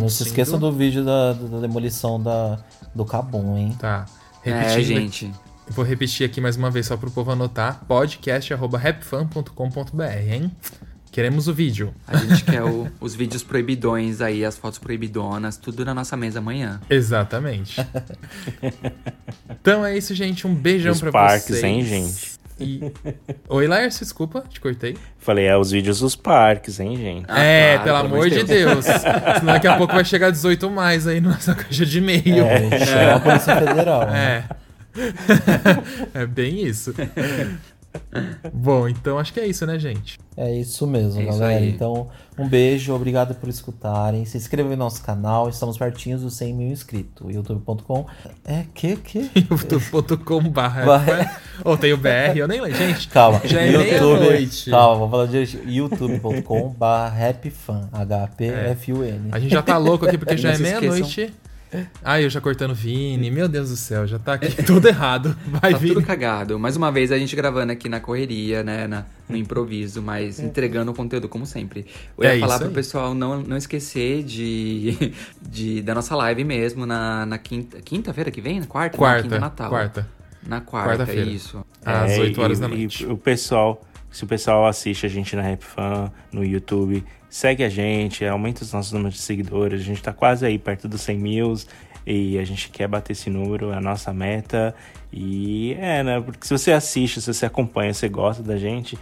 não 0.00 0.08
se 0.08 0.24
esqueça 0.24 0.58
do 0.58 0.72
vídeo 0.72 1.04
da, 1.04 1.34
da 1.34 1.60
demolição 1.60 2.20
da, 2.20 2.58
do 2.92 3.04
Cabum, 3.04 3.56
hein? 3.56 3.76
Tá. 3.78 4.06
É, 4.44 4.50
Repetindo 4.50 4.84
gente. 4.84 5.30
Vou 5.68 5.84
repetir 5.84 6.26
aqui 6.26 6.40
mais 6.40 6.56
uma 6.56 6.70
vez 6.70 6.86
só 6.86 6.96
pro 6.96 7.08
povo 7.08 7.30
anotar. 7.30 7.84
podcast.rapfan.com.br, 7.86 10.02
hein? 10.28 10.50
Queremos 11.12 11.46
o 11.46 11.52
vídeo. 11.52 11.94
A 12.08 12.16
gente 12.16 12.42
quer 12.42 12.62
o- 12.62 12.88
os 12.98 13.14
vídeos 13.14 13.42
proibidões 13.42 14.22
aí, 14.22 14.44
as 14.46 14.56
fotos 14.56 14.78
proibidonas, 14.78 15.58
tudo 15.58 15.84
na 15.84 15.92
nossa 15.92 16.16
mesa 16.16 16.38
amanhã. 16.38 16.80
Exatamente. 16.88 17.76
então 19.60 19.84
é 19.84 19.96
isso, 19.96 20.14
gente. 20.14 20.46
Um 20.46 20.54
beijão 20.54 20.92
Os 20.92 21.00
pra 21.00 21.12
parques, 21.12 21.48
vocês. 21.48 21.62
hein, 21.64 21.84
gente? 21.84 22.32
E... 22.58 22.80
Oi, 23.48 23.66
Laércio, 23.66 24.00
desculpa, 24.04 24.42
te 24.48 24.58
cortei. 24.60 24.96
Falei, 25.18 25.46
é 25.46 25.56
os 25.56 25.70
vídeos 25.70 26.00
dos 26.00 26.16
parques, 26.16 26.80
hein, 26.80 26.96
gente? 26.96 27.26
Ah, 27.28 27.42
é, 27.42 27.74
claro, 27.78 27.84
pelo 27.84 28.14
amor 28.14 28.30
de 28.30 28.42
Deus. 28.44 28.84
Senão 28.84 29.52
daqui 29.52 29.66
a 29.66 29.76
pouco 29.76 29.94
vai 29.94 30.04
chegar 30.04 30.30
18 30.30 30.70
mais 30.70 31.06
aí 31.06 31.20
na 31.20 31.30
nossa 31.30 31.54
caixa 31.54 31.84
de 31.84 31.98
e-mail. 31.98 32.44
É, 32.44 32.86
chama 32.86 33.14
a 33.16 33.20
Polícia 33.20 33.56
Federal. 33.56 34.06
né? 34.06 34.44
É. 34.48 34.62
é 36.22 36.26
bem 36.26 36.64
isso. 36.66 36.94
Bom, 38.52 38.88
então 38.88 39.18
acho 39.18 39.32
que 39.32 39.40
é 39.40 39.46
isso, 39.46 39.66
né, 39.66 39.78
gente? 39.78 40.18
É 40.36 40.50
isso 40.54 40.86
mesmo, 40.86 41.20
É 41.20 41.24
isso 41.24 41.38
galera. 41.38 41.60
aí. 41.60 41.68
Então, 41.70 42.08
um 42.38 42.48
beijo, 42.48 42.94
obrigado 42.94 43.34
por 43.34 43.48
escutarem. 43.48 44.24
Se 44.24 44.36
inscrevam 44.38 44.70
no 44.72 44.78
nosso 44.78 45.02
canal, 45.02 45.48
estamos 45.48 45.76
pertinhos 45.76 46.22
dos 46.22 46.34
100 46.34 46.54
mil 46.54 46.68
inscritos. 46.68 47.34
youtube.com. 47.34 48.06
É, 48.44 48.64
que, 48.74 48.96
que? 48.96 49.30
youtube.com 49.50 50.48
barra. 50.48 51.40
Ou 51.64 51.76
tem 51.76 51.92
o 51.92 51.98
BR, 51.98 52.36
eu 52.36 52.48
nem 52.48 52.60
lembro. 52.60 52.78
Gente, 52.78 53.08
Calma, 53.08 53.40
já 53.44 53.60
é 53.60 53.70
YouTube. 53.72 54.20
meia-noite. 54.20 54.70
Calma, 54.70 54.94
vamos 54.96 55.10
falar 55.10 55.26
direitinho. 55.26 55.70
youtube.com 55.70 56.70
barra 56.70 57.26
rapfan. 57.26 57.88
H-P-F-U-N. 57.92 59.28
A 59.32 59.38
gente 59.38 59.52
já 59.52 59.62
tá 59.62 59.76
louco 59.76 60.06
aqui 60.06 60.16
porque 60.16 60.36
já 60.36 60.52
é 60.52 60.58
meia-noite. 60.58 61.32
Ai, 62.04 62.24
eu 62.24 62.30
já 62.30 62.40
cortando 62.40 62.74
Vini. 62.74 63.30
Meu 63.30 63.48
Deus 63.48 63.70
do 63.70 63.76
céu, 63.76 64.06
já 64.06 64.18
tá 64.18 64.34
aqui 64.34 64.62
tudo 64.62 64.86
errado. 64.88 65.36
Vai, 65.46 65.72
Tá 65.72 65.78
Vini. 65.78 65.94
tudo 65.94 66.06
cagado. 66.06 66.58
Mais 66.58 66.76
uma 66.76 66.92
vez 66.92 67.10
a 67.10 67.18
gente 67.18 67.34
gravando 67.34 67.72
aqui 67.72 67.88
na 67.88 67.98
correria, 68.00 68.62
né? 68.62 68.86
na- 68.86 69.04
no 69.28 69.36
improviso, 69.36 70.02
mas 70.02 70.38
entregando 70.38 70.90
o 70.90 70.94
conteúdo 70.94 71.28
como 71.28 71.46
sempre. 71.46 71.86
Eu 72.18 72.24
ia 72.24 72.36
É 72.36 72.38
falar 72.40 72.58
pro 72.58 72.68
aí. 72.68 72.74
pessoal 72.74 73.14
não, 73.14 73.40
não 73.40 73.56
esquecer 73.56 74.22
de, 74.22 75.12
de 75.40 75.80
da 75.80 75.94
nossa 75.94 76.14
live 76.14 76.44
mesmo 76.44 76.84
na, 76.84 77.24
na 77.24 77.38
quinta. 77.38 77.80
Quinta-feira 77.80 78.30
que 78.30 78.40
vem? 78.42 78.60
Na 78.60 78.66
quarta? 78.66 78.98
Quarta, 78.98 79.22
quinta 79.22 79.38
Natal. 79.40 79.70
quarta. 79.70 80.08
Na 80.46 80.60
quarta, 80.60 80.88
Quarta-feira. 80.98 81.30
isso. 81.30 81.64
Às 81.84 82.10
É, 82.12 82.20
8 82.20 82.40
horas 82.42 82.58
e- 82.58 82.60
da 82.60 82.66
e 82.68 82.70
noite. 82.70 83.06
o 83.06 83.16
pessoal, 83.16 83.80
se 84.10 84.24
o 84.24 84.26
pessoal 84.26 84.66
assiste 84.66 85.06
a 85.06 85.08
gente 85.08 85.34
na 85.36 85.40
Rap 85.42 85.62
Fan, 85.64 86.10
no 86.32 86.44
YouTube, 86.44 87.02
segue 87.32 87.64
a 87.64 87.68
gente, 87.70 88.26
aumenta 88.26 88.62
os 88.62 88.74
nossos 88.74 88.92
números 88.92 89.14
de 89.14 89.22
seguidores. 89.22 89.80
A 89.80 89.84
gente 89.84 90.02
tá 90.02 90.12
quase 90.12 90.44
aí 90.44 90.58
perto 90.58 90.86
dos 90.86 91.00
100 91.00 91.18
mil 91.18 91.54
e 92.06 92.38
a 92.38 92.44
gente 92.44 92.68
quer 92.68 92.86
bater 92.86 93.14
esse 93.14 93.30
número, 93.30 93.72
é 93.72 93.76
a 93.76 93.80
nossa 93.80 94.12
meta. 94.12 94.74
E 95.10 95.72
é, 95.80 96.02
né? 96.02 96.20
Porque 96.20 96.46
se 96.46 96.52
você 96.52 96.72
assiste, 96.72 97.22
se 97.22 97.32
você 97.32 97.46
acompanha, 97.46 97.94
você 97.94 98.06
gosta 98.06 98.42
da 98.42 98.58
gente, 98.58 98.98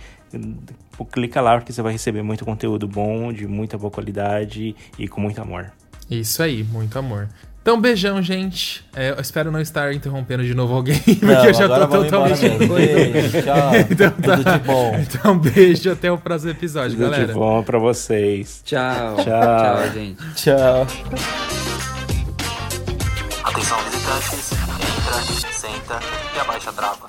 pô, 0.97 1.05
clica 1.05 1.41
lá 1.41 1.59
porque 1.59 1.73
você 1.73 1.83
vai 1.83 1.93
receber 1.93 2.23
muito 2.23 2.45
conteúdo 2.45 2.87
bom, 2.87 3.33
de 3.33 3.49
muita 3.49 3.77
boa 3.77 3.91
qualidade 3.91 4.77
e 4.97 5.09
com 5.09 5.21
muito 5.21 5.43
amor. 5.43 5.73
Isso 6.09 6.41
aí, 6.41 6.63
muito 6.63 6.97
amor. 6.97 7.29
Então, 7.63 7.79
beijão, 7.79 8.23
gente. 8.23 8.83
É, 8.97 9.11
eu 9.11 9.21
espero 9.21 9.51
não 9.53 9.61
estar 9.61 9.93
interrompendo 9.93 10.43
de 10.43 10.55
novo 10.55 10.75
alguém, 10.75 10.99
porque 11.05 11.25
Não, 11.27 11.45
eu 11.45 11.53
já 11.55 11.69
tô 11.69 11.87
totalmente. 11.89 12.49
Beijo, 12.49 13.43
tchau. 13.43 13.71
Então 13.91 14.11
tá. 14.13 14.37
Tudo 14.39 14.53
de 14.53 14.59
bom. 14.61 14.97
Então, 14.99 15.39
beijo, 15.39 15.93
até 15.93 16.11
o 16.11 16.17
próximo 16.17 16.53
episódio, 16.53 16.93
Tudo 16.97 17.11
galera. 17.11 17.27
de 17.27 17.33
bom 17.35 17.63
pra 17.63 17.79
vocês. 17.79 18.63
Tchau. 18.65 19.17
Tchau. 19.17 19.25
Tchau, 19.25 19.93
gente. 19.93 20.35
Tchau. 20.37 20.87
Atenção 23.45 23.79
visitantes, 23.85 24.53
entra, 24.53 25.53
senta 25.53 26.01
e 26.37 26.41
abaixa 26.41 26.71
a 26.71 26.73
trava. 26.73 27.09